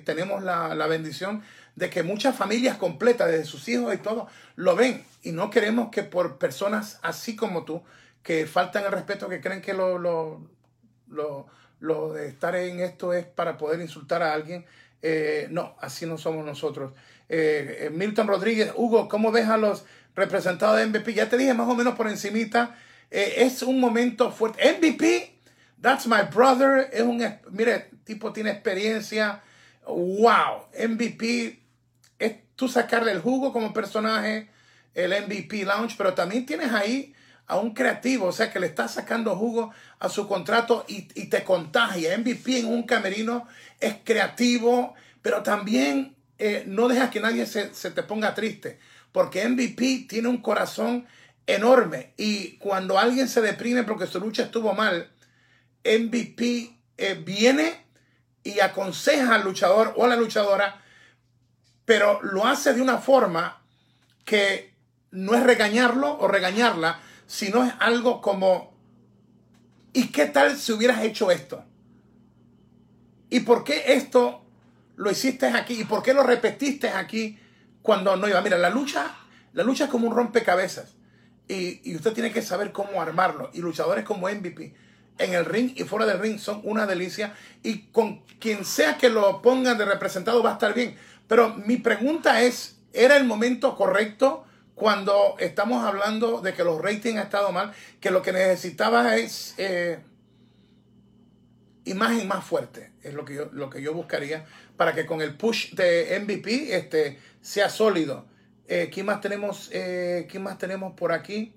tenemos 0.04 0.44
la, 0.44 0.74
la 0.76 0.86
bendición 0.86 1.42
de 1.78 1.90
que 1.90 2.02
muchas 2.02 2.34
familias 2.34 2.76
completas, 2.76 3.30
desde 3.30 3.44
sus 3.44 3.68
hijos 3.68 3.94
y 3.94 3.98
todo, 3.98 4.26
lo 4.56 4.74
ven. 4.74 5.04
Y 5.22 5.30
no 5.30 5.50
queremos 5.50 5.90
que 5.90 6.02
por 6.02 6.38
personas 6.38 6.98
así 7.02 7.36
como 7.36 7.64
tú, 7.64 7.82
que 8.22 8.46
faltan 8.46 8.84
el 8.84 8.92
respeto, 8.92 9.28
que 9.28 9.40
creen 9.40 9.62
que 9.62 9.74
lo, 9.74 9.98
lo, 9.98 10.46
lo, 11.80 12.12
de 12.12 12.28
estar 12.28 12.56
en 12.56 12.80
esto 12.80 13.12
es 13.12 13.24
para 13.24 13.56
poder 13.56 13.80
insultar 13.80 14.22
a 14.22 14.34
alguien. 14.34 14.66
Eh, 15.02 15.46
no, 15.50 15.76
así 15.80 16.04
no 16.04 16.18
somos 16.18 16.44
nosotros. 16.44 16.92
Eh, 17.28 17.86
eh, 17.86 17.90
Milton 17.90 18.26
Rodríguez, 18.26 18.72
Hugo, 18.74 19.08
¿cómo 19.08 19.30
ves 19.30 19.46
a 19.48 19.56
los 19.56 19.84
representados 20.18 20.76
de 20.76 20.86
MVP? 20.86 21.14
Ya 21.14 21.28
te 21.28 21.38
dije 21.38 21.54
más 21.54 21.68
o 21.68 21.74
menos 21.74 21.94
por 21.94 22.08
encimita. 22.08 22.76
es 23.10 23.62
un 23.62 23.80
momento 23.80 24.30
fuerte. 24.30 24.76
MVP, 24.78 25.40
that's 25.80 26.06
my 26.06 26.22
brother. 26.34 26.90
Es 26.92 27.02
un, 27.02 27.24
mire, 27.50 27.90
tipo 28.04 28.32
tiene 28.32 28.50
experiencia. 28.50 29.42
Wow, 29.86 30.68
MVP 30.78 31.62
es 32.18 32.34
tú 32.56 32.68
sacarle 32.68 33.12
el 33.12 33.20
jugo 33.20 33.52
como 33.52 33.72
personaje, 33.72 34.50
el 34.94 35.10
MVP 35.10 35.64
Lounge, 35.64 35.94
pero 35.96 36.14
también 36.14 36.44
tienes 36.44 36.72
ahí 36.72 37.14
a 37.48 37.56
un 37.56 37.72
creativo, 37.72 38.26
o 38.26 38.32
sea, 38.32 38.52
que 38.52 38.60
le 38.60 38.66
está 38.66 38.88
sacando 38.88 39.34
jugo 39.34 39.72
a 39.98 40.08
su 40.10 40.28
contrato 40.28 40.84
y, 40.86 41.02
te 41.02 41.44
contagia. 41.44 42.16
MVP 42.18 42.58
en 42.58 42.66
un 42.66 42.82
camerino 42.82 43.46
es 43.80 43.96
creativo, 44.04 44.94
pero 45.22 45.42
también 45.42 46.14
eh, 46.38 46.64
no 46.66 46.88
deja 46.88 47.10
que 47.10 47.20
nadie 47.20 47.46
se, 47.46 47.68
te 47.68 48.02
ponga 48.02 48.34
triste, 48.34 48.78
porque 49.18 49.48
MVP 49.48 50.06
tiene 50.08 50.28
un 50.28 50.40
corazón 50.40 51.04
enorme 51.44 52.12
y 52.16 52.56
cuando 52.58 53.00
alguien 53.00 53.28
se 53.28 53.40
deprime 53.40 53.82
porque 53.82 54.06
su 54.06 54.20
lucha 54.20 54.44
estuvo 54.44 54.74
mal, 54.74 55.10
MVP 55.84 56.78
eh, 56.96 57.14
viene 57.26 57.84
y 58.44 58.60
aconseja 58.60 59.34
al 59.34 59.42
luchador 59.42 59.92
o 59.96 60.04
a 60.04 60.08
la 60.08 60.14
luchadora 60.14 60.80
pero 61.84 62.22
lo 62.22 62.46
hace 62.46 62.74
de 62.74 62.80
una 62.80 62.98
forma 62.98 63.60
que 64.24 64.72
no 65.10 65.34
es 65.34 65.42
regañarlo 65.42 66.16
o 66.20 66.28
regañarla, 66.28 67.00
sino 67.26 67.64
es 67.64 67.74
algo 67.80 68.22
como, 68.22 68.72
¿y 69.92 70.12
qué 70.12 70.26
tal 70.26 70.56
si 70.56 70.70
hubieras 70.70 71.02
hecho 71.02 71.32
esto? 71.32 71.64
¿Y 73.30 73.40
por 73.40 73.64
qué 73.64 73.82
esto 73.94 74.44
lo 74.94 75.10
hiciste 75.10 75.46
aquí? 75.46 75.80
¿Y 75.80 75.84
por 75.86 76.04
qué 76.04 76.14
lo 76.14 76.22
repetiste 76.22 76.90
aquí 76.90 77.36
cuando 77.88 78.18
no 78.18 78.28
iba? 78.28 78.42
Mira, 78.42 78.58
la 78.58 78.68
lucha, 78.68 79.16
la 79.54 79.62
lucha 79.62 79.84
es 79.84 79.90
como 79.90 80.08
un 80.08 80.14
rompecabezas. 80.14 80.92
Y, 81.48 81.80
y 81.90 81.96
usted 81.96 82.12
tiene 82.12 82.30
que 82.30 82.42
saber 82.42 82.70
cómo 82.70 83.00
armarlo. 83.00 83.48
Y 83.54 83.62
luchadores 83.62 84.04
como 84.04 84.28
MVP 84.28 84.74
en 85.16 85.32
el 85.32 85.46
ring 85.46 85.72
y 85.74 85.84
fuera 85.84 86.04
del 86.04 86.18
ring 86.18 86.38
son 86.38 86.60
una 86.64 86.84
delicia. 86.84 87.34
Y 87.62 87.84
con 87.84 88.18
quien 88.40 88.66
sea 88.66 88.98
que 88.98 89.08
lo 89.08 89.40
pongan 89.40 89.78
de 89.78 89.86
representado 89.86 90.42
va 90.42 90.50
a 90.50 90.52
estar 90.52 90.74
bien. 90.74 90.98
Pero 91.28 91.54
mi 91.54 91.78
pregunta 91.78 92.42
es, 92.42 92.76
¿era 92.92 93.16
el 93.16 93.24
momento 93.24 93.74
correcto 93.74 94.44
cuando 94.74 95.36
estamos 95.38 95.82
hablando 95.82 96.42
de 96.42 96.52
que 96.52 96.64
los 96.64 96.82
ratings 96.82 97.16
han 97.16 97.24
estado 97.24 97.52
mal? 97.52 97.72
Que 98.02 98.10
lo 98.10 98.20
que 98.20 98.32
necesitaba 98.32 99.16
es 99.16 99.54
eh, 99.56 99.98
imagen 101.86 102.28
más 102.28 102.44
fuerte, 102.44 102.87
es 103.02 103.14
lo 103.14 103.24
que, 103.24 103.34
yo, 103.34 103.48
lo 103.52 103.70
que 103.70 103.82
yo 103.82 103.94
buscaría, 103.94 104.44
para 104.76 104.94
que 104.94 105.06
con 105.06 105.20
el 105.20 105.34
push 105.34 105.74
de 105.74 106.18
MVP 106.20 106.74
este, 106.76 107.18
sea 107.40 107.68
sólido. 107.68 108.26
Eh, 108.66 108.90
¿quién, 108.92 109.06
más 109.06 109.20
tenemos, 109.20 109.70
eh, 109.72 110.26
¿Quién 110.30 110.42
más 110.42 110.58
tenemos 110.58 110.92
por 110.94 111.12
aquí? 111.12 111.52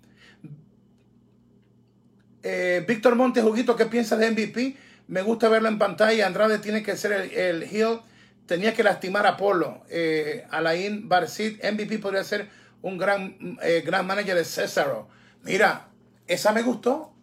Eh, 2.44 2.84
Víctor 2.88 3.16
Montes, 3.16 3.44
Juguito, 3.44 3.76
¿qué 3.76 3.86
piensas 3.86 4.18
de 4.20 4.32
MVP? 4.32 4.78
Me 5.08 5.22
gusta 5.22 5.50
verlo 5.50 5.68
en 5.68 5.78
pantalla. 5.78 6.26
Andrade 6.26 6.60
tiene 6.60 6.84
que 6.84 6.96
ser 6.96 7.12
el, 7.12 7.32
el 7.32 7.64
heel. 7.64 8.00
Tenía 8.46 8.74
que 8.74 8.84
lastimar 8.84 9.28
a 9.28 9.38
Polo. 9.38 9.84
Alain 10.50 11.08
Barcid, 11.08 11.60
MVP 11.64 12.00
podría 12.00 12.24
ser 12.24 12.50
un 12.82 12.98
gran, 12.98 13.38
gran 13.86 14.08
manager 14.08 14.36
de 14.36 14.46
Césaro. 14.46 15.08
Mira, 15.44 15.90
esa 16.28 16.52
me 16.52 16.62
gustó. 16.62 17.14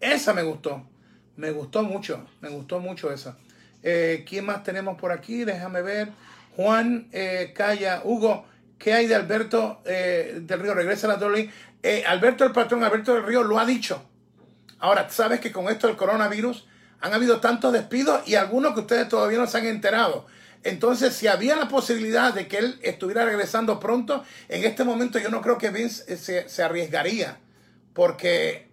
Esa 0.00 0.32
me 0.34 0.42
gustó. 0.42 0.86
Me 1.36 1.50
gustó 1.50 1.82
mucho. 1.82 2.26
Me 2.40 2.50
gustó 2.50 2.78
mucho 2.78 3.12
esa. 3.12 3.36
Eh, 3.86 4.24
¿Quién 4.26 4.46
más 4.46 4.62
tenemos 4.62 4.98
por 4.98 5.12
aquí? 5.12 5.44
Déjame 5.44 5.82
ver. 5.82 6.08
Juan 6.56 7.08
eh, 7.12 7.52
Calla. 7.54 8.00
Hugo, 8.02 8.46
¿qué 8.78 8.94
hay 8.94 9.06
de 9.06 9.14
Alberto 9.14 9.82
eh, 9.84 10.38
del 10.40 10.60
Río? 10.60 10.74
Regresa 10.74 11.06
a 11.06 11.10
la 11.10 11.16
Dolly. 11.16 11.50
Alberto 12.06 12.44
el 12.44 12.52
patrón, 12.52 12.82
Alberto 12.82 13.12
del 13.12 13.24
Río 13.24 13.42
lo 13.42 13.58
ha 13.58 13.66
dicho. 13.66 14.02
Ahora, 14.78 15.10
sabes 15.10 15.38
que 15.38 15.52
con 15.52 15.68
esto 15.68 15.86
del 15.86 15.96
coronavirus 15.96 16.66
han 17.02 17.12
habido 17.12 17.40
tantos 17.40 17.74
despidos 17.74 18.26
y 18.26 18.36
algunos 18.36 18.72
que 18.72 18.80
ustedes 18.80 19.06
todavía 19.06 19.38
no 19.38 19.46
se 19.46 19.58
han 19.58 19.66
enterado. 19.66 20.26
Entonces, 20.62 21.14
si 21.14 21.26
había 21.26 21.56
la 21.56 21.68
posibilidad 21.68 22.32
de 22.32 22.48
que 22.48 22.56
él 22.56 22.78
estuviera 22.80 23.26
regresando 23.26 23.78
pronto, 23.78 24.24
en 24.48 24.64
este 24.64 24.82
momento 24.82 25.18
yo 25.18 25.28
no 25.28 25.42
creo 25.42 25.58
que 25.58 25.68
Vince 25.68 26.16
se, 26.16 26.48
se 26.48 26.62
arriesgaría, 26.62 27.36
porque 27.92 28.70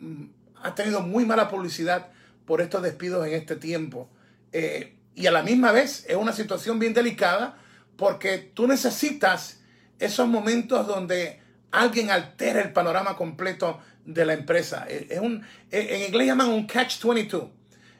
mm, 0.00 0.24
ha 0.64 0.74
tenido 0.74 1.00
muy 1.00 1.24
mala 1.24 1.48
publicidad 1.48 2.08
por 2.46 2.60
estos 2.60 2.82
despidos 2.82 3.26
en 3.26 3.34
este 3.34 3.56
tiempo. 3.56 4.08
Eh, 4.52 4.96
y 5.14 5.26
a 5.26 5.32
la 5.32 5.42
misma 5.42 5.72
vez 5.72 6.04
es 6.08 6.16
una 6.16 6.32
situación 6.32 6.78
bien 6.78 6.94
delicada, 6.94 7.58
porque 7.96 8.38
tú 8.38 8.66
necesitas 8.66 9.60
esos 9.98 10.26
momentos 10.28 10.86
donde 10.86 11.40
alguien 11.70 12.10
altera 12.10 12.60
el 12.60 12.72
panorama 12.72 13.16
completo 13.16 13.80
de 14.04 14.24
la 14.26 14.34
empresa. 14.34 14.86
Es 14.88 15.20
un, 15.20 15.44
en 15.70 16.02
inglés 16.02 16.26
llaman 16.26 16.48
un 16.48 16.66
catch-22 16.66 17.50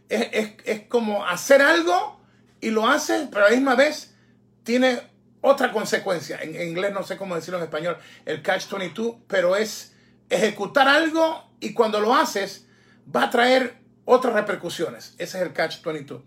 es, 0.09 0.29
es, 0.33 0.53
es 0.65 0.81
como 0.83 1.27
hacer 1.27 1.63
algo 1.63 2.21
y 2.61 2.71
lo 2.71 2.87
hace, 2.89 3.29
pero 3.31 3.47
a 3.47 3.51
la 3.51 3.57
misma 3.57 3.75
vez 3.75 4.15
tiene 4.63 5.01
otra 5.41 5.73
consecuencia. 5.73 6.39
En, 6.43 6.55
en 6.55 6.69
inglés 6.69 6.93
no 6.93 7.03
sé 7.03 7.17
cómo 7.17 7.35
decirlo 7.35 7.59
en 7.59 7.65
español, 7.65 7.99
el 8.25 8.43
catch 8.43 8.71
22, 8.71 9.17
pero 9.27 9.57
es 9.57 9.95
ejecutar 10.31 10.89
algo 10.89 11.51
y 11.61 11.73
cuando 11.75 12.01
lo 12.01 12.15
haces 12.15 12.67
va 13.15 13.25
a 13.25 13.31
traer 13.31 13.77
otras 14.05 14.35
repercusiones. 14.35 15.15
Ese 15.19 15.39
es 15.39 15.43
el 15.45 15.53
catch 15.53 15.83
22. 15.83 16.23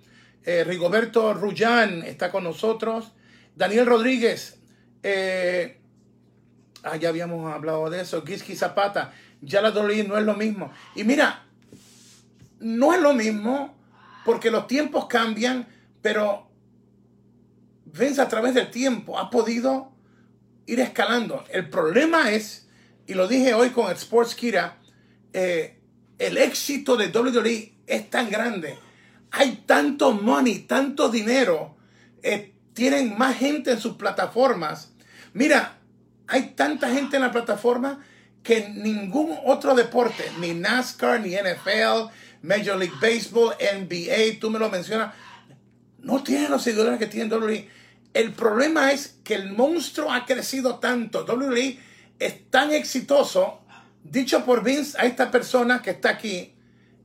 Eh, 0.46 0.64
Rigoberto 0.64 1.34
Rullán 1.34 2.04
está 2.04 2.32
con 2.32 2.44
nosotros. 2.44 3.12
Daniel 3.56 3.86
Rodríguez, 3.86 4.60
eh, 5.04 5.80
ah, 6.84 6.96
ya 6.96 7.10
habíamos 7.10 7.52
hablado 7.52 7.90
de 7.90 8.02
eso. 8.02 8.24
Giski 8.26 8.56
Zapata, 8.56 9.14
ya 9.42 9.62
la 9.62 9.72
dolí 9.72 10.04
no 10.04 10.18
es 10.18 10.24
lo 10.24 10.36
mismo. 10.36 10.72
Y 10.96 11.04
mira, 11.04 11.46
no 12.60 12.94
es 12.94 13.02
lo 13.02 13.14
mismo 13.14 13.76
porque 14.26 14.52
los 14.52 14.68
tiempos 14.68 15.08
cambian, 15.08 15.68
pero 16.02 16.48
Vince 17.86 18.22
a 18.22 18.28
través 18.28 18.54
del 18.54 18.70
tiempo 18.70 19.18
ha 19.18 19.30
podido 19.30 19.92
ir 20.66 20.80
escalando. 20.80 21.44
El 21.50 21.70
problema 21.70 22.32
es, 22.32 22.68
y 23.06 23.14
lo 23.14 23.28
dije 23.28 23.54
hoy 23.54 23.70
con 23.72 23.92
Sports 23.92 24.36
Kira, 24.36 24.78
eh, 25.34 25.77
el 26.20 26.38
éxito 26.38 26.98
de 26.98 27.08
WWE 27.08 27.74
es 27.86 28.10
tan 28.10 28.30
grande. 28.30 28.78
Hay 29.32 29.64
tanto 29.66 30.12
money, 30.14 30.60
tanto 30.60 31.10
dinero. 31.10 31.76
eh, 32.24 32.54
tienen 32.74 33.18
más 33.18 33.36
gente 33.38 33.72
en 33.72 33.82
sus 33.82 33.96
plataformas. 33.96 34.92
Mira, 35.34 35.80
hay 36.28 36.54
tanta 36.56 36.92
gente 36.92 37.16
en 37.16 37.24
la 37.24 37.32
plataforma 37.32 38.06
que 38.44 38.70
ningún 38.70 39.36
otro 39.46 39.74
deporte, 39.74 40.24
ni 40.40 40.54
NASCAR, 40.54 41.22
ni 41.22 41.32
NFL, 41.32 42.12
Major 42.44 42.78
League 42.78 42.94
Baseball, 43.02 43.56
NBA, 43.60 44.40
tú 44.40 44.52
me 44.52 44.60
lo 44.60 44.70
mencionas, 44.70 45.14
no 46.00 46.24
tienen 46.24 46.52
los 46.52 46.62
seguidores 46.62 47.00
que 47.00 47.08
tienen 47.08 47.34
WWE. 47.34 47.68
El 48.14 48.34
problema 48.34 48.92
es 48.92 49.18
que 49.24 49.34
el 49.34 49.52
monstruo 49.52 50.12
ha 50.12 50.26
crecido 50.26 50.80
tanto. 50.80 51.26
WWE 51.26 51.80
es 52.20 52.50
tan 52.50 52.72
exitoso, 52.74 53.62
dicho 54.12 54.46
por 54.46 54.64
Vince 54.64 54.98
a 55.00 55.06
esta 55.06 55.32
persona 55.32 55.82
que 55.82 55.92
está 55.92 56.10
aquí, 56.10 56.54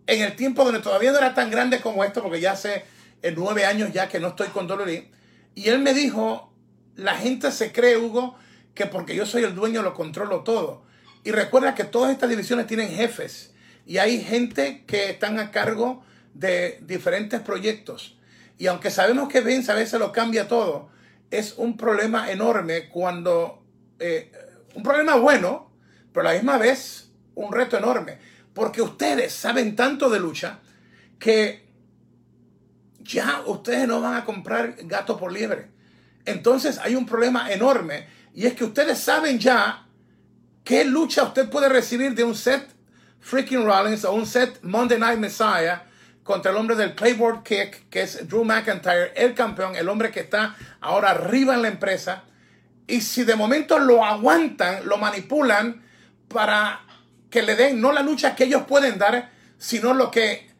en 0.06 0.22
el 0.22 0.34
tiempo 0.36 0.64
donde 0.64 0.80
todavía 0.80 1.12
no 1.12 1.18
era 1.18 1.34
tan 1.34 1.50
grande 1.50 1.80
como 1.80 2.04
esto, 2.04 2.22
porque 2.22 2.40
ya 2.40 2.52
hace 2.52 2.84
eh, 3.22 3.32
nueve 3.36 3.64
años 3.64 3.92
ya 3.92 4.08
que 4.08 4.20
no 4.20 4.28
estoy 4.28 4.48
con 4.48 4.70
WWE. 4.70 5.10
Y 5.54 5.68
él 5.68 5.80
me 5.80 5.94
dijo, 5.94 6.52
la 6.96 7.14
gente 7.16 7.50
se 7.52 7.72
cree, 7.72 7.96
Hugo, 7.96 8.36
que 8.74 8.86
porque 8.86 9.14
yo 9.14 9.26
soy 9.26 9.44
el 9.44 9.54
dueño 9.54 9.82
lo 9.82 9.94
controlo 9.94 10.42
todo. 10.42 10.84
Y 11.24 11.30
recuerda 11.30 11.74
que 11.74 11.84
todas 11.84 12.10
estas 12.10 12.28
divisiones 12.28 12.66
tienen 12.66 12.88
jefes 12.88 13.54
y 13.86 13.98
hay 13.98 14.22
gente 14.22 14.84
que 14.86 15.10
están 15.10 15.38
a 15.38 15.50
cargo 15.50 16.04
de 16.34 16.78
diferentes 16.82 17.40
proyectos. 17.40 18.16
Y 18.58 18.66
aunque 18.66 18.90
sabemos 18.90 19.28
que 19.28 19.40
Vince 19.40 19.72
a 19.72 19.74
veces 19.74 19.98
lo 20.00 20.12
cambia 20.12 20.48
todo, 20.48 20.90
es 21.30 21.54
un 21.56 21.76
problema 21.76 22.30
enorme 22.30 22.88
cuando, 22.88 23.62
eh, 23.98 24.32
un 24.74 24.82
problema 24.82 25.16
bueno, 25.16 25.71
pero 26.12 26.28
a 26.28 26.32
la 26.32 26.38
misma 26.38 26.58
vez 26.58 27.10
un 27.34 27.52
reto 27.52 27.76
enorme. 27.76 28.18
Porque 28.54 28.82
ustedes 28.82 29.32
saben 29.32 29.76
tanto 29.76 30.10
de 30.10 30.20
lucha 30.20 30.58
que 31.18 31.66
ya 33.00 33.42
ustedes 33.46 33.88
no 33.88 34.00
van 34.00 34.14
a 34.14 34.24
comprar 34.24 34.76
gato 34.82 35.18
por 35.18 35.32
liebre. 35.32 35.68
Entonces 36.24 36.78
hay 36.78 36.94
un 36.94 37.06
problema 37.06 37.50
enorme 37.52 38.06
y 38.34 38.46
es 38.46 38.54
que 38.54 38.64
ustedes 38.64 38.98
saben 38.98 39.38
ya 39.38 39.86
qué 40.64 40.84
lucha 40.84 41.24
usted 41.24 41.48
puede 41.50 41.68
recibir 41.68 42.14
de 42.14 42.24
un 42.24 42.34
set 42.34 42.68
freaking 43.20 43.64
Rollins 43.64 44.04
o 44.04 44.12
un 44.12 44.26
set 44.26 44.60
Monday 44.62 44.98
Night 44.98 45.18
Messiah 45.18 45.84
contra 46.22 46.52
el 46.52 46.56
hombre 46.56 46.76
del 46.76 46.94
Playboard 46.94 47.42
Kick, 47.42 47.88
que 47.88 48.02
es 48.02 48.28
Drew 48.28 48.44
McIntyre, 48.44 49.12
el 49.16 49.34
campeón, 49.34 49.74
el 49.74 49.88
hombre 49.88 50.10
que 50.10 50.20
está 50.20 50.54
ahora 50.80 51.10
arriba 51.10 51.54
en 51.54 51.62
la 51.62 51.68
empresa. 51.68 52.24
Y 52.86 53.00
si 53.00 53.24
de 53.24 53.34
momento 53.34 53.78
lo 53.78 54.04
aguantan, 54.04 54.86
lo 54.86 54.98
manipulan 54.98 55.82
para 56.32 56.80
que 57.30 57.42
le 57.42 57.56
den 57.56 57.80
no 57.80 57.92
la 57.92 58.02
lucha 58.02 58.34
que 58.34 58.44
ellos 58.44 58.64
pueden 58.68 58.98
dar, 58.98 59.30
sino 59.58 59.94
lo 59.94 60.10
que 60.10 60.50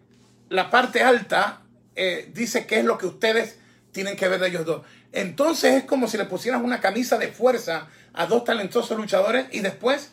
la 0.49 0.71
parte 0.71 1.03
alta 1.03 1.63
eh, 1.97 2.31
dice 2.33 2.67
que 2.67 2.79
es 2.79 2.85
lo 2.85 2.99
que 2.99 3.07
ustedes 3.07 3.59
tienen 3.93 4.17
que 4.17 4.29
ver 4.29 4.41
de 4.41 4.49
ellos 4.49 4.65
dos. 4.65 4.83
Entonces 5.13 5.75
es 5.75 5.85
como 5.85 6.09
si 6.09 6.17
le 6.17 6.25
pusieran 6.25 6.65
una 6.65 6.81
camisa 6.81 7.19
de 7.19 7.29
fuerza 7.29 7.89
a 8.15 8.27
dos 8.27 8.45
talentosos 8.45 8.97
luchadores 8.97 9.47
y 9.53 9.61
después 9.61 10.11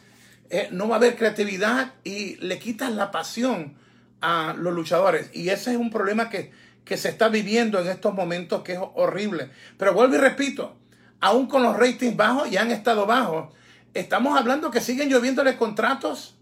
eh, 0.49 0.67
no 0.71 0.87
va 0.87 0.95
a 0.95 0.97
haber 0.97 1.15
creatividad 1.15 1.93
y 2.03 2.35
le 2.37 2.59
quitan 2.59 2.95
la 2.95 3.11
pasión 3.11 3.77
a 4.21 4.55
los 4.57 4.73
luchadores. 4.73 5.29
Y 5.33 5.49
ese 5.49 5.71
es 5.71 5.77
un 5.77 5.89
problema 5.89 6.29
que, 6.29 6.51
que 6.83 6.97
se 6.97 7.09
está 7.09 7.29
viviendo 7.29 7.79
en 7.79 7.87
estos 7.87 8.13
momentos 8.13 8.63
que 8.63 8.73
es 8.73 8.79
horrible. 8.95 9.49
Pero 9.77 9.93
vuelvo 9.93 10.15
y 10.15 10.19
repito, 10.19 10.75
aún 11.21 11.47
con 11.47 11.63
los 11.63 11.77
ratings 11.77 12.17
bajos, 12.17 12.49
ya 12.49 12.61
han 12.61 12.71
estado 12.71 13.05
bajos, 13.05 13.53
estamos 13.93 14.37
hablando 14.37 14.71
que 14.71 14.81
siguen 14.81 15.09
lloviéndole 15.09 15.57
contratos 15.57 16.35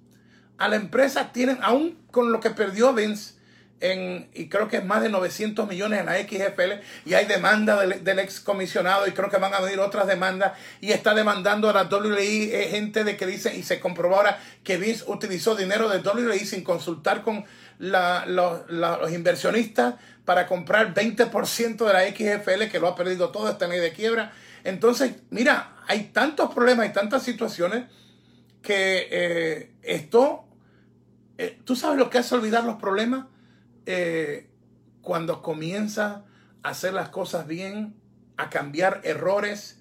a 0.58 0.68
la 0.68 0.76
empresa, 0.76 1.32
tienen, 1.32 1.60
aún 1.62 1.98
con 2.12 2.32
lo 2.32 2.40
que 2.40 2.50
perdió 2.50 2.94
Vince, 2.94 3.36
en, 3.80 4.28
y 4.34 4.50
creo 4.50 4.68
que 4.68 4.78
es 4.78 4.86
más 4.86 5.04
de 5.04 5.10
900 5.10 5.68
millones 5.68 6.00
en 6.00 6.08
la 6.08 6.18
XFL, 6.18 6.82
y 7.06 7.14
hay 7.14 7.26
demanda 7.26 7.80
del, 7.80 8.04
del 8.04 8.20
ex 8.20 8.40
comisionado, 8.40 9.08
y 9.08 9.12
creo 9.12 9.30
que 9.30 9.38
van 9.38 9.54
a 9.54 9.60
venir 9.60 9.80
otras 9.80 10.08
demandas, 10.08 10.54
y 10.82 10.92
está 10.92 11.14
demandando 11.14 11.70
a 11.70 11.74
la 11.74 11.84
WWE 11.84 12.64
eh, 12.64 12.70
gente 12.70 13.04
de 13.04 13.18
que 13.18 13.28
dice, 13.28 13.56
y 13.56 13.64
se 13.64 13.80
comprobó 13.80 14.16
ahora 14.16 14.40
que 14.64 14.78
Vince 14.78 15.04
utilizó 15.08 15.56
dinero 15.56 15.90
de 15.90 16.00
WWE 16.00 16.40
sin 16.40 16.64
consultar 16.64 17.22
con 17.22 17.46
la, 17.78 18.26
la, 18.26 18.98
los 18.98 19.12
inversionistas 19.12 19.96
para 20.26 20.48
comprar 20.48 20.94
20% 20.94 21.86
de 21.86 21.94
la 21.94 22.04
XFL, 22.10 22.70
que 22.72 22.80
lo 22.80 22.88
ha 22.88 22.96
perdido 22.96 23.30
todo, 23.30 23.50
está 23.50 23.66
en 23.66 23.72
ley 23.72 23.80
de 23.80 23.94
quiebra. 23.94 24.34
Entonces, 24.68 25.14
mira, 25.30 25.78
hay 25.88 26.10
tantos 26.12 26.54
problemas, 26.54 26.88
hay 26.88 26.92
tantas 26.92 27.24
situaciones 27.24 27.86
que 28.62 29.08
eh, 29.10 29.72
esto, 29.82 30.44
eh, 31.38 31.58
¿tú 31.64 31.78
sabes 31.78 31.98
lo 31.98 32.10
que 32.10 32.18
hace 32.18 32.36
olvidar 32.36 32.66
los 32.66 32.76
problemas? 32.76 33.28
Eh, 33.86 34.50
cuando 35.02 35.42
comienza 35.42 36.26
a 36.64 36.70
hacer 36.70 36.94
las 36.94 37.08
cosas 37.08 37.48
bien, 37.48 37.96
a 38.36 38.50
cambiar 38.50 39.00
errores 39.06 39.80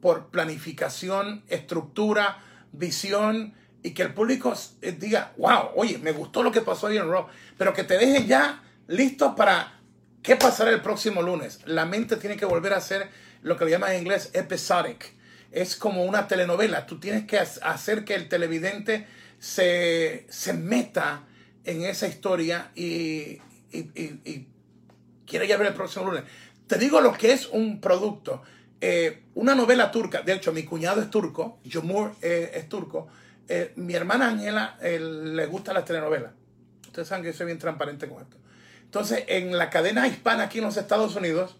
por 0.00 0.30
planificación, 0.30 1.44
estructura, 1.48 2.38
visión, 2.72 3.52
y 3.82 3.90
que 3.90 4.04
el 4.04 4.14
público 4.14 4.54
diga, 4.98 5.34
wow, 5.36 5.72
oye, 5.76 5.98
me 5.98 6.12
gustó 6.12 6.42
lo 6.42 6.50
que 6.50 6.62
pasó 6.62 6.86
hoy 6.86 6.96
en 6.96 7.10
Raw, 7.10 7.26
pero 7.58 7.74
que 7.74 7.84
te 7.84 7.98
dejen 7.98 8.26
ya 8.26 8.62
listo 8.86 9.36
para 9.36 9.82
qué 10.22 10.36
pasará 10.36 10.70
el 10.70 10.80
próximo 10.80 11.20
lunes. 11.20 11.60
La 11.66 11.84
mente 11.84 12.16
tiene 12.16 12.38
que 12.38 12.46
volver 12.46 12.72
a 12.72 12.80
ser 12.80 13.10
lo 13.44 13.56
que 13.56 13.70
llaman 13.70 13.92
en 13.92 14.00
inglés 14.00 14.30
episodic. 14.32 15.12
Es 15.52 15.76
como 15.76 16.04
una 16.04 16.26
telenovela. 16.26 16.86
Tú 16.86 16.98
tienes 16.98 17.26
que 17.26 17.38
hacer 17.38 18.04
que 18.04 18.14
el 18.14 18.28
televidente 18.28 19.06
se, 19.38 20.26
se 20.28 20.52
meta 20.54 21.22
en 21.64 21.82
esa 21.82 22.08
historia 22.08 22.72
y, 22.74 23.38
y, 23.70 23.78
y, 23.94 24.48
quiere 25.26 25.46
ya 25.46 25.56
ver 25.56 25.68
el 25.68 25.74
próximo 25.74 26.06
lunes. 26.06 26.24
Te 26.66 26.78
digo 26.78 27.00
lo 27.00 27.12
que 27.12 27.32
es 27.32 27.46
un 27.46 27.80
producto. 27.80 28.42
Eh, 28.80 29.24
una 29.34 29.54
novela 29.54 29.90
turca, 29.90 30.22
de 30.22 30.32
hecho 30.32 30.52
mi 30.52 30.64
cuñado 30.64 31.00
es 31.00 31.10
turco, 31.10 31.58
Jomur 31.70 32.12
eh, 32.20 32.50
es 32.54 32.68
turco, 32.68 33.08
Eh, 33.46 33.74
mi 33.76 33.92
hermana 33.94 34.28
Ángela 34.28 34.78
le 34.80 35.46
gusta 35.46 35.74
las 35.74 35.84
telenovelas. 35.84 36.32
Ustedes 36.86 37.06
saben 37.06 37.22
que 37.22 37.30
yo 37.30 37.36
soy 37.36 37.46
bien 37.46 37.58
transparente 37.58 38.08
con 38.08 38.22
esto. 38.22 38.38
Entonces, 38.84 39.24
en 39.26 39.58
la 39.58 39.68
cadena 39.68 40.06
hispana 40.06 40.44
aquí 40.44 40.58
en 40.58 40.64
los 40.64 40.78
Estados 40.78 41.14
Unidos, 41.14 41.56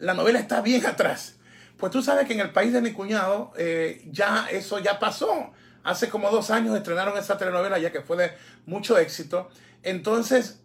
la 0.00 0.14
novela 0.14 0.40
está 0.40 0.60
bien 0.60 0.84
atrás. 0.86 1.36
Pues 1.76 1.92
tú 1.92 2.02
sabes 2.02 2.26
que 2.26 2.34
en 2.34 2.40
el 2.40 2.50
país 2.50 2.72
de 2.72 2.80
mi 2.80 2.92
cuñado 2.92 3.52
eh, 3.56 4.02
ya 4.10 4.48
eso 4.50 4.78
ya 4.80 4.98
pasó. 4.98 5.52
Hace 5.82 6.08
como 6.08 6.30
dos 6.30 6.50
años 6.50 6.76
estrenaron 6.76 7.16
esa 7.16 7.38
telenovela 7.38 7.78
ya 7.78 7.92
que 7.92 8.00
fue 8.00 8.16
de 8.16 8.32
mucho 8.66 8.98
éxito. 8.98 9.48
Entonces, 9.82 10.60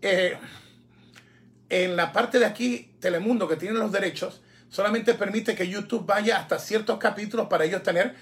en 1.70 1.96
la 1.96 2.12
parte 2.12 2.40
de 2.40 2.46
aquí, 2.46 2.92
Telemundo, 3.00 3.48
que 3.48 3.56
tiene 3.56 3.80
los 3.80 3.94
derechos, 3.94 4.42
solamente 4.70 5.14
permite 5.14 5.56
que 5.56 5.70
YouTube 5.70 6.06
vaya 6.06 6.38
hasta 6.38 6.60
ciertos 6.60 6.98
capítulos 6.98 7.48
para 7.48 7.64
ellos 7.64 7.82
tener 7.82 8.16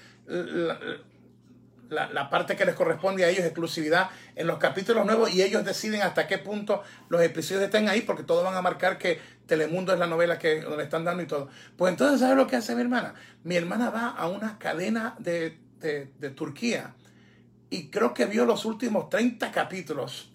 la, 1.94 2.30
parte 2.30 2.56
que 2.56 2.64
les 2.64 2.74
corresponde 2.74 3.24
a 3.24 3.28
ellos, 3.28 3.44
exclusividad 3.44 4.10
en 4.34 4.46
los 4.46 4.58
capítulos 4.58 5.06
nuevos, 5.06 5.32
y 5.32 5.42
ellos 5.42 5.64
deciden 5.64 6.02
hasta 6.02 6.26
qué 6.26 6.38
punto 6.38 6.82
los 7.08 7.22
episodios 7.22 7.64
estén 7.64 7.88
ahí, 7.88 8.02
porque 8.02 8.22
todos 8.22 8.44
van 8.44 8.54
a 8.54 8.62
marcar 8.62 8.98
que 8.98 9.20
Telemundo 9.46 9.92
es 9.92 9.98
la 9.98 10.06
novela 10.06 10.38
que 10.38 10.62
le 10.62 10.82
están 10.82 11.04
dando 11.04 11.22
y 11.22 11.26
todo. 11.26 11.48
Pues 11.76 11.92
entonces, 11.92 12.20
¿sabes 12.20 12.36
lo 12.36 12.46
que 12.46 12.56
hace 12.56 12.74
mi 12.74 12.82
hermana? 12.82 13.14
Mi 13.42 13.56
hermana 13.56 13.90
va 13.90 14.08
a 14.08 14.28
una 14.28 14.58
cadena 14.58 15.16
de, 15.18 15.58
de, 15.80 16.30
Turquía 16.30 16.94
y 17.68 17.90
creo 17.90 18.14
que 18.14 18.24
vio 18.24 18.46
los 18.46 18.64
últimos 18.64 19.10
30 19.10 19.52
capítulos 19.52 20.32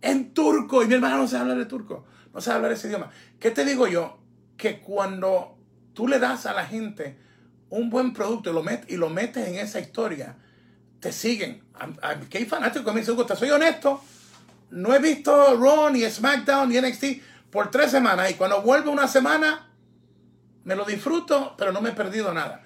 en 0.00 0.34
turco, 0.34 0.82
y 0.82 0.86
mi 0.86 0.94
hermana 0.94 1.16
no 1.16 1.26
sabe 1.28 1.42
hablar 1.42 1.58
de 1.58 1.66
turco 1.66 2.06
no 2.32 2.40
sabe 2.40 2.56
hablar 2.56 2.72
ese 2.72 2.88
idioma. 2.88 3.10
¿Qué 3.38 3.50
te 3.50 3.64
digo 3.64 3.86
yo? 3.86 4.18
Que 4.56 4.80
cuando 4.80 5.56
tú 5.92 6.08
le 6.08 6.18
das 6.18 6.46
a 6.46 6.52
la 6.52 6.64
gente 6.64 7.18
un 7.68 7.90
buen 7.90 8.12
producto 8.12 8.50
y 8.50 8.52
lo, 8.52 8.62
met, 8.62 8.90
y 8.90 8.96
lo 8.96 9.08
metes 9.08 9.48
en 9.48 9.56
esa 9.56 9.80
historia, 9.80 10.36
te 11.02 11.12
siguen. 11.12 11.60
¿Qué 12.30 12.38
hay 12.38 12.46
fanáticos 12.46 12.86
que 12.86 12.92
me 12.92 13.00
dicen, 13.00 13.36
soy 13.36 13.50
honesto, 13.50 14.00
no 14.70 14.94
he 14.94 15.00
visto 15.00 15.56
Raw, 15.56 15.90
ni 15.90 16.08
SmackDown, 16.08 16.68
ni 16.68 16.80
NXT 16.80 17.04
por 17.50 17.72
tres 17.72 17.90
semanas. 17.90 18.30
Y 18.30 18.34
cuando 18.34 18.62
vuelve 18.62 18.88
una 18.88 19.08
semana, 19.08 19.68
me 20.62 20.76
lo 20.76 20.84
disfruto, 20.84 21.56
pero 21.58 21.72
no 21.72 21.82
me 21.82 21.90
he 21.90 21.92
perdido 21.92 22.32
nada. 22.32 22.62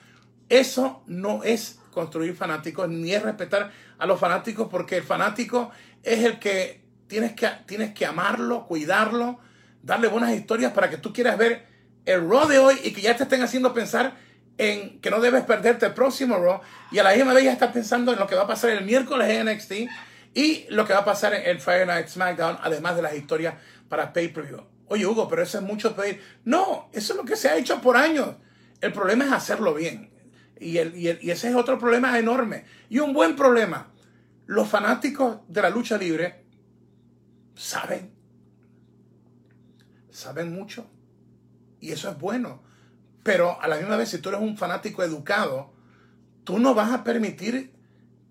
Eso 0.50 1.02
no 1.06 1.42
es 1.44 1.80
construir 1.90 2.36
fanáticos, 2.36 2.90
ni 2.90 3.12
es 3.14 3.22
respetar 3.22 3.72
a 3.96 4.04
los 4.04 4.20
fanáticos, 4.20 4.68
porque 4.70 4.98
el 4.98 5.02
fanático 5.02 5.70
es 6.02 6.22
el 6.22 6.38
que 6.38 6.84
tienes 7.06 7.32
que, 7.32 7.48
tienes 7.64 7.94
que 7.94 8.04
amarlo, 8.04 8.66
cuidarlo, 8.66 9.38
darle 9.82 10.08
buenas 10.08 10.34
historias 10.34 10.72
para 10.72 10.90
que 10.90 10.98
tú 10.98 11.10
quieras 11.10 11.38
ver 11.38 11.66
el 12.04 12.28
Raw 12.28 12.46
de 12.46 12.58
hoy 12.58 12.78
y 12.84 12.92
que 12.92 13.00
ya 13.00 13.16
te 13.16 13.22
estén 13.22 13.40
haciendo 13.40 13.72
pensar 13.72 14.25
en 14.58 15.00
que 15.00 15.10
no 15.10 15.20
debes 15.20 15.44
perderte 15.44 15.86
el 15.86 15.94
próximo 15.94 16.36
Raw 16.38 16.60
y 16.90 16.98
a 16.98 17.02
la 17.02 17.14
misma 17.14 17.34
vez 17.34 17.44
ya 17.44 17.52
estás 17.52 17.72
pensando 17.72 18.12
en 18.12 18.18
lo 18.18 18.26
que 18.26 18.34
va 18.34 18.42
a 18.42 18.46
pasar 18.46 18.70
el 18.70 18.84
miércoles 18.84 19.28
en 19.28 19.46
NXT 19.46 19.72
y 20.34 20.66
lo 20.70 20.86
que 20.86 20.92
va 20.92 21.00
a 21.00 21.04
pasar 21.04 21.34
en 21.34 21.46
el 21.46 21.60
Friday 21.60 21.86
Night 21.86 22.08
SmackDown, 22.08 22.58
además 22.62 22.96
de 22.96 23.02
las 23.02 23.14
historias 23.14 23.54
para 23.88 24.12
pay-per-view. 24.12 24.62
Oye, 24.88 25.06
Hugo, 25.06 25.28
pero 25.28 25.42
eso 25.42 25.58
es 25.58 25.64
mucho 25.64 25.94
pedir. 25.96 26.22
No, 26.44 26.90
eso 26.92 27.12
es 27.12 27.16
lo 27.16 27.24
que 27.24 27.36
se 27.36 27.48
ha 27.48 27.56
hecho 27.56 27.80
por 27.80 27.96
años. 27.96 28.36
El 28.80 28.92
problema 28.92 29.24
es 29.24 29.32
hacerlo 29.32 29.74
bien. 29.74 30.10
Y, 30.58 30.78
el, 30.78 30.94
y, 30.96 31.08
y 31.20 31.30
ese 31.30 31.48
es 31.48 31.54
otro 31.54 31.78
problema 31.78 32.18
enorme. 32.18 32.64
Y 32.88 32.98
un 32.98 33.12
buen 33.12 33.34
problema. 33.34 33.92
Los 34.46 34.68
fanáticos 34.68 35.38
de 35.48 35.62
la 35.62 35.70
lucha 35.70 35.98
libre 35.98 36.44
saben 37.54 38.16
saben 40.16 40.52
mucho. 40.52 40.86
Y 41.80 41.92
eso 41.92 42.10
es 42.10 42.18
bueno. 42.18 42.62
Pero 43.26 43.60
a 43.60 43.66
la 43.66 43.78
misma 43.78 43.96
vez, 43.96 44.10
si 44.10 44.18
tú 44.18 44.28
eres 44.28 44.40
un 44.40 44.56
fanático 44.56 45.02
educado, 45.02 45.72
tú 46.44 46.60
no 46.60 46.74
vas 46.74 46.92
a 46.92 47.02
permitir 47.02 47.72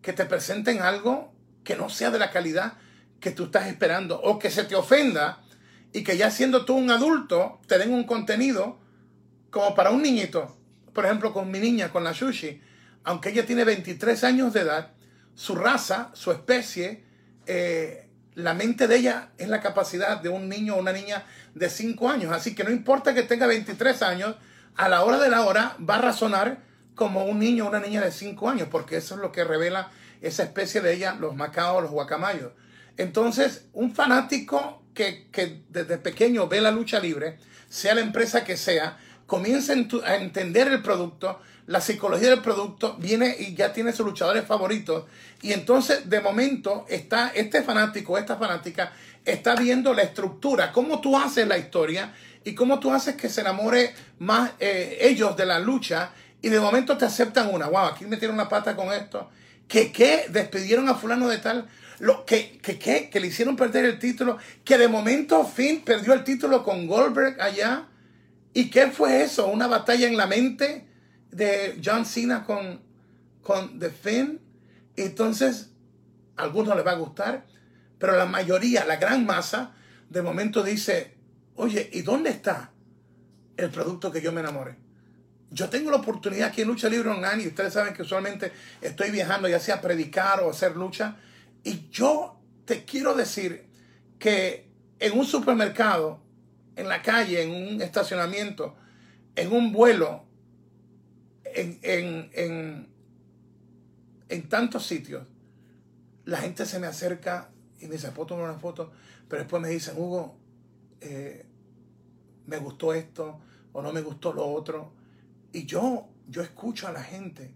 que 0.02 0.14
te 0.14 0.24
presenten 0.24 0.82
algo 0.82 1.34
que 1.66 1.76
no 1.76 1.89
sea 1.89 2.12
de 2.12 2.18
la 2.18 2.32
calidad 2.32 2.78
que 3.20 3.32
tú 3.32 3.43
estás 3.43 3.68
esperando. 3.68 4.22
O 4.22 4.39
que 4.39 4.50
se 4.50 4.64
te 4.64 4.74
ofenda 4.74 5.43
y 5.91 6.06
que 6.06 6.16
ya 6.16 6.32
siendo 6.32 6.64
tú 6.64 6.76
un 6.76 6.89
adulto, 6.91 7.60
te 7.68 7.78
den 7.78 7.93
un 7.93 8.06
contenido 8.06 8.80
como 9.50 9.76
para 9.76 9.89
un 9.89 10.02
niñito. 10.02 10.56
Por 10.93 11.04
ejemplo, 11.04 11.34
con 11.34 11.52
mi 11.52 11.60
niña, 11.60 11.91
con 11.91 12.06
la 12.06 12.14
Sushi. 12.14 12.62
Aunque 13.04 13.32
ella 13.32 13.46
tiene 13.46 13.66
23 13.66 14.24
años 14.24 14.54
de 14.54 14.62
edad, 14.62 14.93
su 15.34 15.56
raza, 15.56 16.12
su 16.14 16.32
especie, 16.32 17.04
eh, 17.48 18.08
la 18.36 18.54
mente 18.54 18.88
de 18.88 18.96
ella 18.96 19.32
es 19.38 19.50
la 19.50 19.60
capacidad 19.60 20.22
de 20.22 20.30
un 20.30 20.48
niño 20.48 20.76
o 20.76 20.80
una 20.80 20.93
niña 20.93 21.26
de 21.54 21.70
5 21.70 22.10
años. 22.10 22.32
Así 22.32 22.56
que 22.56 22.64
no 22.64 22.72
importa 22.72 23.14
que 23.14 23.24
tenga 23.24 23.46
23 23.46 24.02
años, 24.02 24.38
a 24.78 24.89
la 24.89 25.03
hora 25.03 25.19
de 25.19 25.30
la 25.30 25.45
hora 25.45 25.76
va 25.88 25.95
a 25.95 26.01
razonar 26.01 26.63
como 26.95 27.26
un 27.26 27.39
niño 27.39 27.65
o 27.65 27.69
una 27.69 27.80
niña 27.80 28.01
de 28.01 28.11
5 28.11 28.49
años, 28.49 28.67
porque 28.71 28.97
eso 28.97 29.15
es 29.15 29.21
lo 29.21 29.32
que 29.32 29.43
revela 29.43 29.91
esa 30.21 30.43
especie 30.43 30.82
de 30.82 30.93
ella, 30.93 31.15
los 31.19 31.36
macaos, 31.36 31.84
los 31.84 31.91
guacamayos. 31.91 32.51
Entonces, 32.97 33.65
un 33.73 33.93
fanático 33.93 34.84
que, 34.93 35.28
que 35.32 35.63
desde 35.69 35.97
pequeño 35.97 36.47
ve 36.47 36.61
la 36.61 36.71
lucha 36.71 36.99
libre, 36.99 37.38
sea 37.69 37.95
la 37.95 38.01
empresa 38.01 38.43
que 38.43 38.55
sea, 38.55 38.97
comienza 39.26 39.73
a 39.73 40.15
entender 40.15 40.67
el 40.67 40.82
producto, 40.82 41.41
la 41.67 41.82
psicología 41.82 42.30
del 42.30 42.41
producto, 42.41 42.95
viene 42.97 43.36
y 43.38 43.55
ya 43.55 43.73
tiene 43.73 43.91
sus 43.91 44.05
luchadores 44.05 44.45
favoritos. 44.45 45.05
Y 45.41 45.51
entonces, 45.51 46.09
de 46.09 46.21
momento, 46.21 46.86
está 46.88 47.30
este 47.30 47.63
fanático, 47.63 48.17
esta 48.17 48.38
fanática, 48.38 48.93
está 49.26 49.55
viendo 49.55 49.93
la 49.93 50.03
estructura, 50.03 50.71
cómo 50.71 51.01
tú 51.01 51.17
haces 51.17 51.47
la 51.47 51.57
historia 51.57 52.13
y 52.46 52.54
cómo 52.54 52.80
tú 52.80 52.93
haces 52.93 53.16
que 53.16 53.28
se 53.28 53.41
enamore 53.41 53.93
más 54.20 54.52
eh, 54.60 55.00
ellos 55.02 55.36
de 55.36 55.48
la 55.48 55.60
lucha. 55.60 56.12
Y 56.41 56.50
de 56.50 56.60
momento 56.60 56.96
te 56.96 57.04
aceptan 57.04 57.52
una. 57.52 57.68
Wow, 57.68 57.88
aquí 57.88 58.06
metieron 58.06 58.36
una 58.36 58.48
pata 58.48 58.76
con 58.76 58.93
esto. 58.93 59.30
Que 59.68 59.91
qué, 59.91 60.28
despidieron 60.30 60.88
a 60.88 60.93
fulano 60.93 61.28
de 61.28 61.39
tal. 61.39 61.68
Lo, 61.98 62.24
que, 62.24 62.60
que, 62.60 62.78
que, 62.78 63.10
que 63.10 63.20
le 63.20 63.28
hicieron 63.28 63.56
perder 63.56 63.86
el 63.86 63.98
título. 63.98 64.38
Que 64.64 64.78
de 64.78 64.88
momento 64.88 65.43
Finn 65.43 65.82
perdió 65.82 66.14
el 66.14 66.24
título 66.24 66.64
con 66.64 66.86
Goldberg 66.86 67.41
allá. 67.41 67.88
¿Y 68.54 68.70
qué 68.70 68.91
fue 68.91 69.24
eso? 69.24 69.48
¿Una 69.48 69.66
batalla 69.66 70.08
en 70.08 70.16
la 70.16 70.28
mente 70.28 70.86
de 71.32 71.82
John 71.84 72.06
Cena 72.06 72.46
con, 72.46 72.80
con 73.41 73.80
The 73.80 73.89
Finn? 73.89 74.39
Entonces, 74.96 75.72
a 76.38 76.43
algunos 76.43 76.76
les 76.76 76.86
va 76.86 76.91
a 76.91 76.96
gustar, 76.96 77.48
pero 77.98 78.16
la 78.16 78.26
mayoría, 78.26 78.86
la 78.86 78.98
gran 78.98 79.26
masa, 79.26 79.74
de 80.10 80.22
momento 80.22 80.64
dice, 80.64 81.14
oye, 81.56 81.89
¿y 81.93 82.01
dónde 82.01 82.30
está 82.30 82.72
el 83.58 83.70
producto 83.70 84.12
que 84.12 84.22
yo 84.22 84.32
me 84.32 84.41
enamore? 84.41 84.76
Yo 85.51 85.70
tengo 85.70 85.91
la 85.91 85.97
oportunidad 85.97 86.49
aquí 86.49 86.62
en 86.62 86.68
Lucha 86.68 86.89
Libre 86.89 87.10
Online 87.10 87.43
y 87.43 87.47
ustedes 87.47 87.74
saben 87.74 87.93
que 87.93 88.01
usualmente 88.01 88.51
estoy 88.82 89.12
viajando 89.12 89.47
ya 89.47 89.60
sea 89.60 89.76
a 89.76 89.82
predicar 89.82 90.41
o 90.41 90.49
hacer 90.49 90.76
lucha. 90.76 91.18
Y 91.64 91.89
yo 91.89 92.39
te 92.66 92.84
quiero 92.84 93.14
decir 93.14 93.66
que 94.20 94.70
en 94.99 95.18
un 95.18 95.26
supermercado 95.26 96.22
en 96.76 96.89
la 96.89 97.01
calle, 97.01 97.41
en 97.41 97.51
un 97.51 97.82
estacionamiento, 97.82 98.76
en 99.36 99.51
un 99.51 99.72
vuelo, 99.72 100.26
en, 101.43 101.80
en, 101.84 102.88
en, 104.28 104.49
tantos 104.49 104.86
sitios, 104.86 105.26
la 106.26 106.39
gente 106.39 106.66
se 106.66 106.80
me 106.80 106.88
acerca 106.88 107.49
y 107.80 107.86
me 107.86 107.93
dice, 107.93 108.12
¿puedo 108.12 108.28
tomar 108.28 108.49
una 108.49 108.60
foto? 108.60 108.91
Pero 109.30 109.43
después 109.43 109.62
me 109.62 109.70
dicen, 109.70 109.95
Hugo, 109.97 110.38
eh, 111.02 111.46
me 112.48 112.58
gustó 112.58 112.93
esto 112.93 113.39
o 113.74 113.82
no 113.82 113.91
me 113.91 114.02
gustó 114.02 114.34
lo 114.34 114.46
otro. 114.46 114.91
Y 115.52 115.66
yo, 115.66 116.08
yo 116.28 116.41
escucho 116.41 116.88
a 116.88 116.91
la 116.91 117.04
gente 117.04 117.52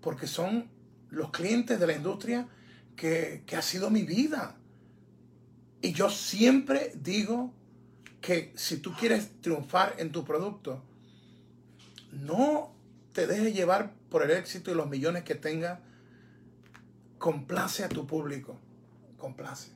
porque 0.00 0.26
son 0.26 0.68
los 1.10 1.30
clientes 1.30 1.78
de 1.78 1.86
la 1.86 1.94
industria 1.94 2.48
que, 2.96 3.42
que 3.46 3.56
ha 3.56 3.62
sido 3.62 3.90
mi 3.90 4.02
vida. 4.02 4.56
Y 5.80 5.92
yo 5.92 6.10
siempre 6.10 6.92
digo 6.94 7.52
que 8.20 8.52
si 8.56 8.78
tú 8.78 8.92
quieres 8.94 9.40
triunfar 9.40 9.96
en 9.98 10.12
tu 10.12 10.24
producto, 10.24 10.82
no 12.12 12.72
te 13.12 13.26
dejes 13.26 13.54
llevar 13.54 13.92
por 14.10 14.22
el 14.22 14.30
éxito 14.30 14.70
y 14.70 14.74
los 14.74 14.88
millones 14.88 15.24
que 15.24 15.34
tenga. 15.34 15.80
Complace 17.18 17.84
a 17.84 17.88
tu 17.88 18.06
público. 18.06 18.58
Complace. 19.18 19.70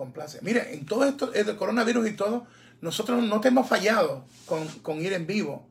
Complace. 0.00 0.38
Mire, 0.40 0.72
en 0.72 0.86
todo 0.86 1.04
esto 1.04 1.30
el 1.34 1.56
coronavirus 1.56 2.08
y 2.08 2.12
todo, 2.12 2.46
nosotros 2.80 3.22
no 3.22 3.38
te 3.42 3.48
hemos 3.48 3.68
fallado 3.68 4.24
con, 4.46 4.98
ir 5.02 5.12
en 5.12 5.26
vivo. 5.26 5.68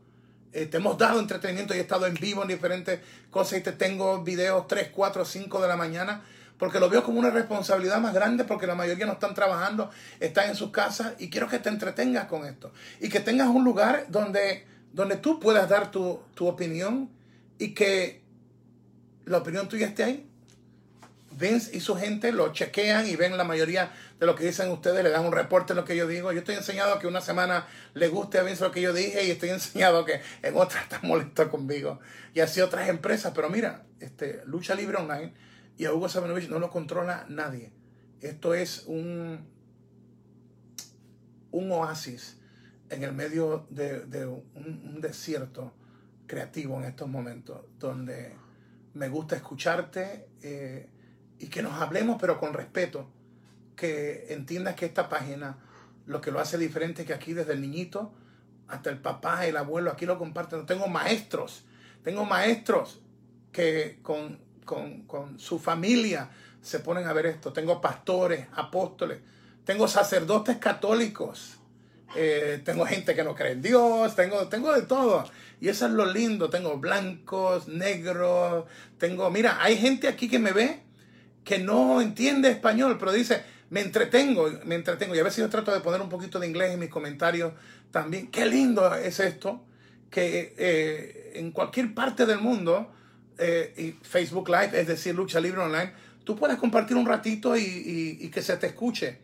Eh, 0.53 0.67
te 0.67 0.77
hemos 0.77 0.99
dado 0.99 1.19
entretenimiento 1.19 1.73
y 1.73 1.79
he 1.79 1.81
estado 1.81 2.05
en 2.05 2.13
vivo 2.13 2.43
en 2.43 2.49
diferentes 2.49 2.99
cosas 3.31 3.57
y 3.57 3.63
te 3.63 3.71
tengo 3.71 4.23
videos 4.23 4.67
3, 4.67 4.89
4, 4.93 5.25
5 5.25 5.61
de 5.63 5.67
la 5.67 5.75
mañana 5.75 6.21
porque 6.59 6.79
lo 6.79 6.91
veo 6.91 7.03
como 7.03 7.17
una 7.17 7.31
responsabilidad 7.31 7.99
más 7.99 8.13
grande 8.13 8.43
porque 8.43 8.67
la 8.67 8.75
mayoría 8.75 9.07
no 9.07 9.13
están 9.13 9.33
trabajando, 9.33 9.89
están 10.19 10.49
en 10.49 10.55
sus 10.55 10.69
casas 10.69 11.13
y 11.17 11.31
quiero 11.31 11.47
que 11.47 11.57
te 11.57 11.69
entretengas 11.69 12.25
con 12.27 12.45
esto 12.45 12.71
y 12.99 13.09
que 13.09 13.21
tengas 13.21 13.47
un 13.47 13.63
lugar 13.63 14.05
donde, 14.09 14.67
donde 14.93 15.15
tú 15.15 15.39
puedas 15.39 15.67
dar 15.67 15.89
tu, 15.89 16.21
opinión 16.41 17.09
y 17.57 17.73
que 17.73 18.21
la 19.25 19.39
opinión 19.39 19.67
tuya 19.67 19.87
esté 19.87 20.03
ahí. 20.03 20.28
Vince 21.39 21.75
y 21.75 21.79
su 21.79 21.95
gente 21.95 22.31
lo 22.31 22.51
chequean 22.51 23.07
y 23.07 23.15
ven 23.15 23.37
la 23.37 23.45
mayoría 23.45 23.91
de 24.19 24.25
lo 24.25 24.35
que 24.35 24.45
dicen 24.45 24.69
ustedes, 24.69 25.03
le 25.03 25.09
dan 25.09 25.25
un 25.25 25.31
reporte 25.31 25.73
de 25.73 25.79
lo 25.79 25.85
que 25.85 25.95
yo 25.95 26.05
digo. 26.05 26.31
Yo 26.31 26.39
estoy 26.39 26.55
enseñado 26.55 26.99
que 26.99 27.07
una 27.07 27.21
semana 27.21 27.65
le 27.93 28.09
guste 28.09 28.37
a 28.37 28.43
Vince 28.43 28.63
lo 28.63 28.71
que 28.71 28.81
yo 28.81 28.93
dije 28.93 29.25
y 29.25 29.31
estoy 29.31 29.49
enseñado 29.49 30.03
que 30.05 30.21
en 30.41 30.57
otra 30.57 30.81
está 30.81 30.99
molesto 31.01 31.49
conmigo. 31.49 31.99
Y 32.33 32.41
así 32.41 32.59
otras 32.61 32.89
empresas. 32.89 33.31
Pero 33.33 33.49
mira, 33.49 33.85
este, 33.99 34.41
Lucha 34.45 34.75
Libre 34.75 34.97
Online 34.97 35.33
Y 35.77 35.85
a 35.85 35.93
Hugo 35.93 36.09
Sabinovich 36.09 36.49
no 36.49 36.59
lo 36.59 36.69
controla 36.69 37.25
nadie. 37.29 37.71
Esto 38.21 38.53
es 38.53 38.83
un, 38.87 39.47
un 41.51 41.71
oasis 41.71 42.37
en 42.89 43.03
el 43.03 43.13
medio 43.13 43.65
de, 43.69 44.25
un, 44.25 44.99
desierto 44.99 45.73
creativo 46.27 46.77
en 46.79 46.85
estos 46.85 47.07
momentos, 47.07 47.61
donde 47.77 48.35
me 48.93 49.07
gusta 49.07 49.35
escucharte 49.35 50.27
eh, 50.41 50.89
y 51.39 51.47
que 51.47 51.61
nos 51.61 51.73
hablemos, 51.73 52.17
pero 52.19 52.39
con 52.39 52.53
respeto, 52.53 53.09
que 53.75 54.27
entiendas 54.29 54.75
que 54.75 54.85
esta 54.85 55.09
página 55.09 55.57
lo 56.05 56.21
que 56.21 56.31
lo 56.31 56.39
hace 56.39 56.57
diferente 56.57 57.03
es 57.03 57.07
que 57.07 57.13
aquí 57.13 57.33
desde 57.33 57.53
el 57.53 57.61
niñito 57.61 58.13
hasta 58.67 58.89
el 58.89 58.97
papá, 58.97 59.45
el 59.45 59.57
abuelo, 59.57 59.91
aquí 59.91 60.05
lo 60.05 60.17
comparten. 60.17 60.65
Tengo 60.65 60.87
maestros, 60.87 61.65
tengo 62.03 62.25
maestros 62.25 63.01
que 63.51 63.99
con, 64.03 64.39
con 64.65 65.39
su 65.39 65.59
familia 65.59 66.29
se 66.61 66.79
ponen 66.79 67.07
a 67.07 67.13
ver 67.13 67.25
esto. 67.25 67.53
Tengo 67.53 67.81
pastores, 67.81 68.47
apóstoles, 68.53 69.19
tengo 69.65 69.87
sacerdotes 69.87 70.57
católicos 70.57 71.59
eh, 72.15 72.61
tengo 72.65 72.85
gente 72.85 73.15
que 73.15 73.23
no 73.23 73.35
cree 73.35 73.51
en 73.51 73.61
Dios, 73.61 74.15
tengo, 74.15 74.47
tengo 74.47 74.73
de 74.73 74.83
todo. 74.83 75.29
Y 75.61 75.69
eso 75.69 75.85
es 75.85 75.91
lo 75.91 76.05
lindo, 76.05 76.49
tengo 76.49 76.77
blancos, 76.77 77.67
negros, 77.67 78.65
tengo, 78.97 79.29
mira, 79.29 79.61
hay 79.61 79.77
gente 79.77 80.07
aquí 80.07 80.29
que 80.29 80.39
me 80.39 80.51
ve 80.51 80.81
que 81.49 81.57
no 81.57 81.99
entiende 81.99 82.51
español, 82.51 82.97
pero 82.99 83.11
dice, 83.11 83.41
me 83.71 83.81
entretengo, 83.81 84.51
me 84.65 84.75
entretengo. 84.75 85.15
Y 85.15 85.19
a 85.19 85.23
veces 85.23 85.39
yo 85.39 85.49
trato 85.49 85.73
de 85.73 85.79
poner 85.79 85.99
un 85.99 86.07
poquito 86.07 86.39
de 86.39 86.45
inglés 86.45 86.73
en 86.73 86.79
mis 86.79 86.89
comentarios 86.89 87.53
también. 87.89 88.27
Qué 88.27 88.45
lindo 88.45 88.93
es 88.93 89.19
esto, 89.19 89.65
que 90.11 90.53
eh, 90.59 91.31
en 91.37 91.49
cualquier 91.49 91.95
parte 91.95 92.27
del 92.27 92.37
mundo, 92.37 92.91
eh, 93.39 93.73
y 93.75 94.05
Facebook 94.07 94.47
Live, 94.47 94.79
es 94.79 94.85
decir, 94.85 95.15
Lucha 95.15 95.39
Libre 95.39 95.61
Online, 95.61 95.91
tú 96.23 96.35
puedes 96.35 96.57
compartir 96.57 96.95
un 96.95 97.07
ratito 97.07 97.57
y, 97.57 98.29
que 98.31 98.43
se 98.43 98.55
te 98.57 98.67
escuche. 98.67 99.17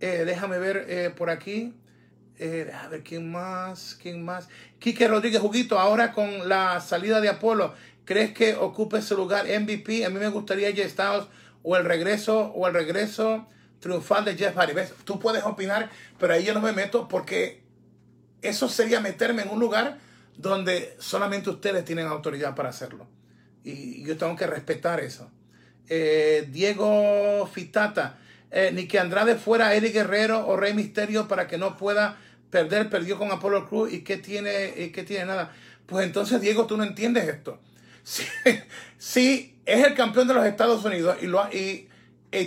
déjame 0.00 0.58
ver 0.58 1.14
por 1.14 1.28
aquí. 1.28 1.74
Eh, 2.38 2.72
a 2.72 2.88
ver, 2.88 3.02
¿quién 3.02 3.30
más? 3.30 3.98
¿Quién 4.00 4.24
más? 4.24 4.48
Quique 4.78 5.08
Rodríguez 5.08 5.42
Juguito, 5.42 5.78
ahora 5.78 6.12
con 6.12 6.48
la 6.48 6.80
salida 6.80 7.20
de 7.20 7.28
Apolo, 7.28 7.74
¿crees 8.06 8.32
que 8.32 8.54
ocupe 8.54 8.96
ese 8.96 9.14
lugar 9.14 9.44
MVP? 9.44 10.06
A 10.06 10.08
mí 10.08 10.18
me 10.18 10.28
gustaría 10.28 10.72
Jeff 10.72 10.92
Styles 10.92 11.26
o 11.68 11.76
el 11.76 11.84
regreso 11.84 12.52
o 12.54 12.68
el 12.68 12.74
regreso 12.74 13.44
triunfal 13.80 14.24
de 14.24 14.36
Jeff 14.36 14.56
Hardy. 14.56 14.72
¿Ves? 14.72 14.94
Tú 15.04 15.18
puedes 15.18 15.42
opinar, 15.42 15.90
pero 16.16 16.32
ahí 16.32 16.44
yo 16.44 16.54
no 16.54 16.60
me 16.60 16.72
meto 16.72 17.08
porque 17.08 17.64
eso 18.40 18.68
sería 18.68 19.00
meterme 19.00 19.42
en 19.42 19.48
un 19.48 19.58
lugar 19.58 19.98
donde 20.36 20.94
solamente 21.00 21.50
ustedes 21.50 21.84
tienen 21.84 22.06
autoridad 22.06 22.54
para 22.54 22.68
hacerlo. 22.68 23.08
Y 23.64 24.04
yo 24.04 24.16
tengo 24.16 24.36
que 24.36 24.46
respetar 24.46 25.00
eso. 25.00 25.28
Eh, 25.88 26.46
Diego 26.52 27.48
Fitata, 27.52 28.20
eh, 28.52 28.70
ni 28.72 28.86
que 28.86 29.00
Andrade 29.00 29.34
fuera 29.34 29.74
Eddie 29.74 29.90
Guerrero 29.90 30.46
o 30.46 30.56
Rey 30.56 30.72
Misterio 30.72 31.26
para 31.26 31.48
que 31.48 31.58
no 31.58 31.76
pueda 31.76 32.16
perder, 32.48 32.88
perdió 32.88 33.18
con 33.18 33.32
Apollo 33.32 33.68
Cruz 33.68 33.92
y 33.92 34.02
que 34.02 34.18
tiene, 34.18 34.72
y 34.76 34.90
que 34.90 35.02
tiene 35.02 35.26
nada. 35.26 35.52
Pues 35.86 36.06
entonces, 36.06 36.40
Diego, 36.40 36.66
tú 36.66 36.76
no 36.76 36.84
entiendes 36.84 37.26
esto. 37.26 37.58
Si, 38.06 39.56
es 39.66 39.84
el 39.84 39.94
campeón 39.94 40.28
de 40.28 40.34
los 40.34 40.46
Estados 40.46 40.84
Unidos 40.84 41.16
y, 41.20 41.26
lo, 41.26 41.44
y, 41.52 41.88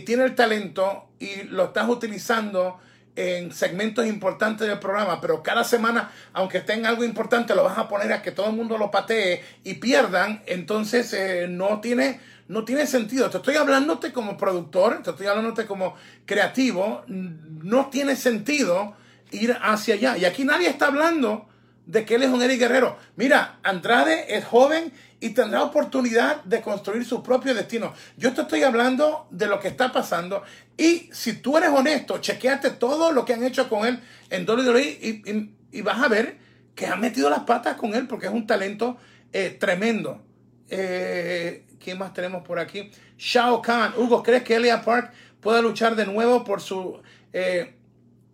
tiene 0.06 0.24
el 0.24 0.36
talento 0.36 1.10
y 1.20 1.44
lo 1.44 1.66
estás 1.66 1.90
utilizando 1.90 2.80
en 3.16 3.52
segmentos 3.52 4.06
importantes 4.06 4.68
del 4.68 4.80
programa, 4.80 5.20
pero 5.20 5.44
cada 5.44 5.66
semana, 5.66 6.12
aunque 6.32 6.60
esté 6.60 6.74
en 6.74 6.86
algo 6.86 7.04
importante, 7.04 7.54
lo 7.54 7.64
vas 7.64 7.78
a 7.78 7.90
poner 7.90 8.14
a 8.14 8.22
que 8.22 8.32
todo 8.32 8.48
el 8.48 8.56
mundo 8.56 8.78
lo 8.78 8.90
patee 8.90 9.44
y 9.66 9.74
pierdan, 9.74 10.42
entonces 10.46 11.12
eh, 11.12 11.48
no, 11.50 11.82
tiene, 11.82 12.22
no 12.48 12.64
tiene 12.64 12.88
sentido. 12.88 13.30
Te 13.30 13.38
estoy 13.38 13.56
hablándote 13.56 14.14
como 14.14 14.38
productor, 14.38 15.04
te 15.04 15.10
estoy 15.10 15.28
hablándote 15.28 15.66
como 15.66 15.96
creativo, 16.26 17.04
no 17.08 17.90
tiene 17.90 18.16
sentido 18.16 18.96
ir 19.32 19.58
hacia 19.62 19.96
allá. 19.96 20.18
Y 20.18 20.24
aquí 20.24 20.46
nadie 20.46 20.70
está 20.70 20.88
hablando 20.88 21.50
de 21.90 22.06
que 22.06 22.16
él 22.16 22.24
es 22.24 22.30
un 22.30 22.42
Eddie 22.44 22.58
Guerrero. 22.58 22.98
Mira, 23.16 23.58
Andrade 23.64 24.38
es 24.38 24.46
joven 24.46 24.94
y 25.20 25.30
tendrá 25.32 25.64
oportunidad 25.64 26.44
de 26.44 26.62
construir 26.62 27.06
su 27.06 27.22
propio 27.22 27.54
destino. 27.54 27.94
Yo 28.18 28.34
te 28.34 28.42
estoy 28.42 28.64
hablando 28.64 29.28
de 29.32 29.48
lo 29.48 29.60
que 29.60 29.68
está 29.68 29.92
pasando 29.92 30.44
y 30.78 31.10
si 31.12 31.34
tú 31.34 31.58
eres 31.58 31.70
honesto, 31.70 32.20
chequeate 32.20 32.72
todo 32.72 33.12
lo 33.12 33.26
que 33.26 33.34
han 33.34 33.44
hecho 33.44 33.68
con 33.68 33.86
él 33.86 34.00
en 34.30 34.50
WWE 34.50 34.82
y, 34.82 35.52
y, 35.72 35.82
vas 35.82 36.02
a 36.02 36.08
ver 36.08 36.38
que 36.74 36.88
han 36.88 37.02
metido 37.02 37.30
las 37.30 37.42
patas 37.42 37.76
con 37.76 37.94
él 37.94 38.08
porque 38.08 38.28
es 38.28 38.32
un 38.32 38.48
talento 38.48 38.98
eh, 39.34 39.58
tremendo. 39.60 40.24
Eh, 40.70 41.66
¿Quién 41.84 41.98
más 41.98 42.14
tenemos 42.14 42.44
por 42.44 42.60
aquí? 42.60 42.92
Shao 43.18 43.62
Kahn. 43.62 43.94
Hugo, 43.98 44.24
¿crees 44.24 44.44
que 44.44 44.56
Elia 44.56 44.82
Park 44.84 45.12
pueda 45.42 45.62
luchar 45.62 45.96
de 45.96 46.06
nuevo 46.06 46.44
por 46.44 46.62
su... 46.62 47.02
Eh, 47.34 47.76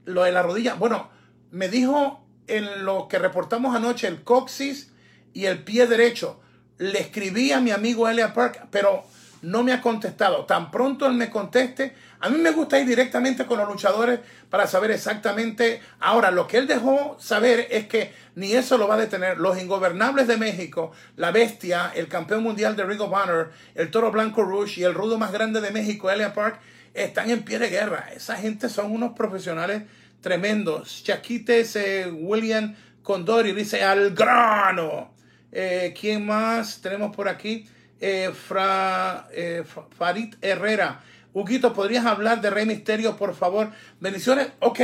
lo 0.05 0.23
de 0.23 0.31
la 0.31 0.43
rodilla. 0.43 0.75
Bueno, 0.75 1.09
me 1.51 1.67
dijo 1.67 2.23
en 2.47 2.85
lo 2.85 3.07
que 3.07 3.17
reportamos 3.17 3.75
anoche 3.75 4.07
el 4.07 4.23
coxis 4.23 4.91
y 5.33 5.45
el 5.45 5.63
pie 5.63 5.87
derecho. 5.87 6.39
Le 6.77 6.99
escribí 6.99 7.51
a 7.51 7.61
mi 7.61 7.71
amigo 7.71 8.07
Elia 8.07 8.33
Park, 8.33 8.67
pero 8.69 9.05
no 9.41 9.63
me 9.63 9.71
ha 9.71 9.81
contestado. 9.81 10.45
Tan 10.45 10.71
pronto 10.71 11.05
él 11.05 11.13
me 11.13 11.29
conteste, 11.29 11.95
a 12.19 12.29
mí 12.29 12.37
me 12.37 12.51
gusta 12.51 12.79
ir 12.79 12.87
directamente 12.87 13.45
con 13.45 13.59
los 13.59 13.67
luchadores 13.67 14.19
para 14.49 14.67
saber 14.67 14.91
exactamente. 14.91 15.81
Ahora, 15.99 16.31
lo 16.31 16.47
que 16.47 16.57
él 16.57 16.67
dejó 16.67 17.17
saber 17.19 17.67
es 17.69 17.87
que 17.87 18.13
ni 18.35 18.53
eso 18.53 18.77
lo 18.77 18.87
va 18.87 18.95
a 18.95 18.99
detener. 18.99 19.37
Los 19.37 19.61
ingobernables 19.61 20.27
de 20.27 20.37
México, 20.37 20.91
la 21.15 21.31
bestia, 21.31 21.91
el 21.95 22.07
campeón 22.07 22.43
mundial 22.43 22.75
de 22.75 22.83
Ring 22.83 23.01
of 23.01 23.13
Honor, 23.13 23.51
el 23.75 23.91
toro 23.91 24.11
blanco 24.11 24.43
Rush 24.43 24.79
y 24.79 24.83
el 24.83 24.93
rudo 24.93 25.17
más 25.17 25.31
grande 25.31 25.61
de 25.61 25.71
México, 25.71 26.09
Elia 26.09 26.33
Park, 26.33 26.59
están 26.93 27.29
en 27.29 27.43
pie 27.43 27.59
de 27.59 27.69
guerra. 27.69 28.09
Esa 28.15 28.35
gente 28.37 28.67
son 28.69 28.91
unos 28.91 29.13
profesionales 29.13 29.83
tremendos. 30.21 31.03
Chaquites, 31.03 31.75
eh, 31.75 32.11
William 32.11 32.75
Condori 33.03 33.51
dice 33.51 33.83
al 33.83 34.15
grano. 34.15 35.14
Eh, 35.57 35.93
¿Quién 35.97 36.25
más 36.25 36.81
tenemos 36.81 37.15
por 37.15 37.29
aquí? 37.29 37.65
Eh, 38.01 38.29
Fra, 38.33 39.29
Farid 39.97 40.35
Herrera. 40.41 41.01
Huguito, 41.31 41.71
¿podrías 41.71 42.05
hablar 42.05 42.41
de 42.41 42.49
Rey 42.49 42.65
Misterio, 42.65 43.15
por 43.15 43.33
favor? 43.33 43.71
Bendiciones. 44.01 44.49
Ok. 44.59 44.81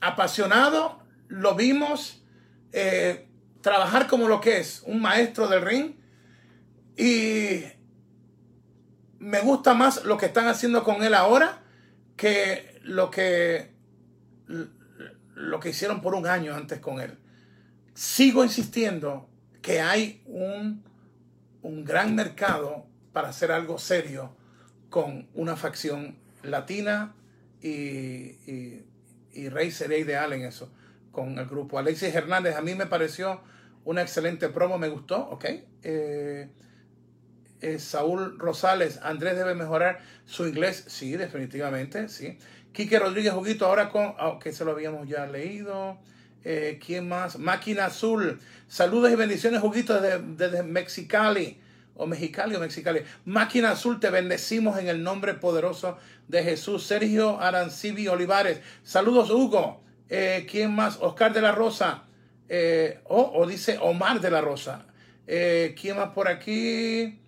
apasionado, 0.00 1.02
lo 1.26 1.56
vimos. 1.56 2.22
trabajar 3.60 4.06
como 4.06 4.28
lo 4.28 4.40
que 4.40 4.58
es, 4.58 4.82
un 4.86 5.00
maestro 5.00 5.48
del 5.48 5.62
ring. 5.62 5.96
Y 6.96 7.64
me 9.18 9.40
gusta 9.40 9.74
más 9.74 10.04
lo 10.04 10.16
que 10.16 10.26
están 10.26 10.46
haciendo 10.46 10.84
con 10.84 11.02
él 11.02 11.12
ahora 11.12 11.58
que 12.16 12.78
lo 12.84 13.10
que 13.10 13.74
lo 14.46 15.58
que 15.58 15.70
hicieron 15.70 16.00
por 16.00 16.14
un 16.14 16.28
año 16.28 16.54
antes 16.54 16.78
con 16.78 17.00
él. 17.00 17.18
Sigo 17.96 18.44
insistiendo 18.44 19.26
que 19.62 19.80
hay 19.80 20.22
un, 20.26 20.84
un 21.62 21.82
gran 21.82 22.14
mercado 22.14 22.84
para 23.14 23.30
hacer 23.30 23.50
algo 23.50 23.78
serio 23.78 24.36
con 24.90 25.26
una 25.32 25.56
facción 25.56 26.18
latina 26.42 27.14
y, 27.62 28.84
y, 29.32 29.48
Rey 29.48 29.70
sería 29.70 29.96
ideal 29.96 30.34
en 30.34 30.42
eso, 30.42 30.70
con 31.10 31.38
el 31.38 31.46
grupo. 31.46 31.78
Alexis 31.78 32.14
Hernández, 32.14 32.56
a 32.56 32.60
mí 32.60 32.74
me 32.74 32.84
pareció 32.84 33.40
una 33.86 34.02
excelente 34.02 34.50
promo, 34.50 34.76
me 34.76 34.90
gustó, 34.90 35.30
ok. 35.30 35.44
Eh, 35.82 36.50
eh, 37.62 37.78
Saúl 37.78 38.38
Rosales, 38.38 39.00
Andrés 39.02 39.36
debe 39.36 39.54
mejorar 39.54 40.00
su 40.26 40.46
inglés. 40.46 40.84
Sí, 40.86 41.16
definitivamente, 41.16 42.10
sí. 42.10 42.36
Quique 42.72 42.98
Rodríguez 42.98 43.32
Juguito, 43.32 43.64
ahora 43.64 43.88
con, 43.88 44.14
aunque 44.18 44.52
se 44.52 44.66
lo 44.66 44.72
habíamos 44.72 45.08
ya 45.08 45.26
leído. 45.26 45.98
Eh, 46.48 46.78
¿Quién 46.84 47.08
más? 47.08 47.38
Máquina 47.38 47.86
Azul. 47.86 48.38
Saludos 48.68 49.10
y 49.10 49.16
bendiciones, 49.16 49.60
Juguito, 49.60 50.00
desde, 50.00 50.62
Mexicali. 50.62 51.58
O 51.94 52.06
Mexicali 52.06 52.54
o 52.54 52.60
Mexicali. 52.60 53.00
Máquina 53.24 53.72
Azul, 53.72 53.98
te 53.98 54.10
bendecimos 54.10 54.78
en 54.78 54.88
el 54.88 55.02
nombre 55.02 55.34
poderoso 55.34 55.98
de 56.28 56.42
Jesús. 56.42 56.86
Sergio 56.86 57.40
Arancibi 57.40 58.06
Olivares. 58.08 58.60
Saludos, 58.84 59.30
Hugo. 59.30 59.82
Eh, 60.08 60.46
¿Quién 60.48 60.74
más? 60.74 60.98
Oscar 61.00 61.32
de 61.32 61.40
la 61.40 61.52
Rosa. 61.52 62.04
o 63.08 63.46
dice 63.48 63.78
Omar 63.80 64.20
de 64.20 64.30
la 64.30 64.40
Rosa. 64.40 64.86
¿Quién 65.26 65.96
más 65.96 66.10
por 66.10 66.28
aquí? 66.28 67.18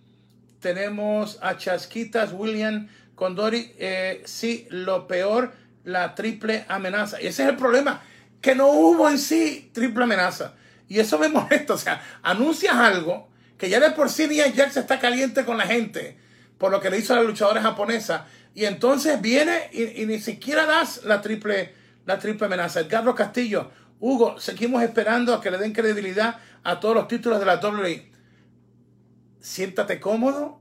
tenemos 0.61 1.39
a 1.43 1.57
Chasquitas 1.57 2.33
William 2.33 2.89
Condori. 3.15 3.73
Eh, 3.79 4.23
sí, 4.25 4.67
lo 4.71 5.07
peor, 5.07 5.53
la 5.85 6.15
triple 6.15 6.65
amenaza. 6.69 7.19
Ese 7.19 7.43
es 7.45 7.49
el 7.49 7.57
problema, 7.57 8.03
que 8.41 8.55
no 8.55 8.69
hubo 8.69 9.09
en 9.09 9.19
sí 9.19 9.71
triple 9.73 10.05
amenaza. 10.05 10.55
Y 10.89 11.01
eso 11.01 11.19
me 11.19 11.29
molesta. 11.29 11.75
O 11.75 11.79
sea, 11.79 12.03
anuncias 12.23 12.75
algo 12.75 13.29
que 13.57 13.69
ya 13.69 13.81
de 13.81 13.91
por 13.91 14.09
sí 14.09 14.29
Nia 14.29 14.53
Jax 14.55 14.77
está 14.77 14.99
caliente 14.99 15.45
con 15.45 15.59
la 15.59 15.67
gente 15.67 16.19
por 16.59 16.73
lo 16.73 16.81
que 16.81 16.91
le 16.91 16.99
hizo 16.99 17.15
a 17.15 17.17
la 17.17 17.23
luchadora 17.23 17.63
japonesa. 17.63 18.27
Y 18.55 18.65
entonces 18.65 19.21
viene 19.21 19.71
y, 19.73 20.05
ni 20.07 20.19
siquiera 20.19 20.67
das 20.67 21.05
la 21.05 21.21
triple, 21.21 21.73
la 22.05 22.19
triple 22.19 22.47
amenaza. 22.47 22.81
Edgardo 22.81 23.15
Castillo, 23.15 23.71
Hugo, 24.01 24.41
seguimos 24.41 24.83
esperando 24.83 25.35
a 25.35 25.41
que 25.41 25.51
le 25.51 25.59
den 25.59 25.73
credibilidad 25.73 26.39
a 26.65 26.81
todos 26.81 26.95
los 26.95 27.09
títulos 27.09 27.39
de 27.39 27.47
la 27.47 27.57
WWE 27.57 28.09
siéntate 29.41 30.01
cómodo, 30.01 30.61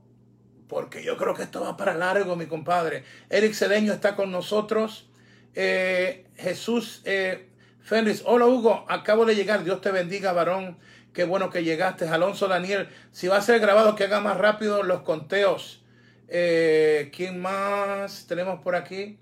porque 0.68 1.02
yo 1.02 1.16
creo 1.16 1.34
que 1.34 1.42
esto 1.42 1.60
va 1.60 1.76
para 1.76 1.94
largo, 1.94 2.36
mi 2.36 2.46
compadre. 2.46 3.04
Eric 3.30 3.54
Cedeño 3.54 3.92
está 3.92 4.16
con 4.16 4.30
nosotros. 4.30 5.08
Eh, 5.54 6.26
Jesús 6.36 7.02
eh, 7.04 7.47
Félix, 7.88 8.22
hola 8.26 8.44
Hugo, 8.44 8.84
acabo 8.86 9.24
de 9.24 9.34
llegar. 9.34 9.64
Dios 9.64 9.80
te 9.80 9.90
bendiga, 9.90 10.34
varón. 10.34 10.76
Qué 11.14 11.24
bueno 11.24 11.48
que 11.48 11.64
llegaste. 11.64 12.06
Alonso 12.06 12.46
Daniel, 12.46 12.86
si 13.12 13.28
va 13.28 13.38
a 13.38 13.40
ser 13.40 13.60
grabado, 13.60 13.96
que 13.96 14.04
haga 14.04 14.20
más 14.20 14.36
rápido 14.36 14.82
los 14.82 15.00
conteos. 15.00 15.82
Eh, 16.28 17.10
¿Quién 17.16 17.40
más 17.40 18.26
tenemos 18.26 18.60
por 18.60 18.76
aquí? 18.76 19.18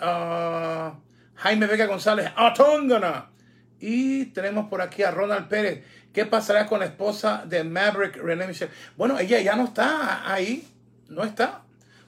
Ah, 0.00 0.98
Jaime 1.36 1.68
Vega 1.68 1.86
González, 1.86 2.32
Atóngana. 2.34 3.30
Y 3.78 4.24
tenemos 4.32 4.68
por 4.68 4.82
aquí 4.82 5.04
a 5.04 5.12
Ronald 5.12 5.46
Pérez. 5.46 5.84
¿Qué 6.12 6.26
pasará 6.26 6.66
con 6.66 6.80
la 6.80 6.86
esposa 6.86 7.44
de 7.46 7.62
Maverick 7.62 8.16
René 8.16 8.48
Michel? 8.48 8.70
Bueno, 8.96 9.20
ella 9.20 9.38
ya 9.40 9.54
no 9.54 9.66
está 9.66 10.28
ahí. 10.28 10.66
No 11.08 11.22
está. 11.22 11.62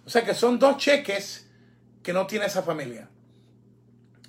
O 0.04 0.10
sea 0.10 0.24
que 0.24 0.34
son 0.34 0.58
dos 0.58 0.78
cheques 0.78 1.48
que 2.02 2.12
no 2.12 2.26
tiene 2.26 2.46
esa 2.46 2.64
familia. 2.64 3.08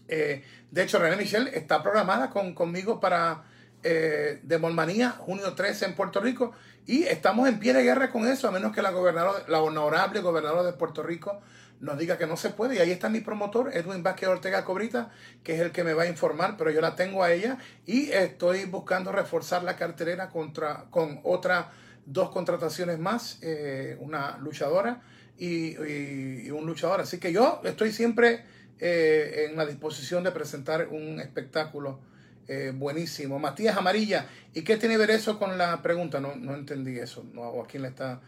Eh, 0.07 0.43
de 0.71 0.83
hecho, 0.83 0.99
René 0.99 1.17
Michel 1.17 1.49
está 1.49 1.83
programada 1.83 2.29
con, 2.29 2.53
conmigo 2.55 2.99
para 2.99 3.43
eh, 3.83 4.39
de 4.41 4.57
Molmanía, 4.57 5.11
junio 5.11 5.53
13 5.53 5.85
en 5.85 5.95
Puerto 5.95 6.19
Rico, 6.19 6.53
y 6.87 7.03
estamos 7.03 7.47
en 7.47 7.59
pie 7.59 7.73
de 7.73 7.83
guerra 7.83 8.09
con 8.09 8.25
eso, 8.27 8.47
a 8.47 8.51
menos 8.51 8.73
que 8.73 8.81
la, 8.81 8.91
gobernador, 8.91 9.43
la 9.47 9.61
honorable 9.61 10.21
gobernadora 10.21 10.63
de 10.63 10.73
Puerto 10.73 11.03
Rico 11.03 11.41
nos 11.81 11.97
diga 11.97 12.17
que 12.17 12.27
no 12.27 12.37
se 12.37 12.51
puede. 12.51 12.75
Y 12.75 12.79
ahí 12.79 12.91
está 12.91 13.09
mi 13.09 13.19
promotor, 13.19 13.75
Edwin 13.75 14.03
Vázquez 14.03 14.29
Ortega 14.29 14.63
Cobrita, 14.63 15.09
que 15.43 15.55
es 15.55 15.59
el 15.59 15.71
que 15.71 15.83
me 15.83 15.93
va 15.93 16.03
a 16.03 16.07
informar, 16.07 16.55
pero 16.57 16.71
yo 16.71 16.79
la 16.79 16.95
tengo 16.95 17.23
a 17.23 17.31
ella 17.31 17.57
y 17.85 18.11
estoy 18.11 18.65
buscando 18.65 19.11
reforzar 19.11 19.63
la 19.63 19.75
carterera 19.75 20.29
contra, 20.29 20.85
con 20.89 21.19
otras 21.23 21.65
dos 22.05 22.29
contrataciones 22.29 22.99
más, 22.99 23.39
eh, 23.41 23.97
una 23.99 24.37
luchadora 24.37 25.01
y, 25.37 26.49
un 26.51 26.65
luchador. 26.65 27.01
Así 27.01 27.19
que 27.19 27.33
yo 27.33 27.61
estoy 27.63 27.91
siempre 27.91 28.45
eh, 28.81 29.47
en 29.49 29.55
la 29.55 29.65
disposición 29.65 30.23
de 30.23 30.31
presentar 30.31 30.89
un 30.89 31.21
espectáculo 31.21 31.99
eh, 32.47 32.73
buenísimo. 32.75 33.39
Matías 33.39 33.77
Amarilla, 33.77 34.25
¿y 34.53 34.63
qué 34.63 34.75
tiene 34.75 34.95
que 34.95 34.99
ver 34.99 35.11
eso 35.11 35.39
con 35.39 35.57
la 35.57 35.81
pregunta? 35.81 36.19
No, 36.19 36.35
no 36.35 36.55
entendí 36.55 36.99
eso. 36.99 37.23
No, 37.33 37.61
¿A 37.61 37.67
quién 37.67 37.83
le 37.83 37.89
está 37.89 38.19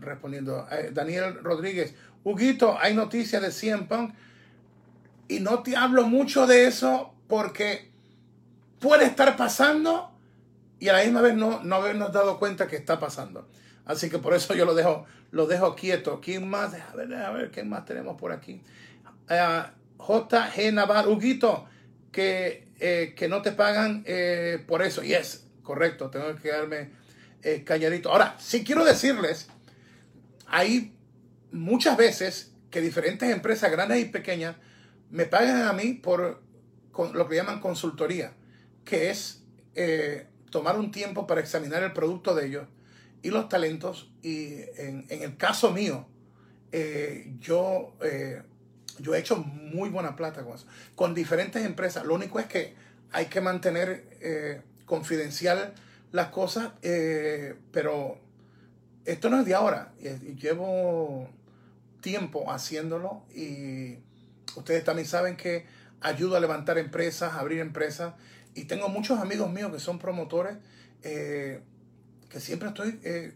respondiendo? 0.00 0.66
Daniel 0.92 1.34
Rodríguez, 1.42 1.94
Huguito, 2.24 2.76
hay 2.80 2.94
noticias 2.94 3.42
de 3.42 3.52
CM 3.52 3.84
Punk 3.84 4.14
y 5.28 5.40
no 5.40 5.62
te 5.62 5.76
hablo 5.76 6.08
mucho 6.08 6.46
de 6.46 6.66
eso 6.66 7.14
porque 7.28 7.90
puede 8.80 9.04
estar 9.04 9.36
pasando 9.36 10.10
y 10.78 10.88
a 10.88 10.92
la 10.92 11.04
misma 11.04 11.22
vez 11.22 11.34
no, 11.34 11.62
no 11.62 11.76
habernos 11.76 12.12
dado 12.12 12.38
cuenta 12.38 12.66
que 12.66 12.76
está 12.76 12.98
pasando. 12.98 13.48
Así 13.84 14.10
que 14.10 14.18
por 14.18 14.34
eso 14.34 14.54
yo 14.54 14.64
lo 14.64 14.74
dejo, 14.74 15.06
lo 15.30 15.46
dejo 15.46 15.74
quieto. 15.74 16.20
¿Quién 16.20 16.48
más? 16.48 16.74
A 16.74 16.96
ver, 16.96 17.14
a 17.14 17.30
ver, 17.30 17.50
¿qué 17.50 17.62
más 17.62 17.84
tenemos 17.84 18.20
por 18.20 18.32
aquí? 18.32 18.60
Uh, 19.28 19.70
J.G. 19.96 20.72
Navarro, 20.72 21.12
Huguito, 21.12 21.66
que, 22.12 22.68
eh, 22.78 23.14
que 23.16 23.28
no 23.28 23.42
te 23.42 23.52
pagan 23.52 24.04
eh, 24.06 24.62
por 24.66 24.82
eso. 24.82 25.02
Y 25.02 25.14
es 25.14 25.46
correcto, 25.62 26.10
tengo 26.10 26.34
que 26.34 26.42
quedarme 26.42 26.90
eh, 27.42 27.64
calladito. 27.64 28.10
Ahora, 28.10 28.36
sí 28.38 28.62
quiero 28.64 28.84
decirles, 28.84 29.48
hay 30.46 30.96
muchas 31.50 31.96
veces 31.96 32.52
que 32.70 32.80
diferentes 32.80 33.30
empresas 33.30 33.70
grandes 33.70 34.00
y 34.00 34.04
pequeñas 34.06 34.56
me 35.10 35.26
pagan 35.26 35.62
a 35.62 35.72
mí 35.72 35.94
por 35.94 36.42
lo 37.12 37.28
que 37.28 37.36
llaman 37.36 37.60
consultoría, 37.60 38.32
que 38.84 39.10
es 39.10 39.42
eh, 39.74 40.26
tomar 40.50 40.78
un 40.78 40.90
tiempo 40.90 41.26
para 41.26 41.40
examinar 41.40 41.82
el 41.82 41.92
producto 41.92 42.34
de 42.34 42.46
ellos 42.46 42.68
y 43.22 43.30
los 43.30 43.48
talentos. 43.48 44.10
Y 44.22 44.54
en, 44.76 45.06
el 45.08 45.36
caso 45.36 45.72
mío, 45.72 46.06
eh, 46.72 47.34
yo, 47.38 47.96
eh, 48.02 48.42
yo 48.98 49.14
he 49.14 49.18
hecho 49.18 49.36
muy 49.36 49.88
buena 49.90 50.16
plata 50.16 50.42
con 50.44 50.54
eso, 50.54 50.66
con 50.94 51.14
diferentes 51.14 51.64
empresas. 51.64 52.04
Lo 52.04 52.14
único 52.14 52.38
es 52.38 52.46
que 52.46 52.74
hay 53.12 53.26
que 53.26 53.40
mantener 53.40 54.66
confidencial 54.84 55.74
las 56.12 56.28
cosas, 56.28 56.72
pero 57.72 58.18
esto 59.04 59.30
no 59.30 59.40
es 59.40 59.46
de 59.46 59.54
ahora. 59.54 59.92
Llevo 60.38 61.28
tiempo 62.00 62.50
haciéndolo 62.52 63.24
y 63.34 63.98
ustedes 64.56 64.84
también 64.84 65.08
saben 65.08 65.36
que 65.36 65.66
ayudo 66.00 66.36
a 66.36 66.40
levantar 66.40 66.78
empresas, 66.78 67.34
abrir 67.34 67.60
empresas 67.60 68.14
y 68.54 68.64
tengo 68.64 68.88
muchos 68.88 69.18
amigos 69.18 69.50
míos 69.50 69.72
que 69.72 69.80
son 69.80 69.98
promotores 69.98 70.56
eh, 71.02 71.60
que 72.28 72.40
siempre 72.40 72.68
estoy 72.68 73.00
eh, 73.04 73.34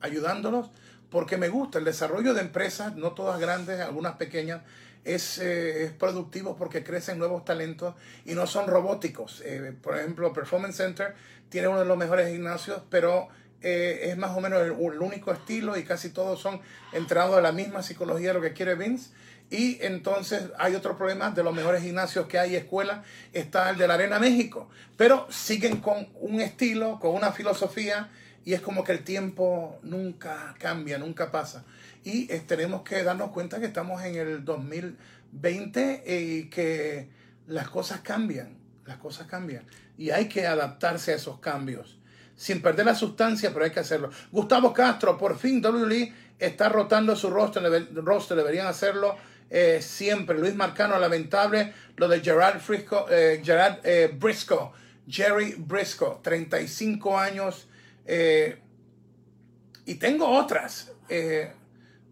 ayudándolos 0.00 0.70
porque 1.14 1.36
me 1.36 1.48
gusta 1.48 1.78
el 1.78 1.84
desarrollo 1.84 2.34
de 2.34 2.40
empresas, 2.40 2.96
no 2.96 3.12
todas 3.12 3.38
grandes, 3.38 3.78
algunas 3.78 4.16
pequeñas, 4.16 4.62
es, 5.04 5.38
eh, 5.38 5.84
es 5.84 5.92
productivo 5.92 6.56
porque 6.56 6.82
crecen 6.82 7.20
nuevos 7.20 7.44
talentos 7.44 7.94
y 8.24 8.34
no 8.34 8.48
son 8.48 8.66
robóticos. 8.66 9.40
por 9.80 9.96
ejemplo, 9.96 10.32
Performance 10.32 10.74
Center 10.74 11.14
tiene 11.50 11.68
uno 11.68 11.78
de 11.78 11.84
los 11.84 11.96
mejores 11.96 12.32
gimnasios, 12.32 12.82
pero 12.90 13.28
eh, 13.62 14.10
es 14.10 14.16
más 14.16 14.36
o 14.36 14.40
menos 14.40 14.60
el, 14.60 14.72
único 14.72 15.32
estilo 15.32 15.78
y 15.78 15.84
casi 15.84 16.10
todos 16.10 16.40
son 16.40 16.60
entrados 16.92 17.38
a 17.38 17.40
la 17.40 17.52
misma 17.52 17.84
psicología 17.84 18.30
de 18.30 18.34
lo 18.34 18.40
que 18.40 18.52
quiere 18.52 18.74
Vince. 18.74 19.10
Y 19.50 19.78
entonces 19.82 20.50
hay 20.58 20.74
otro 20.74 20.98
problema 20.98 21.30
de 21.30 21.44
los 21.44 21.54
mejores 21.54 21.84
gimnasios 21.84 22.26
que 22.26 22.40
hay, 22.40 22.56
escuelas, 22.56 23.06
está 23.32 23.70
el 23.70 23.78
de 23.78 23.86
la 23.86 23.94
Arena 23.94 24.18
México. 24.18 24.68
Pero 24.96 25.28
siguen 25.30 25.76
con 25.76 26.08
un 26.14 26.40
estilo, 26.40 26.98
con 26.98 27.14
una 27.14 27.30
filosofía, 27.30 28.10
y 28.44 28.54
es 28.54 28.60
como 28.60 28.84
que 28.84 28.92
el 28.92 29.04
tiempo 29.04 29.78
nunca 29.82 30.54
cambia, 30.58 30.98
nunca 30.98 31.30
pasa. 31.30 31.64
Y 32.04 32.30
eh, 32.32 32.42
tenemos 32.46 32.82
que 32.82 33.02
darnos 33.02 33.30
cuenta 33.30 33.60
que 33.60 33.66
estamos 33.66 34.02
en 34.02 34.16
el 34.16 34.44
2020 34.44 36.04
y 36.06 36.50
que 36.50 37.08
las 37.46 37.68
cosas 37.68 38.00
cambian, 38.00 38.56
las 38.84 38.98
cosas 38.98 39.26
cambian. 39.26 39.64
Y 39.96 40.10
hay 40.10 40.28
que 40.28 40.46
adaptarse 40.46 41.12
a 41.12 41.16
esos 41.16 41.38
cambios 41.38 41.98
sin 42.36 42.62
perder 42.62 42.86
la 42.86 42.94
sustancia, 42.94 43.52
pero 43.52 43.64
hay 43.64 43.70
que 43.70 43.80
hacerlo. 43.80 44.10
Gustavo 44.32 44.72
Castro, 44.72 45.16
por 45.16 45.38
fin 45.38 45.64
WWE 45.64 46.12
está 46.38 46.68
rotando 46.68 47.14
su 47.16 47.30
rostro, 47.30 47.62
roster 48.02 48.36
deberían 48.36 48.66
hacerlo 48.66 49.16
eh, 49.50 49.80
siempre. 49.80 50.38
Luis 50.38 50.54
Marcano, 50.54 50.98
lamentable, 50.98 51.72
lo 51.96 52.08
de 52.08 52.20
Gerard, 52.20 52.60
Frisco, 52.60 53.06
eh, 53.10 53.40
Gerard 53.44 53.78
eh, 53.84 54.12
Briscoe, 54.12 54.72
Jerry 55.08 55.54
Briscoe, 55.58 56.18
35 56.22 57.18
años. 57.18 57.68
Y 58.06 59.94
tengo 59.96 60.28
otras, 60.28 60.92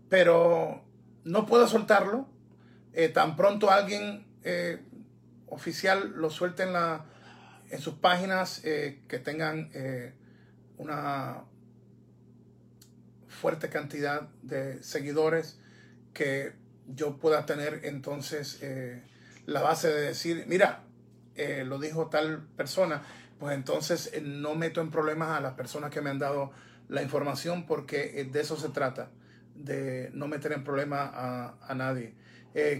pero 0.08 0.84
no 1.24 1.46
puedo 1.46 1.66
soltarlo. 1.68 2.28
tan 3.14 3.36
pronto 3.36 3.70
alguien 3.70 4.26
oficial 5.48 6.12
lo 6.16 6.30
suelte 6.30 6.62
en 6.62 6.72
la 6.72 7.06
en 7.72 7.80
sus 7.80 7.94
páginas 7.94 8.60
eh, 8.64 9.00
que 9.08 9.18
tengan 9.18 9.70
eh, 9.72 10.12
una 10.76 11.42
fuerte 13.28 13.70
cantidad 13.70 14.28
de 14.42 14.82
seguidores 14.82 15.58
que 16.12 16.52
yo 16.86 17.16
pueda 17.16 17.46
tener 17.46 17.80
entonces 17.84 18.58
eh, 18.60 19.02
la 19.46 19.62
base 19.62 19.88
de 19.88 20.02
decir, 20.02 20.44
mira, 20.46 20.84
lo 21.64 21.78
dijo 21.78 22.08
tal 22.08 22.46
persona, 22.56 23.02
pues 23.42 23.56
entonces 23.56 24.12
no 24.22 24.54
meto 24.54 24.80
en 24.80 24.92
problemas 24.92 25.36
a 25.36 25.40
las 25.40 25.54
personas 25.54 25.90
que 25.90 26.00
me 26.00 26.10
han 26.10 26.20
dado 26.20 26.52
la 26.88 27.02
información 27.02 27.66
porque 27.66 28.28
de 28.30 28.40
eso 28.40 28.56
se 28.56 28.68
trata, 28.68 29.10
de 29.56 30.10
no 30.14 30.28
meter 30.28 30.52
en 30.52 30.62
problemas 30.62 31.10
a, 31.12 31.74
nadie. 31.74 32.14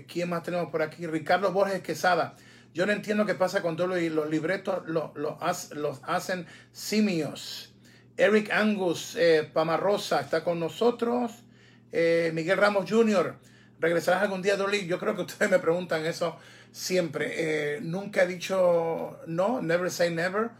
¿Quién 0.06 0.30
más 0.30 0.44
tenemos 0.44 0.70
por 0.70 0.82
aquí? 0.82 1.08
Ricardo 1.08 1.50
Borges 1.50 1.82
Quesada. 1.82 2.36
Yo 2.72 2.86
no 2.86 2.92
entiendo 2.92 3.26
qué 3.26 3.34
pasa 3.34 3.60
con 3.60 3.74
todo 3.74 3.98
y 3.98 4.08
los 4.08 4.30
libretos 4.30 4.84
los, 4.86 6.00
hacen 6.04 6.46
simios. 6.70 7.74
Eric 8.16 8.52
Angus 8.52 9.16
eh, 9.16 9.50
Pamarrosa 9.52 10.20
está 10.20 10.44
con 10.44 10.60
nosotros. 10.60 11.42
Eh, 11.90 12.30
Miguel 12.34 12.58
Ramos 12.58 12.88
Jr. 12.88 13.34
¿Regresarás 13.80 14.22
algún 14.22 14.42
día, 14.42 14.56
Dolly? 14.56 14.86
Yo 14.86 15.00
creo 15.00 15.16
que 15.16 15.22
ustedes 15.22 15.50
me 15.50 15.58
preguntan 15.58 16.06
eso 16.06 16.38
siempre. 16.72 17.76
Eh, 17.76 17.80
nunca 17.80 18.24
he 18.24 18.26
dicho 18.26 19.20
no, 19.26 19.62
never 19.62 19.90
say 19.90 20.12
never. 20.12 20.50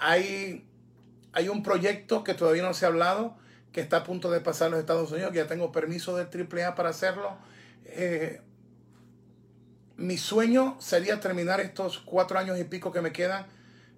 hay, 0.00 0.64
hay 1.32 1.48
un 1.48 1.62
proyecto 1.62 2.22
que 2.22 2.34
todavía 2.34 2.62
no 2.62 2.74
se 2.74 2.84
ha 2.84 2.88
hablado, 2.88 3.36
que 3.72 3.80
está 3.80 3.98
a 3.98 4.04
punto 4.04 4.30
de 4.30 4.40
pasar 4.40 4.68
a 4.68 4.70
los 4.70 4.80
Estados 4.80 5.10
Unidos, 5.10 5.32
que 5.32 5.38
ya 5.38 5.48
tengo 5.48 5.72
permiso 5.72 6.16
del 6.16 6.28
AAA 6.28 6.76
para 6.76 6.90
hacerlo 6.90 7.36
mi 9.96 10.18
sueño 10.18 10.76
sería 10.80 11.20
terminar 11.20 11.60
estos 11.60 11.98
cuatro 11.98 12.38
años 12.38 12.58
y 12.58 12.64
pico 12.64 12.92
que 12.92 13.00
me 13.00 13.12
quedan 13.12 13.46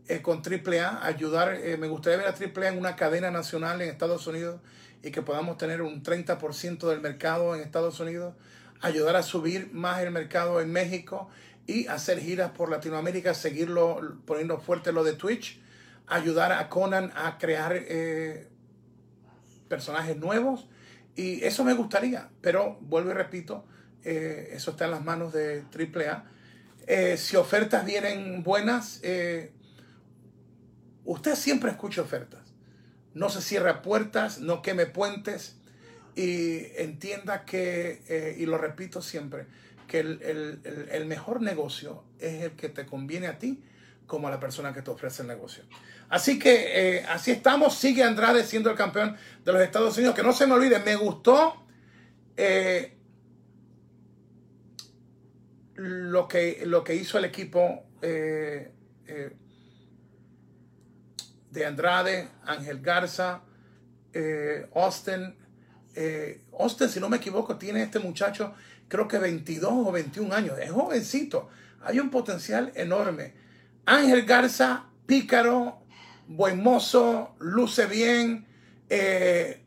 eh, 0.09 0.23
con 0.23 0.43
AAA, 0.43 1.05
ayudar, 1.05 1.55
eh, 1.55 1.77
me 1.77 1.89
gustaría 1.89 2.19
ver 2.19 2.27
a 2.29 2.31
AAA 2.31 2.69
en 2.69 2.79
una 2.79 2.97
cadena 2.97 3.31
nacional 3.31 3.81
en 3.81 3.89
Estados 3.89 4.27
Unidos 4.27 4.61
y 5.03 5.11
que 5.11 5.23
podamos 5.23 5.57
tener 5.59 5.83
un 5.83 6.03
30% 6.03 6.89
del 6.89 7.01
mercado 7.01 7.55
en 7.55 7.63
Estados 7.63 7.99
Unidos, 7.99 8.35
ayudar 8.81 9.17
a 9.17 9.23
subir 9.23 9.71
más 9.73 10.01
el 10.03 10.11
mercado 10.11 10.61
en 10.61 10.73
México 10.73 11.29
y 11.67 11.87
hacer 11.89 12.21
giras 12.21 12.53
por 12.53 12.71
Latinoamérica, 12.71 13.35
seguirlo, 13.35 14.19
poniendo 14.25 14.59
fuerte 14.59 14.93
lo 14.93 15.05
de 15.05 15.15
Twitch. 15.15 15.61
ayudar 16.09 16.53
a 16.53 16.69
Conan 16.69 17.13
a 17.17 17.37
crear 17.37 17.73
eh, 17.75 18.49
personajes 19.69 20.17
nuevos. 20.17 20.69
Y 21.17 21.43
eso 21.43 21.65
me 21.65 21.75
gustaría, 21.75 22.31
pero 22.41 22.79
vuelvo 22.81 23.11
y 23.11 23.15
repito, 23.15 23.65
eh, 24.05 24.51
eso 24.53 24.71
está 24.71 24.85
en 24.85 24.93
las 24.93 25.05
manos 25.05 25.33
de 25.33 25.65
AAA. 25.75 26.25
Eh, 26.87 27.17
si 27.17 27.35
ofertas 27.35 27.85
vienen 27.85 28.45
buenas, 28.45 29.01
usted 31.05 31.35
siempre 31.35 31.73
escucha 31.73 32.03
ofertas. 32.03 32.53
No 33.15 33.29
se 33.29 33.41
cierra 33.41 33.83
puertas, 33.83 34.39
no 34.39 34.63
queme 34.63 34.87
puentes 34.87 35.57
y 36.17 36.73
entienda 36.77 37.45
que, 37.45 38.35
y 38.39 38.47
lo 38.47 38.59
repito 38.59 39.03
siempre, 39.03 39.47
que 39.87 40.01
el, 40.01 41.05
mejor 41.07 41.41
negocio 41.41 42.05
es 42.19 42.43
el 42.43 42.53
que 42.53 42.69
te 42.69 42.87
conviene 42.87 43.29
a 43.29 43.39
ti 43.39 43.63
como 44.07 44.29
a 44.29 44.31
la 44.31 44.41
persona 44.41 44.73
que 44.73 44.83
te 44.83 44.91
ofrece 44.91 45.23
el 45.23 45.29
negocio. 45.29 45.65
Así 46.09 46.39
que 46.39 46.99
eh, 46.99 47.07
así 47.09 47.33
estamos. 47.33 47.77
Sigue 47.77 48.03
Andrade 48.03 48.45
siendo 48.45 48.71
el 48.71 48.77
campeón 48.77 49.17
de 49.45 49.53
los 49.53 49.61
Estados 49.63 49.97
Unidos. 49.97 50.15
Que 50.15 50.23
no 50.23 50.33
se 50.33 50.47
me 50.47 50.55
olvide, 50.55 50.79
me 50.79 50.95
gustó 50.95 51.67
eh, 52.37 52.97
lo, 55.75 56.29
que, 56.29 56.63
lo 56.67 56.85
que 56.85 56.95
hizo 56.95 57.19
el 57.19 57.25
equipo 57.25 57.85
eh, 58.03 58.73
de 61.51 61.67
Andrade, 61.67 62.29
Ángel 62.45 62.81
Garza, 62.81 63.43
Austin. 64.75 65.46
Austin, 66.59 66.89
si 66.89 67.01
no 67.01 67.09
me 67.09 67.17
equivoco, 67.17 67.57
tiene 67.57 67.83
este 67.83 67.99
muchacho 67.99 68.55
creo 68.89 69.09
que 69.09 69.19
22 69.19 69.73
o 69.73 69.93
21 69.93 70.35
años. 70.35 70.59
Es 70.59 70.71
jovencito. 70.71 71.49
Hay 71.83 71.99
un 71.99 72.11
potencial 72.11 72.73
enorme. 72.75 73.35
Ángel 73.85 74.25
Garza, 74.25 74.87
pícaro, 75.07 75.81
buen 76.27 76.63
mozo, 76.63 77.37
luce 77.39 77.87
bien, 77.87 78.47
eh, 78.89 79.63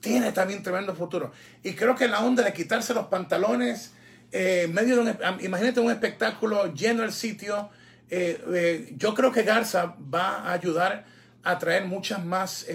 tiene 0.00 0.32
también 0.32 0.62
tremendo 0.62 0.94
futuro. 0.94 1.32
Y 1.62 1.72
creo 1.74 1.96
que 1.96 2.06
la 2.06 2.20
onda 2.20 2.44
de 2.44 2.52
quitarse 2.52 2.94
los 2.94 3.06
pantalones, 3.06 3.92
eh, 4.30 4.68
medio 4.72 5.02
de 5.02 5.10
un, 5.10 5.40
imagínate 5.40 5.80
un 5.80 5.90
espectáculo 5.90 6.72
lleno 6.72 7.02
el 7.02 7.12
sitio. 7.12 7.70
Eh, 8.10 8.94
yo 8.96 9.14
creo 9.14 9.32
que 9.32 9.42
Garza 9.42 9.96
va 10.12 10.42
a 10.42 10.52
ayudar 10.52 11.06
a 11.42 11.58
traer 11.58 11.86
muchas 11.86 12.24
más 12.24 12.66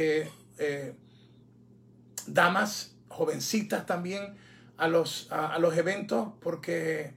damas, 2.27 2.91
jovencitas 3.09 3.85
también, 3.85 4.37
a 4.79 4.87
los, 4.87 5.27
a, 5.31 5.59
los 5.59 5.77
eventos 5.77 6.29
porque 6.39 7.11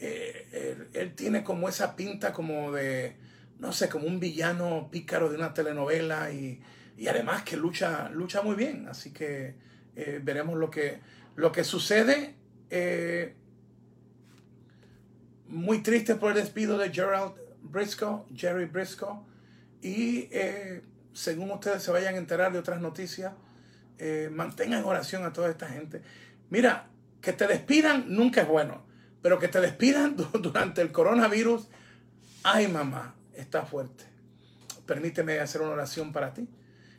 eh, 0.00 0.88
él, 0.92 1.14
tiene 1.14 1.44
como 1.44 1.68
esa 1.68 1.96
pinta 1.96 2.32
como 2.32 2.72
de, 2.72 3.16
no 3.60 3.72
sé, 3.72 3.88
como 3.88 4.06
un 4.06 4.18
villano 4.20 4.88
pícaro 4.90 5.30
de 5.30 5.36
una 5.36 5.54
telenovela 5.54 6.32
y, 6.32 6.60
además 7.08 7.44
que 7.44 7.56
lucha, 7.56 8.10
lucha 8.10 8.42
muy 8.42 8.56
bien. 8.56 8.88
Así 8.88 9.12
que 9.12 9.54
eh, 9.96 10.20
veremos 10.22 10.58
lo 10.58 10.70
que, 10.70 10.98
lo 11.36 11.52
que 11.52 11.62
sucede. 11.62 12.34
Eh, 12.70 13.34
muy 15.46 15.82
triste 15.82 16.16
por 16.16 16.32
el 16.32 16.38
despido 16.38 16.76
de 16.78 16.90
Gerald 16.92 17.34
Briscoe, 17.62 18.24
Jerry 18.34 18.64
Briscoe. 18.64 19.20
Y 19.82 20.28
según 21.12 21.50
ustedes 21.52 21.82
se 21.82 21.92
vayan 21.92 22.14
a 22.14 22.18
enterar 22.18 22.52
de 22.52 22.58
otras 22.58 22.80
noticias, 22.80 23.34
mantengan 24.32 24.84
oración 24.84 25.24
a 25.24 25.32
toda 25.32 25.50
esta 25.50 25.68
gente. 25.68 26.02
Mira, 26.50 26.88
que 27.20 27.32
te 27.32 27.46
despidan 27.46 28.04
nunca 28.08 28.42
es 28.42 28.48
bueno, 28.48 28.84
pero 29.22 29.38
que 29.38 29.48
te 29.48 29.60
despidan 29.60 30.16
durante 30.40 30.82
el 30.82 30.92
coronavirus, 30.92 31.68
ay 32.42 32.68
mamá, 32.68 33.14
está 33.32 33.64
fuerte. 33.64 34.04
Permíteme 34.86 35.38
hacer 35.40 35.62
una 35.62 35.72
oración 35.72 36.12
para 36.12 36.34
ti. 36.34 36.46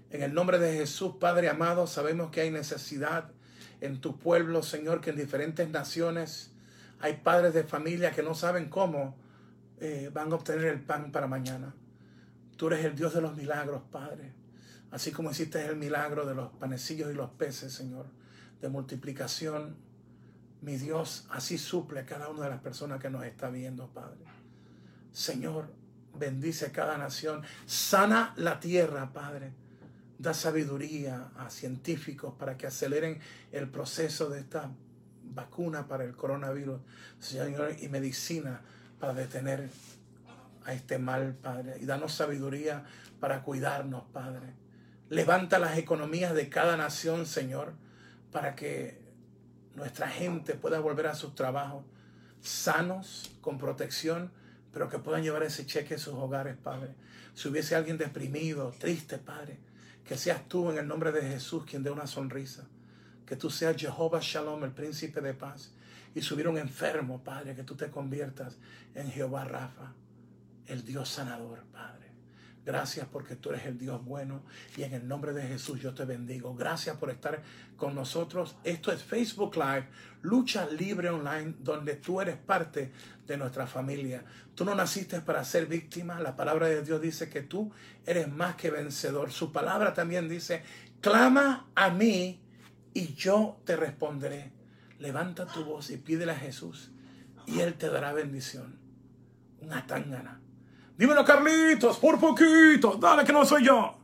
En 0.09 0.23
el 0.23 0.33
nombre 0.33 0.57
de 0.57 0.73
Jesús, 0.73 1.15
Padre 1.19 1.49
amado, 1.49 1.87
sabemos 1.87 2.31
que 2.31 2.41
hay 2.41 2.49
necesidad 2.49 3.31
en 3.81 4.01
tu 4.01 4.17
pueblo, 4.17 4.63
Señor, 4.63 5.01
que 5.01 5.11
en 5.11 5.17
diferentes 5.17 5.69
naciones 5.69 6.51
hay 6.99 7.17
padres 7.17 7.53
de 7.53 7.63
familia 7.63 8.11
que 8.11 8.23
no 8.23 8.33
saben 8.33 8.69
cómo 8.69 9.15
eh, 9.79 10.09
van 10.13 10.31
a 10.31 10.35
obtener 10.35 10.65
el 10.65 10.81
pan 10.81 11.11
para 11.11 11.27
mañana. 11.27 11.75
Tú 12.57 12.67
eres 12.67 12.85
el 12.85 12.95
Dios 12.95 13.13
de 13.13 13.21
los 13.21 13.35
milagros, 13.35 13.83
Padre. 13.91 14.31
Así 14.95 15.11
como 15.11 15.29
hiciste 15.29 15.65
el 15.65 15.75
milagro 15.75 16.25
de 16.25 16.33
los 16.33 16.53
panecillos 16.53 17.11
y 17.11 17.15
los 17.15 17.29
peces, 17.31 17.73
Señor, 17.73 18.05
de 18.61 18.69
multiplicación. 18.69 19.75
Mi 20.61 20.77
Dios, 20.77 21.27
así 21.31 21.57
suple 21.57 21.99
a 21.99 22.05
cada 22.05 22.29
una 22.29 22.45
de 22.45 22.51
las 22.51 22.61
personas 22.61 23.01
que 23.01 23.09
nos 23.09 23.25
está 23.25 23.49
viendo, 23.49 23.89
Padre. 23.89 24.21
Señor, 25.11 25.67
bendice 26.17 26.71
cada 26.71 26.97
nación. 26.97 27.41
Sana 27.65 28.33
la 28.37 28.61
tierra, 28.61 29.11
Padre. 29.11 29.51
Da 30.17 30.33
sabiduría 30.33 31.29
a 31.35 31.49
científicos 31.49 32.33
para 32.39 32.55
que 32.55 32.65
aceleren 32.65 33.19
el 33.51 33.69
proceso 33.69 34.29
de 34.29 34.39
esta 34.39 34.71
vacuna 35.23 35.89
para 35.89 36.05
el 36.05 36.15
coronavirus, 36.15 36.79
Señor, 37.19 37.75
y 37.81 37.89
medicina 37.89 38.61
para 38.97 39.13
detener 39.13 39.69
a 40.63 40.71
este 40.71 40.99
mal, 40.99 41.33
Padre. 41.33 41.79
Y 41.81 41.85
danos 41.85 42.13
sabiduría 42.13 42.85
para 43.19 43.43
cuidarnos, 43.43 44.05
Padre. 44.13 44.63
Levanta 45.09 45.59
las 45.59 45.77
economías 45.77 46.33
de 46.33 46.49
cada 46.49 46.77
nación, 46.77 47.25
Señor, 47.25 47.73
para 48.31 48.55
que 48.55 48.99
nuestra 49.75 50.09
gente 50.09 50.55
pueda 50.55 50.79
volver 50.79 51.07
a 51.07 51.15
sus 51.15 51.35
trabajos 51.35 51.83
sanos, 52.41 53.31
con 53.41 53.57
protección, 53.57 54.31
pero 54.71 54.89
que 54.89 54.99
puedan 54.99 55.23
llevar 55.23 55.43
ese 55.43 55.65
cheque 55.65 55.95
a 55.95 55.97
sus 55.97 56.13
hogares, 56.13 56.55
Padre. 56.57 56.95
Si 57.33 57.47
hubiese 57.47 57.75
alguien 57.75 57.97
deprimido, 57.97 58.71
triste, 58.77 59.17
Padre, 59.17 59.57
que 60.05 60.17
seas 60.17 60.47
tú 60.47 60.69
en 60.69 60.77
el 60.77 60.87
nombre 60.87 61.11
de 61.11 61.21
Jesús 61.21 61.63
quien 61.65 61.83
dé 61.83 61.89
una 61.89 62.07
sonrisa. 62.07 62.67
Que 63.25 63.35
tú 63.35 63.49
seas 63.49 63.75
Jehová 63.75 64.19
Shalom, 64.21 64.63
el 64.63 64.71
príncipe 64.71 65.21
de 65.21 65.33
paz. 65.33 65.71
Y 66.13 66.21
si 66.21 66.33
hubiera 66.33 66.49
un 66.49 66.57
enfermo, 66.57 67.23
Padre, 67.23 67.55
que 67.55 67.63
tú 67.63 67.75
te 67.75 67.89
conviertas 67.89 68.57
en 68.93 69.09
Jehová 69.11 69.45
Rafa, 69.45 69.93
el 70.67 70.85
Dios 70.85 71.09
sanador, 71.09 71.63
Padre. 71.71 72.04
Gracias 72.65 73.07
porque 73.11 73.35
tú 73.35 73.51
eres 73.51 73.67
el 73.67 73.77
Dios 73.77 74.03
bueno 74.03 74.41
y 74.75 74.81
en 74.81 74.95
el 74.95 75.07
nombre 75.07 75.33
de 75.33 75.43
Jesús 75.43 75.79
yo 75.79 75.93
te 75.93 76.03
bendigo. 76.03 76.55
Gracias 76.55 76.97
por 76.97 77.11
estar 77.11 77.43
con 77.77 77.93
nosotros. 77.93 78.55
Esto 78.63 78.91
es 78.91 79.03
Facebook 79.03 79.55
Live, 79.55 79.87
Lucha 80.23 80.65
Libre 80.65 81.09
Online, 81.09 81.53
donde 81.59 81.95
tú 81.95 82.19
eres 82.21 82.37
parte 82.37 82.91
de 83.27 83.37
nuestra 83.37 83.67
familia. 83.67 84.25
Tú 84.55 84.65
no 84.65 84.73
naciste 84.73 85.21
para 85.21 85.43
ser 85.43 85.67
víctima. 85.67 86.19
La 86.19 86.35
palabra 86.35 86.67
de 86.67 86.81
Dios 86.81 86.99
dice 86.99 87.29
que 87.29 87.41
tú 87.41 87.71
eres 88.03 88.27
más 88.27 88.55
que 88.55 88.71
vencedor. 88.71 89.31
Su 89.31 89.51
palabra 89.51 89.93
también 89.93 90.27
dice, 90.27 90.63
clama 91.01 91.67
a 91.75 91.91
mí 91.91 92.41
y 92.95 93.13
yo 93.13 93.61
te 93.63 93.75
responderé. 93.75 94.51
Levanta 94.97 95.45
tu 95.45 95.65
voz 95.65 95.91
y 95.91 95.97
pídele 95.97 96.31
a 96.31 96.35
Jesús 96.35 96.89
y 97.45 97.59
Él 97.59 97.75
te 97.75 97.91
dará 97.91 98.11
bendición. 98.11 98.79
Una 99.61 99.85
tangana 99.85 100.41
Dímelo, 100.97 101.25
Carlitos, 101.25 101.97
por 101.97 102.17
poquito. 102.19 102.95
Dale 102.95 103.25
que 103.25 103.33
no 103.33 103.45
soy 103.45 103.65
yo. 103.65 103.94